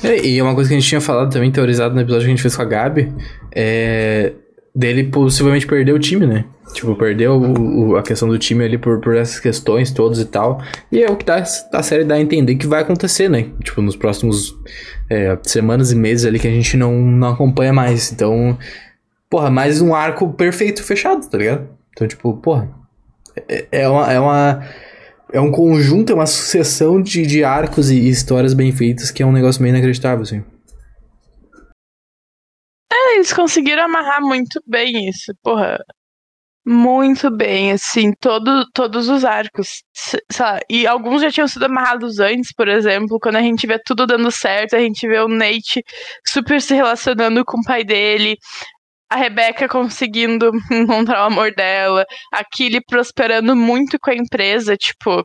É, 0.03 0.25
e 0.25 0.41
uma 0.41 0.55
coisa 0.55 0.69
que 0.69 0.75
a 0.75 0.79
gente 0.79 0.89
tinha 0.89 1.01
falado 1.01 1.31
também, 1.31 1.51
teorizado 1.51 1.93
no 1.93 2.01
episódio 2.01 2.25
que 2.25 2.31
a 2.31 2.35
gente 2.35 2.41
fez 2.41 2.55
com 2.55 2.61
a 2.61 2.65
Gabi, 2.65 3.13
é 3.53 4.33
dele 4.77 5.05
possivelmente 5.05 5.65
perder 5.65 5.91
o 5.91 5.97
time, 5.97 6.27
né? 6.27 6.45
Tipo, 6.71 6.95
perdeu 6.95 7.33
o, 7.33 7.95
a 7.97 8.03
questão 8.03 8.27
do 8.27 8.37
time 8.37 8.63
ali 8.63 8.77
por, 8.77 8.99
por 8.99 9.15
essas 9.15 9.39
questões 9.39 9.89
todas 9.89 10.19
e 10.19 10.25
tal. 10.25 10.61
E 10.91 11.01
é 11.01 11.09
o 11.09 11.15
que 11.15 11.25
dá, 11.25 11.37
a 11.73 11.83
série 11.83 12.03
dá 12.03 12.13
a 12.13 12.21
entender 12.21 12.55
que 12.55 12.67
vai 12.67 12.83
acontecer, 12.83 13.27
né? 13.27 13.47
Tipo, 13.63 13.81
nos 13.81 13.95
próximos 13.95 14.55
é, 15.09 15.35
semanas 15.41 15.91
e 15.91 15.95
meses 15.95 16.27
ali 16.27 16.37
que 16.37 16.47
a 16.47 16.51
gente 16.51 16.77
não, 16.77 16.93
não 16.93 17.29
acompanha 17.29 17.73
mais. 17.73 18.11
Então, 18.11 18.55
porra, 19.27 19.49
mais 19.49 19.81
um 19.81 19.95
arco 19.95 20.31
perfeito 20.33 20.83
fechado, 20.83 21.27
tá 21.27 21.37
ligado? 21.39 21.67
Então, 21.91 22.07
tipo, 22.07 22.31
porra, 22.37 22.69
é, 23.49 23.65
é 23.71 23.89
uma. 23.89 24.13
É 24.13 24.19
uma 24.19 24.63
é 25.33 25.41
um 25.41 25.51
conjunto, 25.51 26.09
é 26.13 26.15
uma 26.15 26.25
sucessão 26.25 27.01
de, 27.01 27.25
de 27.25 27.43
arcos 27.43 27.91
e 27.91 28.07
histórias 28.07 28.53
bem 28.53 28.71
feitas 28.71 29.11
que 29.11 29.21
é 29.21 29.25
um 29.25 29.31
negócio 29.33 29.61
meio 29.61 29.73
inacreditável, 29.73 30.21
assim. 30.21 30.41
É, 33.07 33.15
eles 33.15 33.33
conseguiram 33.33 33.83
amarrar 33.83 34.21
muito 34.21 34.61
bem 34.65 35.07
isso. 35.09 35.33
Porra, 35.41 35.79
muito 36.65 37.31
bem, 37.31 37.71
assim, 37.71 38.11
todo, 38.19 38.69
todos 38.73 39.07
os 39.07 39.23
arcos. 39.23 39.83
Lá, 40.39 40.59
e 40.69 40.85
alguns 40.85 41.21
já 41.21 41.31
tinham 41.31 41.47
sido 41.47 41.65
amarrados 41.65 42.19
antes, 42.19 42.53
por 42.53 42.67
exemplo, 42.67 43.19
quando 43.21 43.37
a 43.37 43.41
gente 43.41 43.65
vê 43.65 43.79
tudo 43.79 44.05
dando 44.05 44.29
certo, 44.31 44.75
a 44.75 44.79
gente 44.79 45.07
vê 45.07 45.19
o 45.19 45.29
Nate 45.29 45.83
super 46.25 46.61
se 46.61 46.73
relacionando 46.75 47.45
com 47.45 47.59
o 47.59 47.63
pai 47.63 47.85
dele, 47.85 48.37
a 49.09 49.15
Rebeca 49.15 49.67
conseguindo 49.69 50.51
encontrar 50.71 51.23
o 51.23 51.27
amor 51.27 51.53
dela, 51.55 52.05
a 52.33 52.43
Killy 52.43 52.81
prosperando 52.85 53.55
muito 53.55 53.97
com 53.99 54.11
a 54.11 54.15
empresa, 54.15 54.75
tipo, 54.75 55.23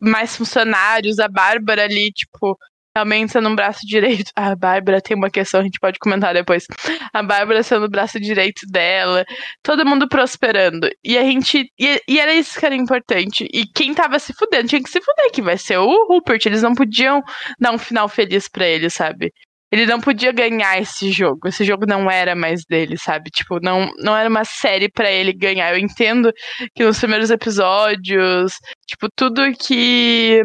mais 0.00 0.36
funcionários, 0.36 1.18
a 1.18 1.28
Bárbara 1.28 1.84
ali, 1.84 2.10
tipo, 2.12 2.58
realmente 2.96 3.32
sendo 3.32 3.48
um 3.48 3.56
braço 3.56 3.80
direito. 3.86 4.30
A 4.36 4.54
Bárbara 4.54 5.00
tem 5.00 5.16
uma 5.16 5.30
questão, 5.30 5.60
a 5.60 5.64
gente 5.64 5.80
pode 5.80 5.98
comentar 5.98 6.32
depois. 6.32 6.66
A 7.12 7.22
Bárbara 7.22 7.62
sendo 7.62 7.86
o 7.86 7.90
braço 7.90 8.20
direito 8.20 8.66
dela, 8.70 9.24
todo 9.62 9.84
mundo 9.84 10.08
prosperando. 10.08 10.88
E 11.02 11.18
a 11.18 11.22
gente. 11.22 11.70
E, 11.78 12.00
e, 12.08 12.20
era 12.20 12.32
isso 12.32 12.58
que 12.58 12.64
era 12.64 12.74
importante. 12.74 13.48
E 13.52 13.66
quem 13.66 13.94
tava 13.94 14.18
se 14.18 14.32
fudendo 14.32 14.68
tinha 14.68 14.82
que 14.82 14.90
se 14.90 15.00
fuder, 15.00 15.32
que 15.32 15.42
vai 15.42 15.58
ser 15.58 15.78
o 15.78 16.06
Rupert. 16.06 16.46
Eles 16.46 16.62
não 16.62 16.74
podiam 16.74 17.22
dar 17.58 17.72
um 17.72 17.78
final 17.78 18.08
feliz 18.08 18.48
para 18.48 18.66
ele, 18.66 18.88
sabe? 18.88 19.32
Ele 19.72 19.86
não 19.86 20.00
podia 20.00 20.30
ganhar 20.30 20.80
esse 20.80 21.10
jogo. 21.10 21.48
Esse 21.48 21.64
jogo 21.64 21.84
não 21.84 22.08
era 22.08 22.36
mais 22.36 22.60
dele, 22.64 22.96
sabe? 22.96 23.28
Tipo, 23.30 23.58
não, 23.60 23.90
não 23.98 24.16
era 24.16 24.28
uma 24.28 24.44
série 24.44 24.88
para 24.88 25.10
ele 25.10 25.32
ganhar. 25.32 25.72
Eu 25.72 25.78
entendo 25.78 26.32
que 26.76 26.84
nos 26.84 26.98
primeiros 27.00 27.30
episódios, 27.30 28.52
tipo, 28.86 29.08
tudo 29.16 29.52
que 29.58 30.40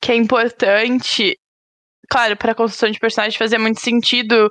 que 0.00 0.12
é 0.12 0.16
importante. 0.16 1.36
Claro, 2.10 2.36
para 2.36 2.52
a 2.52 2.54
construção 2.54 2.90
de 2.90 2.98
personagem 2.98 3.38
fazia 3.38 3.58
muito 3.58 3.80
sentido 3.80 4.50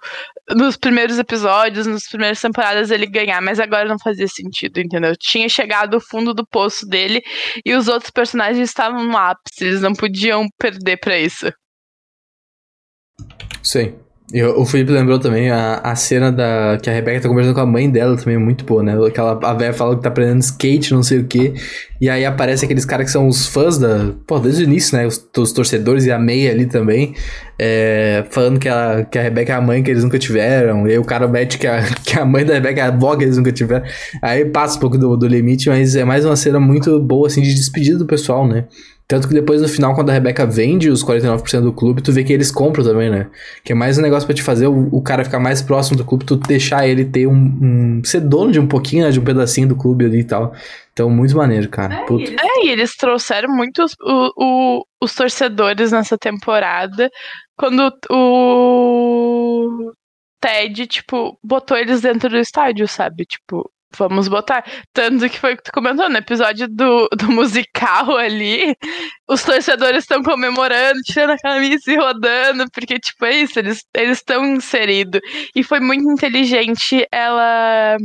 nos 0.56 0.78
primeiros 0.78 1.20
episódios, 1.20 1.86
nas 1.86 2.08
primeiras 2.08 2.40
temporadas 2.40 2.90
ele 2.90 3.06
ganhar, 3.06 3.42
mas 3.42 3.60
agora 3.60 3.90
não 3.90 4.00
fazia 4.00 4.28
sentido, 4.28 4.80
entendeu? 4.80 5.14
Tinha 5.20 5.50
chegado 5.50 5.96
o 5.96 6.02
fundo 6.02 6.34
do 6.34 6.48
poço 6.48 6.88
dele 6.88 7.22
e 7.66 7.74
os 7.74 7.90
outros 7.90 8.12
personagens 8.12 8.70
estavam 8.70 9.04
no 9.04 9.18
ápice, 9.18 9.66
eles 9.66 9.82
não 9.82 9.94
podiam 9.94 10.48
perder 10.58 10.98
para 10.98 11.18
isso. 11.18 11.52
Sim. 13.62 14.00
Eu, 14.32 14.60
o 14.60 14.66
Felipe 14.66 14.92
lembrou 14.92 15.18
também 15.18 15.50
a, 15.50 15.78
a 15.78 15.96
cena 15.96 16.32
da 16.32 16.78
que 16.80 16.88
a 16.88 16.94
Rebeca 16.94 17.22
tá 17.22 17.28
conversando 17.28 17.56
com 17.56 17.62
a 17.62 17.66
mãe 17.66 17.90
dela 17.90 18.16
também 18.16 18.36
é 18.36 18.38
muito 18.38 18.64
boa, 18.64 18.84
né? 18.84 18.94
Aquela, 19.08 19.40
a 19.42 19.54
velha 19.56 19.74
fala 19.74 19.96
que 19.96 20.04
tá 20.04 20.10
aprendendo 20.10 20.40
skate, 20.42 20.94
não 20.94 21.02
sei 21.02 21.20
o 21.20 21.24
quê. 21.26 21.56
E 22.00 22.08
aí 22.08 22.24
aparece 22.24 22.64
aqueles 22.64 22.86
caras 22.86 23.08
que 23.08 23.12
são 23.12 23.28
os 23.28 23.48
fãs 23.48 23.80
da. 23.80 24.12
Pô, 24.28 24.38
desde 24.38 24.64
o 24.64 24.66
início, 24.66 24.96
né? 24.96 25.08
Os, 25.08 25.28
os 25.36 25.52
torcedores 25.52 26.06
e 26.06 26.12
a 26.12 26.20
meia 26.20 26.52
ali 26.52 26.68
também. 26.68 27.16
É, 27.58 28.24
falando 28.30 28.60
que 28.60 28.70
a, 28.70 29.04
que 29.04 29.18
a 29.18 29.22
Rebeca 29.24 29.52
é 29.52 29.56
a 29.56 29.62
mãe 29.62 29.82
que 29.82 29.90
eles 29.90 30.04
nunca 30.04 30.20
tiveram. 30.20 30.88
E 30.88 30.92
aí 30.92 31.00
o 31.00 31.04
cara 31.04 31.28
mete 31.28 31.58
que 31.58 31.66
a, 31.66 31.82
que 32.06 32.20
a 32.20 32.24
mãe 32.24 32.46
da 32.46 32.54
Rebeca 32.54 32.82
é 32.82 32.84
a 32.84 32.88
avó 32.90 33.16
que 33.16 33.24
eles 33.24 33.36
nunca 33.36 33.52
tiveram. 33.52 33.84
Aí 34.22 34.46
passa 34.46 34.78
um 34.78 34.80
pouco 34.80 34.98
do, 34.98 35.18
do 35.18 35.28
limite, 35.28 35.70
mas 35.70 35.96
é 35.96 36.06
mais 36.06 36.24
uma 36.24 36.36
cena 36.36 36.60
muito 36.60 37.00
boa, 37.00 37.26
assim, 37.26 37.42
de 37.42 37.56
despedida 37.56 37.98
do 37.98 38.06
pessoal, 38.06 38.48
né? 38.48 38.66
Tanto 39.10 39.28
que 39.28 39.34
depois 39.34 39.60
no 39.60 39.68
final, 39.68 39.96
quando 39.96 40.12
a 40.12 40.14
Rebeca 40.14 40.46
vende 40.46 40.88
os 40.88 41.04
49% 41.04 41.62
do 41.62 41.74
clube, 41.74 42.00
tu 42.00 42.12
vê 42.12 42.24
que 42.24 42.32
eles 42.32 42.52
compram 42.52 42.84
também, 42.84 43.10
né? 43.10 43.28
Que 43.64 43.72
é 43.72 43.76
mais 43.76 43.98
um 43.98 44.04
negócio 44.04 44.28
para 44.28 44.36
te 44.36 44.44
fazer 44.44 44.68
o, 44.68 44.88
o, 44.92 45.02
cara 45.02 45.26
ficar 45.26 45.40
mais 45.40 45.64
próximo 45.64 45.98
do 45.98 46.06
clube, 46.06 46.26
tu 46.26 46.36
deixar 46.36 46.88
ele 46.88 47.04
ter 47.04 47.26
um, 47.26 47.34
um. 47.34 48.02
ser 48.04 48.20
dono 48.20 48.52
de 48.52 48.60
um 48.60 48.68
pouquinho, 48.68 49.06
né, 49.06 49.10
de 49.10 49.20
um 49.20 49.24
pedacinho 49.24 49.68
do 49.68 49.76
clube 49.76 50.06
ali 50.06 50.20
e 50.20 50.24
tal. 50.24 50.54
Então, 50.94 51.10
muito 51.10 51.36
maneiro, 51.36 51.68
cara. 51.70 51.96
É, 51.96 52.12
e 52.12 52.22
eles, 52.22 52.40
é, 52.40 52.66
e 52.66 52.70
eles 52.70 52.96
trouxeram 52.96 53.50
muitos 53.52 53.96
o, 54.00 54.32
o, 54.38 54.86
os 55.02 55.16
torcedores 55.16 55.92
nessa 55.92 56.16
temporada. 56.16 57.10
Quando 57.58 57.92
o 58.12 59.92
Ted, 60.40 60.86
tipo, 60.86 61.36
botou 61.44 61.76
eles 61.76 62.02
dentro 62.02 62.30
do 62.30 62.38
estádio, 62.38 62.88
sabe? 62.88 63.26
Tipo, 63.26 63.68
Vamos 63.98 64.28
botar. 64.28 64.64
Tanto 64.94 65.28
que 65.30 65.40
foi 65.40 65.54
o 65.54 65.58
que 65.58 65.64
tu 65.64 65.72
comentou 65.72 66.10
no 66.10 66.18
episódio 66.18 66.68
do, 66.68 67.08
do 67.18 67.32
musical 67.32 68.18
ali. 68.18 68.76
Os 69.28 69.44
torcedores 69.44 70.04
estão 70.04 70.22
comemorando, 70.22 71.00
tirando 71.04 71.32
a 71.32 71.38
camisa 71.38 71.92
e 71.92 71.96
rodando, 71.96 72.66
porque, 72.72 73.00
tipo, 73.00 73.26
é 73.26 73.38
isso, 73.38 73.60
eles 73.60 73.84
estão 73.96 74.46
inseridos. 74.46 75.20
E 75.56 75.64
foi 75.64 75.80
muito 75.80 76.10
inteligente 76.10 77.06
ela 77.12 77.98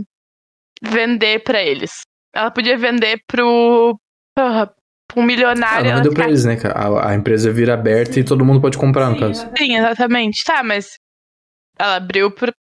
vender 0.82 1.43
para 1.43 1.62
eles. 1.62 2.01
Ela 2.35 2.51
podia 2.51 2.76
vender 2.76 3.20
pro. 3.26 3.99
Porra, 4.37 4.74
um 5.16 5.22
milionário. 5.22 5.87
Ela 5.87 5.97
vendeu 5.97 6.12
pra 6.12 6.26
eles, 6.26 6.45
né? 6.45 6.57
A, 6.74 7.11
a 7.11 7.14
empresa 7.14 7.53
vira 7.53 7.74
aberta 7.74 8.18
e 8.18 8.24
todo 8.24 8.45
mundo 8.45 8.61
pode 8.61 8.76
comprar, 8.76 9.07
Sim, 9.07 9.12
no 9.12 9.20
caso. 9.20 9.51
Sim, 9.57 9.76
exatamente. 9.76 10.43
Tá, 10.45 10.62
mas 10.62 10.99
ela 11.78 11.97
abriu 11.97 12.30
pro, 12.30 12.53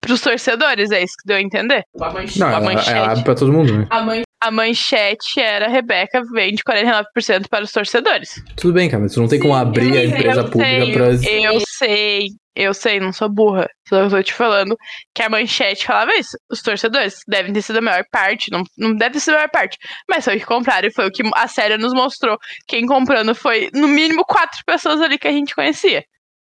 pros 0.00 0.20
torcedores, 0.20 0.90
é 0.90 1.02
isso 1.02 1.14
que 1.20 1.26
deu 1.26 1.36
a 1.36 1.40
entender? 1.42 1.82
A 2.00 2.10
manchete. 2.10 2.38
Não, 2.38 2.54
a 2.54 2.60
manchete. 2.60 2.90
Ela, 2.90 2.98
ela 2.98 3.12
abre 3.12 3.24
pra 3.24 3.34
todo 3.34 3.52
mundo, 3.52 3.78
né? 3.78 3.86
A, 3.90 4.02
man, 4.02 4.22
a 4.40 4.50
manchete 4.50 5.40
era 5.40 5.68
Rebeca 5.68 6.22
vende 6.32 6.62
49% 6.62 7.48
para 7.48 7.64
os 7.64 7.72
torcedores. 7.72 8.42
Tudo 8.56 8.74
bem, 8.74 8.88
cara, 8.88 9.02
mas 9.02 9.12
tu 9.12 9.20
não 9.20 9.28
tem 9.28 9.40
como 9.40 9.54
abrir 9.54 9.92
Sim, 9.92 9.98
a 9.98 10.04
empresa 10.04 10.44
pública 10.44 10.92
para 10.92 11.30
Eu 11.30 11.60
sei, 11.66 12.26
eu 12.54 12.72
sei, 12.72 13.00
não 13.00 13.12
sou 13.12 13.28
burra. 13.28 13.68
Só 13.88 14.02
eu 14.02 14.10
tô 14.10 14.22
te 14.22 14.32
falando 14.32 14.76
que 15.14 15.22
a 15.22 15.28
manchete 15.28 15.86
falava 15.86 16.14
isso. 16.14 16.36
Os 16.50 16.62
torcedores 16.62 17.20
devem 17.26 17.52
ter 17.52 17.62
sido 17.62 17.78
a 17.78 17.82
maior 17.82 18.04
parte, 18.10 18.50
não, 18.52 18.62
não 18.78 18.94
deve 18.94 19.14
ter 19.14 19.20
sido 19.20 19.34
a 19.34 19.38
maior 19.38 19.50
parte, 19.50 19.76
mas 20.08 20.24
foi 20.24 20.36
o 20.36 20.38
que 20.38 20.46
compraram 20.46 20.88
e 20.88 20.92
foi 20.92 21.06
o 21.06 21.10
que 21.10 21.22
a 21.34 21.48
série 21.48 21.76
nos 21.76 21.92
mostrou. 21.92 22.38
Quem 22.68 22.86
comprando 22.86 23.34
foi, 23.34 23.70
no 23.74 23.88
mínimo, 23.88 24.24
quatro 24.24 24.60
pessoas 24.66 25.00
ali 25.00 25.18
que 25.18 25.28
a 25.28 25.32
gente 25.32 25.54
conhecia. 25.54 26.04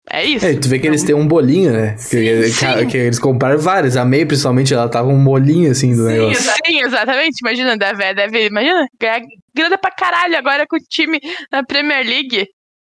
É 0.10 0.24
isso. 0.24 0.46
É, 0.46 0.56
tu 0.56 0.70
vê 0.70 0.80
que 0.80 0.88
eles 0.88 1.04
têm 1.04 1.14
um 1.14 1.28
bolinho, 1.28 1.72
né? 1.74 1.98
Sim, 1.98 2.18
que, 2.18 2.50
sim. 2.50 2.88
que, 2.88 2.98
eles 2.98 3.20
compraram 3.20 3.60
vários. 3.60 3.98
A 3.98 4.06
May, 4.06 4.26
principalmente, 4.26 4.74
ela 4.74 4.88
tava 4.88 5.10
um 5.10 5.18
molinho 5.18 5.72
assim 5.72 5.96
do 5.96 6.08
sim, 6.08 6.14
negócio. 6.14 6.42
Sim, 6.66 6.82
exatamente. 6.82 7.40
Imagina, 7.42 7.78
deve, 7.78 8.14
deve 8.14 8.46
imagina, 8.48 8.88
ganhar 9.00 9.22
grana 9.54 9.78
pra 9.78 9.92
caralho 9.92 10.38
agora 10.38 10.66
com 10.68 10.78
o 10.78 10.80
time 10.80 11.20
na 11.52 11.64
Premier 11.64 12.06
League. 12.06 12.48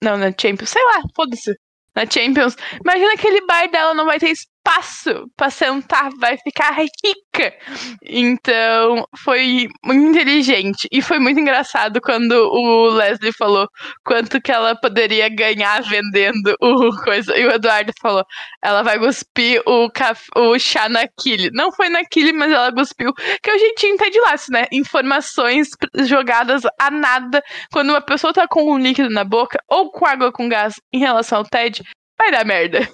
Não, 0.03 0.17
na 0.17 0.33
Champions, 0.39 0.71
sei 0.71 0.83
lá, 0.85 1.03
foda-se. 1.17 1.55
Na 1.95 2.05
Champions. 2.05 2.57
Imagina 2.85 3.13
aquele 3.15 3.45
bar 3.47 3.71
dela 3.71 3.95
não 3.95 4.05
vai 4.05 4.19
ter 4.19 4.33
espaço 4.69 5.31
para 5.37 5.51
sentar, 5.51 6.11
vai 6.19 6.37
ficar 6.37 6.77
rica. 6.77 7.55
Então, 8.03 9.05
foi 9.25 9.69
muito 9.85 10.11
inteligente. 10.11 10.87
E 10.93 11.01
foi 11.01 11.19
muito 11.19 11.41
engraçado 11.41 12.01
quando 12.01 12.33
o 12.33 12.89
Leslie 12.91 13.33
falou 13.33 13.67
quanto 14.05 14.41
que 14.41 14.53
ela 14.53 14.77
poderia 14.77 15.29
ganhar 15.29 15.83
vendendo 15.83 16.55
o 16.61 16.91
coisa. 17.03 17.37
E 17.37 17.47
o 17.47 17.51
Eduardo 17.51 17.93
falou: 18.01 18.25
ela 18.63 18.83
vai 18.83 18.99
cuspir 18.99 19.63
o, 19.67 19.89
o 20.37 20.59
chá 20.59 20.89
na 20.89 21.07
Kili. 21.19 21.51
Não 21.53 21.73
foi 21.73 21.89
na 21.89 22.05
Kili, 22.05 22.33
mas 22.33 22.53
ela 22.53 22.73
cuspiu. 22.73 23.13
Que 23.43 23.51
o 23.51 23.59
jeitinho 23.59 23.97
Ted 23.97 24.19
Lasso, 24.21 24.53
né? 24.53 24.67
Informações 24.71 25.69
jogadas 26.05 26.63
a 26.79 26.91
nada. 26.91 27.43
Quando 27.73 27.91
uma 27.91 28.01
pessoa 28.01 28.33
tá 28.33 28.47
com 28.47 28.73
um 28.73 28.79
líquido 28.79 29.09
na 29.09 29.25
boca 29.25 29.59
ou 29.69 29.91
com 29.91 30.07
água 30.07 30.31
com 30.31 30.49
gás 30.49 30.75
em 30.93 30.99
relação 30.99 31.39
ao 31.39 31.45
Ted, 31.45 31.83
vai 32.19 32.31
dar 32.31 32.45
merda. 32.45 32.89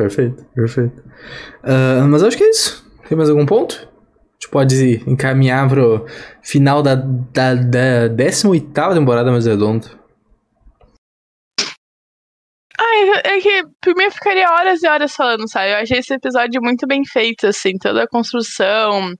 Perfeito, 0.00 0.46
perfeito. 0.54 0.98
Uh, 1.62 2.08
mas 2.08 2.22
acho 2.22 2.34
que 2.34 2.44
é 2.44 2.48
isso. 2.48 2.82
Tem 3.06 3.18
mais 3.18 3.28
algum 3.28 3.44
ponto? 3.44 3.74
A 3.74 4.32
gente 4.32 4.50
pode 4.50 5.02
encaminhar 5.06 5.68
pro 5.68 6.06
final 6.42 6.82
da, 6.82 6.94
da, 6.94 7.54
da 7.54 8.08
18 8.08 8.72
temporada 8.94 9.30
mais 9.30 9.44
redondo. 9.44 9.90
Ai, 12.78 13.10
é 13.24 13.40
que 13.40 13.62
primeiro 13.78 14.14
ficaria 14.14 14.50
horas 14.50 14.82
e 14.82 14.88
horas 14.88 15.14
falando, 15.14 15.46
sabe? 15.50 15.72
Eu 15.72 15.76
achei 15.76 15.98
esse 15.98 16.14
episódio 16.14 16.62
muito 16.62 16.86
bem 16.86 17.04
feito, 17.04 17.46
assim, 17.46 17.76
toda 17.76 18.04
a 18.04 18.08
construção. 18.08 19.12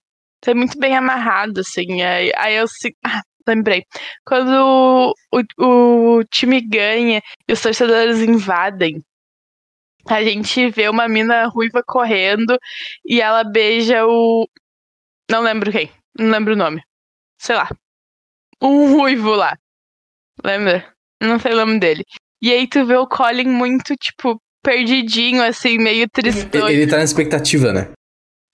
Foi 0.43 0.55
muito 0.55 0.79
bem 0.79 0.97
amarrado, 0.97 1.59
assim. 1.59 2.01
Aí, 2.01 2.31
aí 2.35 2.55
eu. 2.55 2.65
Ah, 3.05 3.21
lembrei. 3.47 3.83
Quando 4.25 4.49
o, 4.51 5.13
o, 5.59 6.17
o 6.17 6.23
time 6.23 6.59
ganha 6.59 7.21
e 7.47 7.53
os 7.53 7.61
torcedores 7.61 8.19
invadem 8.21 8.99
a 10.07 10.23
gente 10.23 10.69
vê 10.69 10.89
uma 10.89 11.07
mina 11.07 11.47
ruiva 11.47 11.83
correndo 11.85 12.57
e 13.05 13.21
ela 13.21 13.43
beija 13.43 14.05
o. 14.05 14.47
Não 15.29 15.41
lembro 15.41 15.71
quem. 15.71 15.91
Não 16.17 16.29
lembro 16.29 16.53
o 16.53 16.57
nome. 16.57 16.81
Sei 17.39 17.55
lá. 17.55 17.69
Um 18.61 18.97
ruivo 18.97 19.31
lá. 19.31 19.57
Lembra? 20.43 20.93
Não 21.21 21.39
sei 21.39 21.53
o 21.53 21.57
nome 21.57 21.79
dele. 21.79 22.03
E 22.41 22.51
aí 22.51 22.67
tu 22.67 22.85
vê 22.85 22.95
o 22.95 23.07
Colin 23.07 23.47
muito, 23.47 23.95
tipo, 23.95 24.41
perdidinho, 24.63 25.43
assim, 25.43 25.77
meio 25.77 26.09
tristão. 26.09 26.67
Ele 26.67 26.87
tá 26.87 26.97
na 26.97 27.03
expectativa, 27.03 27.71
né? 27.71 27.91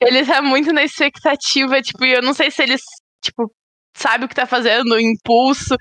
Ele 0.02 0.26
tá 0.26 0.42
muito 0.42 0.72
na 0.72 0.84
expectativa, 0.84 1.82
tipo, 1.82 2.06
e 2.06 2.14
eu 2.14 2.22
não 2.22 2.34
sei 2.34 2.52
se 2.52 2.62
eles, 2.62 2.82
tipo, 3.24 3.52
sabe 3.98 4.26
o 4.26 4.28
que 4.28 4.36
tá 4.36 4.46
fazendo, 4.46 4.94
o 4.94 5.00
impulso. 5.00 5.76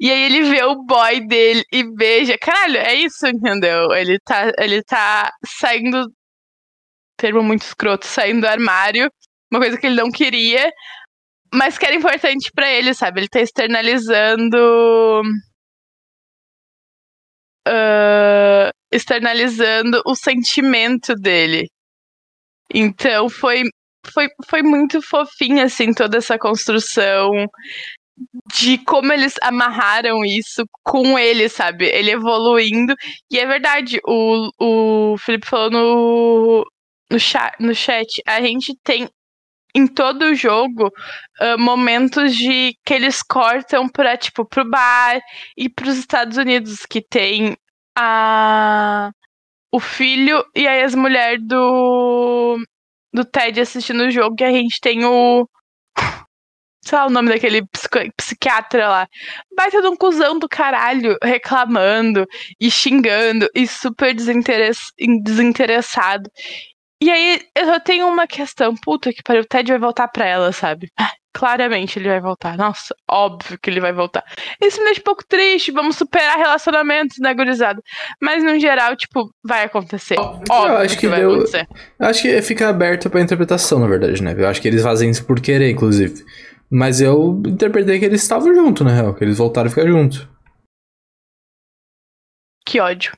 E 0.00 0.10
aí 0.10 0.22
ele 0.22 0.42
vê 0.50 0.62
o 0.64 0.84
boy 0.84 1.26
dele 1.26 1.64
e 1.72 1.84
beija. 1.84 2.38
Caralho, 2.38 2.78
é 2.78 2.94
isso, 2.94 3.26
entendeu? 3.26 3.92
Ele 3.92 4.18
tá, 4.20 4.52
ele 4.58 4.82
tá 4.82 5.32
saindo. 5.44 6.06
Termo 7.16 7.42
muito 7.42 7.62
escroto, 7.62 8.06
saindo 8.06 8.42
do 8.42 8.46
armário. 8.46 9.10
Uma 9.50 9.60
coisa 9.60 9.76
que 9.78 9.86
ele 9.86 9.96
não 9.96 10.10
queria, 10.10 10.70
mas 11.52 11.78
que 11.78 11.86
era 11.86 11.96
importante 11.96 12.50
para 12.54 12.70
ele, 12.70 12.94
sabe? 12.94 13.20
Ele 13.20 13.28
tá 13.28 13.40
externalizando. 13.40 15.22
Uh, 17.66 18.70
externalizando 18.92 20.00
o 20.06 20.14
sentimento 20.14 21.14
dele. 21.14 21.68
Então 22.72 23.28
foi 23.28 23.64
foi, 24.12 24.28
foi 24.48 24.62
muito 24.62 25.00
fofinha, 25.02 25.64
assim, 25.64 25.92
toda 25.92 26.18
essa 26.18 26.38
construção 26.38 27.30
de 28.52 28.78
como 28.78 29.12
eles 29.12 29.34
amarraram 29.42 30.24
isso 30.24 30.64
com 30.82 31.18
ele, 31.18 31.48
sabe? 31.48 31.86
Ele 31.86 32.10
evoluindo. 32.10 32.94
E 33.30 33.38
é 33.38 33.46
verdade, 33.46 34.00
o, 34.06 34.50
o 34.58 35.18
Felipe 35.18 35.46
falou 35.46 35.70
no, 35.70 36.66
no, 37.10 37.18
chat, 37.20 37.54
no 37.60 37.74
chat, 37.74 38.22
a 38.26 38.40
gente 38.40 38.74
tem 38.82 39.08
em 39.74 39.86
todo 39.86 40.22
o 40.22 40.34
jogo 40.34 40.88
uh, 41.40 41.58
momentos 41.58 42.34
de 42.34 42.74
que 42.84 42.94
eles 42.94 43.22
cortam 43.22 43.88
para 43.88 44.16
tipo 44.16 44.44
pro 44.44 44.68
bar 44.68 45.20
e 45.56 45.68
para 45.68 45.88
os 45.88 45.98
Estados 45.98 46.36
Unidos 46.38 46.86
que 46.86 47.02
tem 47.02 47.56
a 47.96 49.10
o 49.70 49.78
filho 49.78 50.42
e 50.56 50.66
a 50.66 50.78
ex-mulher 50.78 51.38
do 51.38 52.58
do 53.18 53.24
Ted 53.24 53.60
assistindo 53.60 54.04
o 54.04 54.10
jogo 54.10 54.36
e 54.38 54.44
a 54.44 54.52
gente 54.52 54.80
tem 54.80 55.04
o 55.04 55.48
sei 56.84 56.96
lá 56.96 57.06
o 57.06 57.10
nome 57.10 57.28
daquele 57.28 57.62
psiquiatra 58.16 58.88
lá. 58.88 59.08
Vai 59.56 59.70
ter 59.70 59.84
um 59.84 59.96
cuzão 59.96 60.38
do 60.38 60.48
caralho 60.48 61.18
reclamando 61.22 62.24
e 62.60 62.70
xingando 62.70 63.48
e 63.54 63.66
super 63.66 64.14
desinteress 64.14 64.80
desinteressado. 65.22 66.30
E 67.02 67.10
aí 67.10 67.42
eu 67.54 67.80
tenho 67.80 68.08
uma 68.08 68.26
questão, 68.26 68.74
puta 68.74 69.12
que 69.12 69.22
pariu, 69.22 69.42
o 69.42 69.46
Ted 69.46 69.70
vai 69.70 69.78
voltar 69.78 70.08
pra 70.08 70.24
ela, 70.24 70.52
sabe? 70.52 70.90
Claramente 71.38 72.00
ele 72.00 72.08
vai 72.08 72.20
voltar. 72.20 72.56
Nossa, 72.56 72.92
óbvio 73.08 73.56
que 73.62 73.70
ele 73.70 73.80
vai 73.80 73.92
voltar. 73.92 74.24
Isso 74.60 74.80
me 74.80 74.86
deixa 74.86 75.00
um 75.00 75.04
pouco 75.04 75.24
triste, 75.24 75.70
vamos 75.70 75.94
superar 75.94 76.36
relacionamentos, 76.36 77.16
né, 77.20 77.32
gurizada? 77.32 77.80
Mas 78.20 78.42
no 78.42 78.58
geral, 78.58 78.96
tipo, 78.96 79.32
vai 79.44 79.62
acontecer. 79.62 80.18
Óbvio 80.18 80.52
eu 80.52 80.78
acho 80.78 80.96
que, 80.96 81.02
que 81.02 81.06
vai 81.06 81.20
deu... 81.20 81.30
acontecer. 81.30 81.68
Acho 81.96 82.22
que 82.22 82.42
fica 82.42 82.68
aberto 82.68 83.08
pra 83.08 83.20
interpretação, 83.20 83.78
na 83.78 83.86
verdade, 83.86 84.20
né? 84.20 84.34
Eu 84.36 84.48
acho 84.48 84.60
que 84.60 84.66
eles 84.66 84.82
fazem 84.82 85.10
isso 85.10 85.24
por 85.24 85.40
querer, 85.40 85.70
inclusive. 85.70 86.24
Mas 86.68 87.00
eu 87.00 87.40
interpretei 87.46 88.00
que 88.00 88.04
eles 88.04 88.20
estavam 88.20 88.52
juntos, 88.52 88.84
na 88.84 88.92
real, 88.92 89.14
que 89.14 89.22
eles 89.22 89.38
voltaram 89.38 89.68
a 89.68 89.70
ficar 89.70 89.86
juntos. 89.86 90.28
Que 92.66 92.80
ódio. 92.80 93.16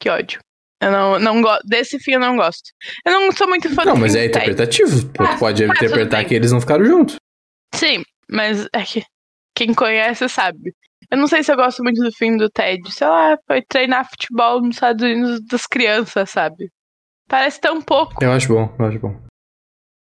Que 0.00 0.10
ódio. 0.10 0.40
Eu 0.80 0.90
não, 0.90 1.18
não 1.18 1.42
gosto. 1.42 1.66
Desse 1.66 1.98
fim 1.98 2.12
eu 2.12 2.20
não 2.20 2.36
gosto. 2.36 2.70
Eu 3.04 3.12
não 3.12 3.32
sou 3.32 3.48
muito 3.48 3.72
fã 3.74 3.84
Não, 3.84 3.96
mas 3.96 4.14
é 4.14 4.26
interpretativo. 4.26 5.10
Ah, 5.18 5.36
pode 5.38 5.64
interpretar 5.64 6.24
que 6.24 6.34
eles 6.34 6.52
não 6.52 6.60
ficaram 6.60 6.84
juntos. 6.84 7.16
Sim, 7.74 8.02
mas 8.30 8.66
é 8.72 8.82
que 8.82 9.04
quem 9.54 9.72
conhece 9.72 10.28
sabe. 10.28 10.74
Eu 11.10 11.18
não 11.18 11.26
sei 11.26 11.42
se 11.42 11.52
eu 11.52 11.56
gosto 11.56 11.82
muito 11.82 12.02
do 12.02 12.12
fim 12.12 12.36
do 12.36 12.50
Ted. 12.50 12.92
Sei 12.92 13.06
lá, 13.06 13.38
foi 13.46 13.62
treinar 13.62 14.08
futebol 14.08 14.60
nos 14.60 14.76
Estados 14.76 15.02
Unidos 15.02 15.40
das 15.46 15.66
crianças, 15.66 16.30
sabe? 16.30 16.70
Parece 17.28 17.60
tão 17.60 17.80
pouco. 17.80 18.22
Eu 18.22 18.32
acho 18.32 18.48
bom, 18.48 18.74
eu 18.78 18.86
acho 18.86 18.98
bom. 18.98 19.20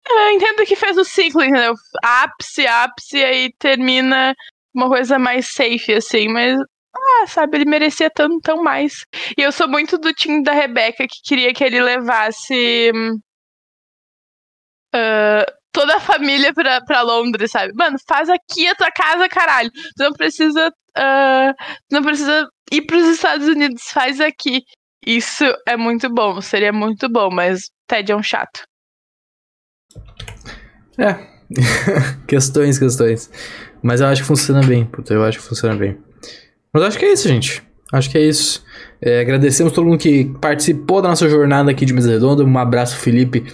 Eu 0.10 0.32
entendo 0.32 0.66
que 0.66 0.76
fez 0.76 0.98
o 0.98 1.04
ciclo, 1.04 1.44
entendeu? 1.44 1.74
Ápice, 2.04 2.66
ápice, 2.66 3.18
e 3.18 3.24
aí 3.24 3.54
termina 3.60 4.34
uma 4.74 4.88
coisa 4.88 5.20
mais 5.20 5.48
safe, 5.48 5.94
assim, 5.94 6.28
mas 6.28 6.58
ah, 6.96 7.28
sabe, 7.28 7.58
ele 7.58 7.70
merecia 7.70 8.10
tão, 8.10 8.40
tão 8.40 8.64
mais. 8.64 9.06
E 9.38 9.42
eu 9.42 9.52
sou 9.52 9.68
muito 9.68 9.98
do 9.98 10.14
time 10.14 10.44
da 10.44 10.54
Rebeca 10.54 11.06
que 11.08 11.22
queria 11.24 11.54
que 11.54 11.64
ele 11.64 11.82
levasse 11.82 12.92
uh, 14.96 15.52
toda 15.72 15.96
a 15.96 16.00
família 16.00 16.54
pra, 16.54 16.82
pra 16.82 17.02
Londres, 17.02 17.52
sabe? 17.52 17.74
Mano, 17.76 17.98
faz 18.08 18.30
aqui 18.30 18.68
a 18.68 18.76
tua 18.76 18.92
casa, 18.92 19.30
caralho. 19.30 19.72
Tu 19.72 20.04
não 20.04 20.14
precisa. 20.14 20.70
Uh, 20.98 21.54
não 21.92 22.02
precisa 22.02 22.48
ir 22.72 22.82
pros 22.82 23.08
Estados 23.08 23.48
Unidos, 23.48 23.84
faz 23.92 24.20
aqui. 24.20 24.64
Isso 25.06 25.46
é 25.68 25.78
muito 25.78 26.10
bom, 26.14 26.42
seria 26.42 26.74
muito 26.74 27.08
bom, 27.08 27.30
mas 27.32 27.70
Ted 27.88 28.12
é 28.12 28.16
um 28.16 28.24
chato. 28.24 28.64
É. 30.98 31.30
questões, 32.28 32.78
questões. 32.78 33.32
Mas 33.82 34.02
eu 34.02 34.08
acho 34.08 34.22
que 34.22 34.28
funciona 34.28 34.62
bem, 34.66 34.86
puta, 34.86 35.14
eu 35.14 35.24
acho 35.24 35.40
que 35.40 35.46
funciona 35.46 35.76
bem. 35.76 35.98
Mas 36.74 36.84
acho 36.84 36.98
que 36.98 37.06
é 37.06 37.14
isso, 37.14 37.28
gente. 37.28 37.64
Acho 37.92 38.10
que 38.10 38.18
é 38.18 38.22
isso. 38.22 38.64
É, 39.02 39.22
agradecemos 39.22 39.74
todo 39.74 39.86
mundo 39.86 39.98
que 39.98 40.26
participou 40.40 41.02
da 41.02 41.10
nossa 41.10 41.28
jornada 41.28 41.72
aqui 41.72 41.86
de 41.86 41.94
Mesa 41.94 42.12
Redonda. 42.12 42.44
Um 42.44 42.58
abraço, 42.58 42.98
Felipe 42.98 43.46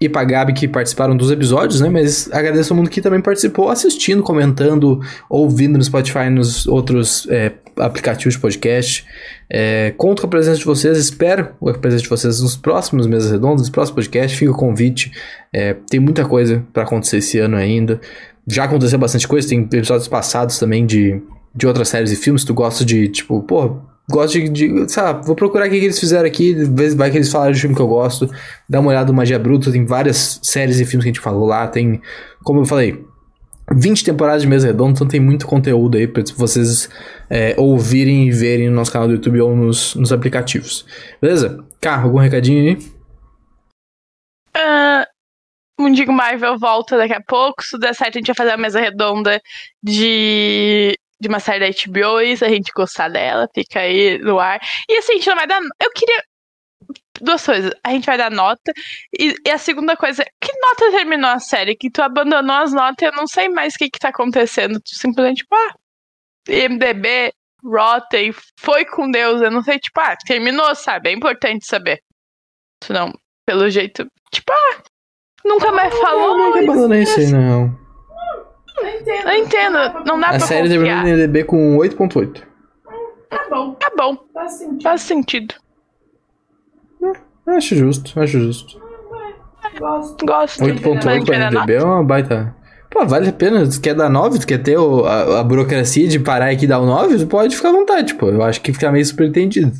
e 0.00 0.08
pra 0.08 0.24
Gabi 0.24 0.52
que 0.52 0.66
participaram 0.66 1.16
dos 1.16 1.30
episódios, 1.30 1.80
né? 1.80 1.88
Mas 1.88 2.28
agradeço 2.32 2.70
todo 2.70 2.78
mundo 2.78 2.90
que 2.90 3.00
também 3.00 3.20
participou 3.20 3.70
assistindo, 3.70 4.22
comentando, 4.22 5.00
ouvindo 5.30 5.78
no 5.78 5.84
Spotify 5.84 6.28
nos 6.28 6.66
outros 6.66 7.26
é, 7.30 7.52
aplicativos 7.78 8.34
de 8.34 8.40
podcast. 8.40 9.06
É, 9.48 9.94
conto 9.96 10.22
com 10.22 10.26
a 10.26 10.30
presença 10.30 10.58
de 10.58 10.64
vocês, 10.64 10.98
espero 10.98 11.50
a 11.66 11.72
presença 11.74 12.02
de 12.02 12.08
vocês 12.08 12.40
nos 12.40 12.56
próximos 12.56 13.06
Mesas 13.06 13.30
Redondas, 13.30 13.62
nos 13.62 13.70
próximos 13.70 13.94
podcasts. 13.94 14.38
Fica 14.38 14.50
o 14.50 14.56
convite. 14.56 15.12
É, 15.52 15.74
tem 15.88 16.00
muita 16.00 16.24
coisa 16.24 16.64
para 16.72 16.82
acontecer 16.82 17.18
esse 17.18 17.38
ano 17.38 17.56
ainda. 17.56 18.00
Já 18.46 18.64
aconteceu 18.64 18.98
bastante 18.98 19.26
coisa, 19.26 19.48
tem 19.48 19.60
episódios 19.60 20.08
passados 20.08 20.58
também 20.58 20.84
de 20.84 21.22
de 21.54 21.66
outras 21.66 21.88
séries 21.88 22.10
e 22.10 22.16
filmes, 22.16 22.44
tu 22.44 22.52
gosta 22.52 22.84
de, 22.84 23.08
tipo, 23.08 23.42
pô, 23.42 23.80
gosto 24.10 24.32
de, 24.32 24.48
de 24.48 24.92
sabe, 24.92 25.24
vou 25.26 25.34
procurar 25.34 25.66
o 25.66 25.70
que, 25.70 25.76
eles 25.76 25.98
fizeram 25.98 26.26
aqui, 26.26 26.52
ver 26.52 26.94
vai 26.94 27.10
que 27.10 27.16
eles 27.16 27.30
falaram 27.30 27.52
de 27.52 27.60
filme 27.60 27.74
que 27.74 27.82
eu 27.82 27.86
gosto, 27.86 28.28
dá 28.68 28.80
uma 28.80 28.90
olhada 28.90 29.08
no 29.08 29.14
Magia 29.14 29.38
Bruta, 29.38 29.72
tem 29.72 29.84
várias 29.84 30.40
séries 30.42 30.80
e 30.80 30.84
filmes 30.84 31.04
que 31.04 31.10
a 31.10 31.12
gente 31.12 31.20
falou 31.20 31.46
lá, 31.46 31.66
tem, 31.68 32.00
como 32.42 32.60
eu 32.60 32.64
falei, 32.64 33.04
20 33.72 34.04
temporadas 34.04 34.42
de 34.42 34.48
Mesa 34.48 34.66
Redonda, 34.66 34.92
então 34.92 35.08
tem 35.08 35.20
muito 35.20 35.46
conteúdo 35.46 35.96
aí 35.96 36.06
para 36.06 36.22
vocês 36.36 36.90
é, 37.30 37.54
ouvirem 37.56 38.28
e 38.28 38.30
verem 38.30 38.68
no 38.68 38.76
nosso 38.76 38.92
canal 38.92 39.08
do 39.08 39.14
YouTube 39.14 39.40
ou 39.40 39.56
nos, 39.56 39.94
nos 39.94 40.12
aplicativos. 40.12 40.84
Beleza? 41.20 41.64
Carro, 41.80 42.08
algum 42.08 42.18
recadinho 42.18 42.76
aí? 42.76 42.78
Uh, 44.56 45.82
Mundigo 45.82 46.12
Marvel 46.12 46.58
volta 46.58 46.98
daqui 46.98 47.14
a 47.14 47.22
pouco. 47.22 47.62
Se 47.62 47.78
der 47.78 47.94
certo, 47.94 48.16
a 48.16 48.18
gente 48.18 48.26
vai 48.26 48.36
fazer 48.36 48.50
a 48.50 48.58
mesa 48.58 48.78
redonda 48.78 49.40
de 49.82 50.94
de 51.20 51.28
uma 51.28 51.40
série 51.40 51.60
da 51.60 51.66
HBO, 51.66 52.20
e 52.20 52.36
se 52.36 52.44
a 52.44 52.48
gente 52.48 52.72
gostar 52.74 53.08
dela, 53.08 53.48
fica 53.54 53.80
aí 53.80 54.18
no 54.18 54.38
ar. 54.38 54.60
E 54.88 54.98
assim, 54.98 55.12
a 55.12 55.16
gente 55.16 55.28
não 55.28 55.36
vai 55.36 55.46
dar. 55.46 55.60
Eu 55.80 55.90
queria. 55.92 56.22
Duas 57.20 57.44
coisas. 57.46 57.72
A 57.82 57.90
gente 57.90 58.06
vai 58.06 58.18
dar 58.18 58.30
nota. 58.30 58.72
E, 59.18 59.34
e, 59.46 59.50
a 59.50 59.56
segunda 59.56 59.96
coisa, 59.96 60.24
que 60.40 60.52
nota 60.60 60.90
terminou 60.90 61.30
a 61.30 61.38
série? 61.38 61.76
Que 61.76 61.90
tu 61.90 62.02
abandonou 62.02 62.56
as 62.56 62.72
notas 62.72 63.02
e 63.02 63.04
eu 63.06 63.12
não 63.12 63.26
sei 63.26 63.48
mais 63.48 63.74
o 63.74 63.78
que, 63.78 63.88
que 63.88 63.98
tá 63.98 64.08
acontecendo. 64.08 64.80
Tu 64.80 64.98
simplesmente, 64.98 65.38
tipo, 65.38 65.54
ah, 65.54 65.74
IMDB, 66.48 67.32
Rotten, 67.64 68.34
foi 68.58 68.84
com 68.84 69.10
Deus. 69.10 69.40
Eu 69.40 69.50
não 69.50 69.62
sei, 69.62 69.78
tipo, 69.78 69.98
ah, 70.00 70.16
terminou, 70.26 70.74
sabe? 70.74 71.10
É 71.10 71.12
importante 71.12 71.66
saber. 71.66 72.02
Senão, 72.82 73.12
pelo 73.46 73.70
jeito, 73.70 74.06
tipo, 74.32 74.52
ah, 74.52 74.82
nunca 75.44 75.70
mais 75.70 75.96
falou. 75.96 76.32
Eu 76.32 76.38
não 76.38 76.58
abandonei 76.58 77.02
isso 77.04 77.20
aí, 77.20 77.26
não. 77.30 77.83
Não 78.84 79.00
entendo. 79.00 79.24
Não 79.24 79.34
entendo. 79.34 80.04
Não 80.06 80.20
dá 80.20 80.26
a 80.26 80.30
pra 80.30 80.40
série 80.40 80.68
terminou 80.68 80.96
no 80.98 81.08
IMDB 81.08 81.44
com 81.44 81.76
8.8. 81.78 82.42
Tá 83.30 83.46
bom. 83.50 83.74
Tá 83.74 83.92
bom. 83.96 84.18
Faz 84.32 84.52
sentido. 84.52 84.82
Faz 84.82 85.00
sentido. 85.00 85.54
É, 87.46 87.50
acho 87.56 87.76
justo, 87.76 88.20
acho 88.20 88.38
justo. 88.38 88.80
Gosto. 89.78 90.24
Gosto. 90.24 90.62
8.8 90.62 91.24
pra 91.24 91.46
IMDB 91.46 91.74
é 91.74 91.82
uma 91.82 92.04
baita... 92.04 92.54
Pô, 92.90 93.04
vale 93.04 93.28
a 93.28 93.32
pena. 93.32 93.68
Tu 93.68 93.80
quer 93.80 93.94
dar 93.94 94.08
9? 94.08 94.38
Tu 94.38 94.46
quer 94.46 94.58
ter 94.58 94.78
o, 94.78 95.04
a, 95.04 95.40
a, 95.40 95.44
burocracia 95.44 96.06
de 96.06 96.20
parar 96.20 96.50
aqui 96.50 96.64
e 96.64 96.68
dar 96.68 96.78
o 96.78 96.86
9? 96.86 97.18
Tu 97.18 97.26
pode 97.26 97.56
ficar 97.56 97.70
à 97.70 97.72
vontade, 97.72 98.14
pô. 98.14 98.28
Eu 98.28 98.42
acho 98.42 98.60
que 98.60 98.72
fica 98.72 98.92
meio 98.92 99.04
super 99.04 99.26
entendido. 99.26 99.72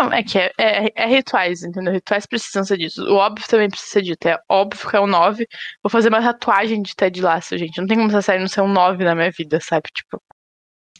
Não, 0.00 0.10
é 0.14 0.22
que 0.22 0.38
é, 0.38 0.50
é, 0.58 0.92
é, 0.94 1.06
rituais, 1.06 1.62
entendeu? 1.62 1.92
Rituais 1.92 2.24
precisam 2.24 2.64
ser 2.64 2.78
disso. 2.78 3.04
O 3.04 3.16
óbvio 3.16 3.46
também 3.46 3.68
precisa 3.68 3.90
ser 3.92 4.02
dito. 4.02 4.26
É 4.26 4.38
óbvio 4.48 4.88
que 4.88 4.96
é 4.96 5.00
um 5.00 5.06
9. 5.06 5.46
Vou 5.82 5.90
fazer 5.90 6.08
uma 6.08 6.22
tatuagem 6.22 6.80
de 6.80 6.94
Ted 6.96 7.20
Lasso, 7.20 7.58
gente. 7.58 7.78
Não 7.78 7.86
tem 7.86 7.98
como 7.98 8.08
essa 8.08 8.22
série 8.22 8.40
não 8.40 8.48
ser 8.48 8.62
um 8.62 8.72
9 8.72 9.04
na 9.04 9.14
minha 9.14 9.30
vida, 9.30 9.60
sabe? 9.60 9.88
Tipo. 9.94 10.22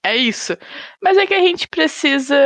É 0.04 0.16
isso. 0.16 0.56
Mas 1.02 1.16
é 1.16 1.26
que 1.26 1.34
a 1.34 1.40
gente 1.40 1.66
precisa. 1.68 2.36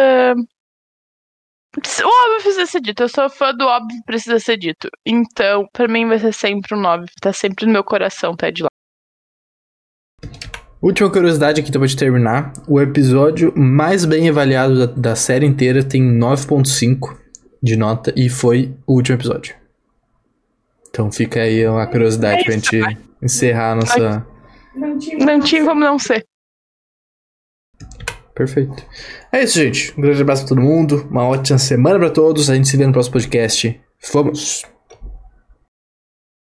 O 1.76 2.06
óbvio 2.06 2.42
precisa 2.42 2.66
ser 2.66 2.80
dito. 2.80 3.02
Eu 3.02 3.08
sou 3.08 3.28
fã 3.28 3.52
do 3.52 3.66
óbvio 3.66 4.00
precisa 4.06 4.38
ser 4.38 4.56
dito. 4.56 4.88
Então, 5.04 5.66
pra 5.72 5.88
mim 5.88 6.06
vai 6.06 6.18
ser 6.20 6.32
sempre 6.32 6.74
um 6.76 6.80
9. 6.80 7.06
Tá 7.20 7.32
sempre 7.32 7.66
no 7.66 7.72
meu 7.72 7.82
coração, 7.84 8.36
Ted 8.36 8.62
Lasso. 8.62 8.73
Última 10.84 11.08
curiosidade 11.08 11.62
aqui 11.62 11.72
pra 11.72 11.88
te 11.88 11.96
terminar. 11.96 12.52
O 12.68 12.78
episódio 12.78 13.50
mais 13.56 14.04
bem 14.04 14.28
avaliado 14.28 14.86
da, 14.86 14.92
da 14.92 15.16
série 15.16 15.46
inteira 15.46 15.82
tem 15.82 16.02
9.5 16.02 17.16
de 17.62 17.74
nota 17.74 18.12
e 18.14 18.28
foi 18.28 18.76
o 18.86 18.92
último 18.92 19.16
episódio. 19.16 19.56
Então 20.90 21.10
fica 21.10 21.40
aí 21.40 21.66
uma 21.66 21.86
curiosidade 21.86 22.42
é 22.42 22.44
pra 22.44 22.52
gente 22.52 22.82
encerrar 23.22 23.72
a 23.72 23.74
nossa. 23.76 24.26
Não 24.76 25.40
tinha 25.40 25.64
como 25.64 25.80
não 25.80 25.98
ser. 25.98 26.22
Perfeito. 28.34 28.84
É 29.32 29.42
isso, 29.42 29.58
gente. 29.58 29.94
Um 29.96 30.02
grande 30.02 30.20
abraço 30.20 30.42
pra 30.42 30.50
todo 30.50 30.60
mundo. 30.60 31.08
Uma 31.10 31.26
ótima 31.26 31.58
semana 31.58 31.98
pra 31.98 32.10
todos. 32.10 32.50
A 32.50 32.56
gente 32.56 32.68
se 32.68 32.76
vê 32.76 32.86
no 32.86 32.92
próximo 32.92 33.14
podcast. 33.14 33.80
Vamos! 34.12 34.73